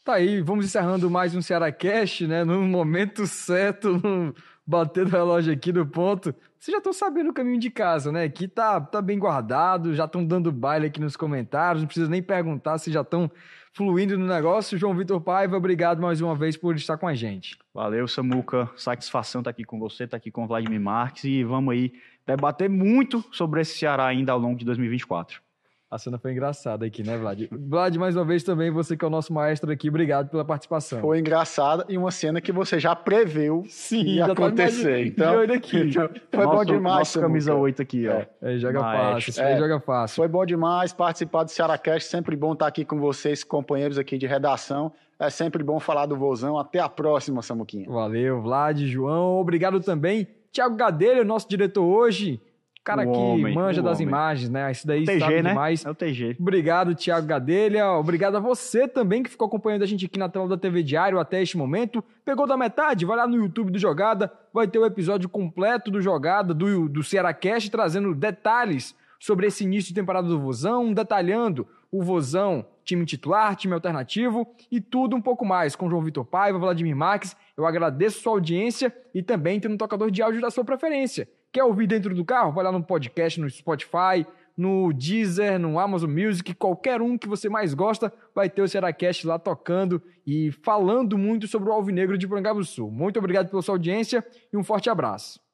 Tá 0.06 0.14
aí, 0.14 0.40
vamos 0.40 0.66
encerrando 0.66 1.10
mais 1.10 1.34
um 1.34 1.42
Ceará 1.42 1.72
Cash, 1.72 2.20
né? 2.20 2.44
No 2.44 2.62
momento 2.62 3.26
certo, 3.26 3.98
no 3.98 4.32
bater 4.64 5.04
o 5.04 5.08
relógio 5.08 5.52
aqui 5.52 5.72
do 5.72 5.84
ponto. 5.84 6.32
Vocês 6.60 6.72
já 6.72 6.78
estão 6.78 6.92
sabendo 6.92 7.30
o 7.30 7.34
caminho 7.34 7.58
de 7.58 7.68
casa, 7.70 8.12
né? 8.12 8.22
Aqui 8.22 8.46
tá, 8.46 8.80
tá 8.80 9.02
bem 9.02 9.18
guardado, 9.18 9.96
já 9.96 10.04
estão 10.04 10.24
dando 10.24 10.52
baile 10.52 10.86
aqui 10.86 11.00
nos 11.00 11.16
comentários, 11.16 11.82
não 11.82 11.88
precisa 11.88 12.08
nem 12.08 12.22
perguntar 12.22 12.78
se 12.78 12.92
já 12.92 13.00
estão 13.00 13.28
fluindo 13.72 14.16
no 14.16 14.28
negócio. 14.28 14.78
João 14.78 14.94
Vitor 14.94 15.20
Paiva, 15.20 15.56
obrigado 15.56 16.00
mais 16.00 16.20
uma 16.20 16.36
vez 16.36 16.56
por 16.56 16.76
estar 16.76 16.96
com 16.96 17.08
a 17.08 17.14
gente. 17.16 17.58
Valeu, 17.74 18.06
Samuca. 18.06 18.70
Satisfação 18.76 19.40
estar 19.40 19.50
tá 19.50 19.56
aqui 19.56 19.64
com 19.64 19.76
você, 19.80 20.04
estar 20.04 20.12
tá 20.12 20.18
aqui 20.18 20.30
com 20.30 20.44
o 20.44 20.46
Vladimir 20.46 20.80
Marques 20.80 21.24
e 21.24 21.42
vamos 21.42 21.74
aí 21.74 21.92
debater 22.24 22.70
muito 22.70 23.24
sobre 23.32 23.60
esse 23.60 23.76
Ceará 23.76 24.06
ainda 24.06 24.30
ao 24.30 24.38
longo 24.38 24.56
de 24.56 24.64
2024. 24.64 25.44
A 25.88 25.98
cena 25.98 26.18
foi 26.18 26.32
engraçada 26.32 26.84
aqui, 26.84 27.04
né, 27.04 27.16
Vlad? 27.16 27.42
Vlad, 27.48 27.94
mais 27.96 28.16
uma 28.16 28.24
vez 28.24 28.42
também, 28.42 28.72
você 28.72 28.96
que 28.96 29.04
é 29.04 29.08
o 29.08 29.10
nosso 29.10 29.32
maestro 29.32 29.70
aqui, 29.70 29.88
obrigado 29.88 30.28
pela 30.28 30.44
participação. 30.44 31.00
Foi 31.00 31.20
engraçada 31.20 31.86
e 31.88 31.96
uma 31.96 32.10
cena 32.10 32.40
que 32.40 32.50
você 32.50 32.80
já 32.80 32.96
previu 32.96 33.62
Sim, 33.68 34.02
ia 34.02 34.26
acontecer. 34.26 35.06
Então, 35.06 35.42
aqui. 35.42 35.92
foi 36.32 36.44
nosso, 36.44 36.56
bom 36.56 36.64
demais. 36.64 36.98
Nossa 36.98 37.20
camisa 37.20 37.54
8 37.54 37.82
aqui, 37.82 38.08
ó. 38.08 38.24
É, 38.42 38.58
joga 38.58 38.80
maestro. 38.80 39.32
fácil, 39.32 39.44
é, 39.44 39.58
joga 39.58 39.78
fácil. 39.80 40.16
Foi 40.16 40.26
bom 40.26 40.44
demais 40.44 40.92
participar 40.92 41.44
do 41.44 41.52
Cearacast, 41.52 42.10
sempre 42.10 42.34
bom 42.34 42.54
estar 42.54 42.66
aqui 42.66 42.84
com 42.84 42.98
vocês, 42.98 43.44
companheiros 43.44 43.96
aqui 43.96 44.18
de 44.18 44.26
redação. 44.26 44.92
É 45.20 45.30
sempre 45.30 45.62
bom 45.62 45.78
falar 45.78 46.06
do 46.06 46.16
Vozão. 46.16 46.58
Até 46.58 46.80
a 46.80 46.88
próxima, 46.88 47.42
Samuquinha. 47.42 47.88
Valeu, 47.88 48.42
Vlad, 48.42 48.80
João. 48.80 49.38
Obrigado 49.38 49.78
também. 49.78 50.26
Tiago 50.50 50.74
Gadelha, 50.74 51.22
nosso 51.22 51.48
diretor 51.48 51.84
hoje 51.84 52.40
cara 52.86 53.02
o 53.02 53.12
que 53.12 53.18
homem, 53.18 53.52
manja 53.52 53.82
das 53.82 53.96
homem. 53.98 54.06
imagens, 54.06 54.48
né? 54.48 54.70
Isso 54.70 54.86
daí 54.86 55.04
TG, 55.04 55.18
sabe 55.18 55.42
né? 55.42 55.50
demais. 55.50 55.84
É 55.84 55.90
o 55.90 55.94
TG. 55.94 56.36
Obrigado, 56.38 56.94
Thiago 56.94 57.26
Gadelha. 57.26 57.90
Obrigado 57.90 58.36
a 58.36 58.40
você 58.40 58.86
também 58.86 59.24
que 59.24 59.30
ficou 59.30 59.48
acompanhando 59.48 59.82
a 59.82 59.86
gente 59.86 60.06
aqui 60.06 60.18
na 60.18 60.28
tela 60.28 60.46
da 60.46 60.56
TV 60.56 60.84
Diário 60.84 61.18
até 61.18 61.42
este 61.42 61.58
momento. 61.58 62.02
Pegou 62.24 62.46
da 62.46 62.56
metade? 62.56 63.04
Vai 63.04 63.16
lá 63.16 63.26
no 63.26 63.36
YouTube 63.36 63.72
do 63.72 63.78
Jogada, 63.78 64.32
vai 64.54 64.68
ter 64.68 64.78
o 64.78 64.86
episódio 64.86 65.28
completo 65.28 65.90
do 65.90 66.00
Jogada, 66.00 66.54
do, 66.54 66.88
do 66.88 67.02
Ceará 67.02 67.34
Cast, 67.34 67.70
trazendo 67.70 68.14
detalhes 68.14 68.94
sobre 69.18 69.46
esse 69.48 69.64
início 69.64 69.88
de 69.88 70.00
temporada 70.00 70.28
do 70.28 70.38
Vozão, 70.38 70.92
detalhando 70.92 71.66
o 71.90 72.02
Vozão, 72.02 72.66
time 72.84 73.04
titular, 73.04 73.56
time 73.56 73.74
alternativo 73.74 74.46
e 74.70 74.80
tudo 74.80 75.16
um 75.16 75.20
pouco 75.20 75.44
mais 75.44 75.74
com 75.74 75.88
João 75.88 76.02
Vitor 76.02 76.24
Paiva, 76.24 76.58
Vladimir 76.58 76.94
Marques. 76.94 77.36
Eu 77.56 77.66
agradeço 77.66 78.20
sua 78.20 78.32
audiência 78.32 78.94
e 79.14 79.22
também 79.22 79.58
tem 79.58 79.70
um 79.70 79.76
tocador 79.76 80.10
de 80.10 80.22
áudio 80.22 80.40
da 80.40 80.50
sua 80.50 80.64
preferência. 80.64 81.28
Quer 81.52 81.64
ouvir 81.64 81.86
dentro 81.86 82.14
do 82.14 82.24
carro? 82.24 82.52
Vai 82.52 82.64
lá 82.64 82.72
no 82.72 82.82
podcast, 82.82 83.40
no 83.40 83.48
Spotify, 83.48 84.26
no 84.56 84.92
Deezer, 84.92 85.58
no 85.58 85.78
Amazon 85.78 86.10
Music, 86.10 86.54
qualquer 86.54 87.02
um 87.02 87.18
que 87.18 87.28
você 87.28 87.48
mais 87.48 87.74
gosta, 87.74 88.12
vai 88.34 88.48
ter 88.48 88.62
o 88.62 88.68
Cearacast 88.68 89.26
lá 89.26 89.38
tocando 89.38 90.02
e 90.26 90.50
falando 90.50 91.18
muito 91.18 91.46
sobre 91.46 91.68
o 91.68 91.72
Alvinegro 91.72 92.16
de 92.16 92.26
Sul. 92.64 92.90
Muito 92.90 93.18
obrigado 93.18 93.50
pela 93.50 93.62
sua 93.62 93.74
audiência 93.74 94.24
e 94.52 94.56
um 94.56 94.64
forte 94.64 94.88
abraço. 94.88 95.45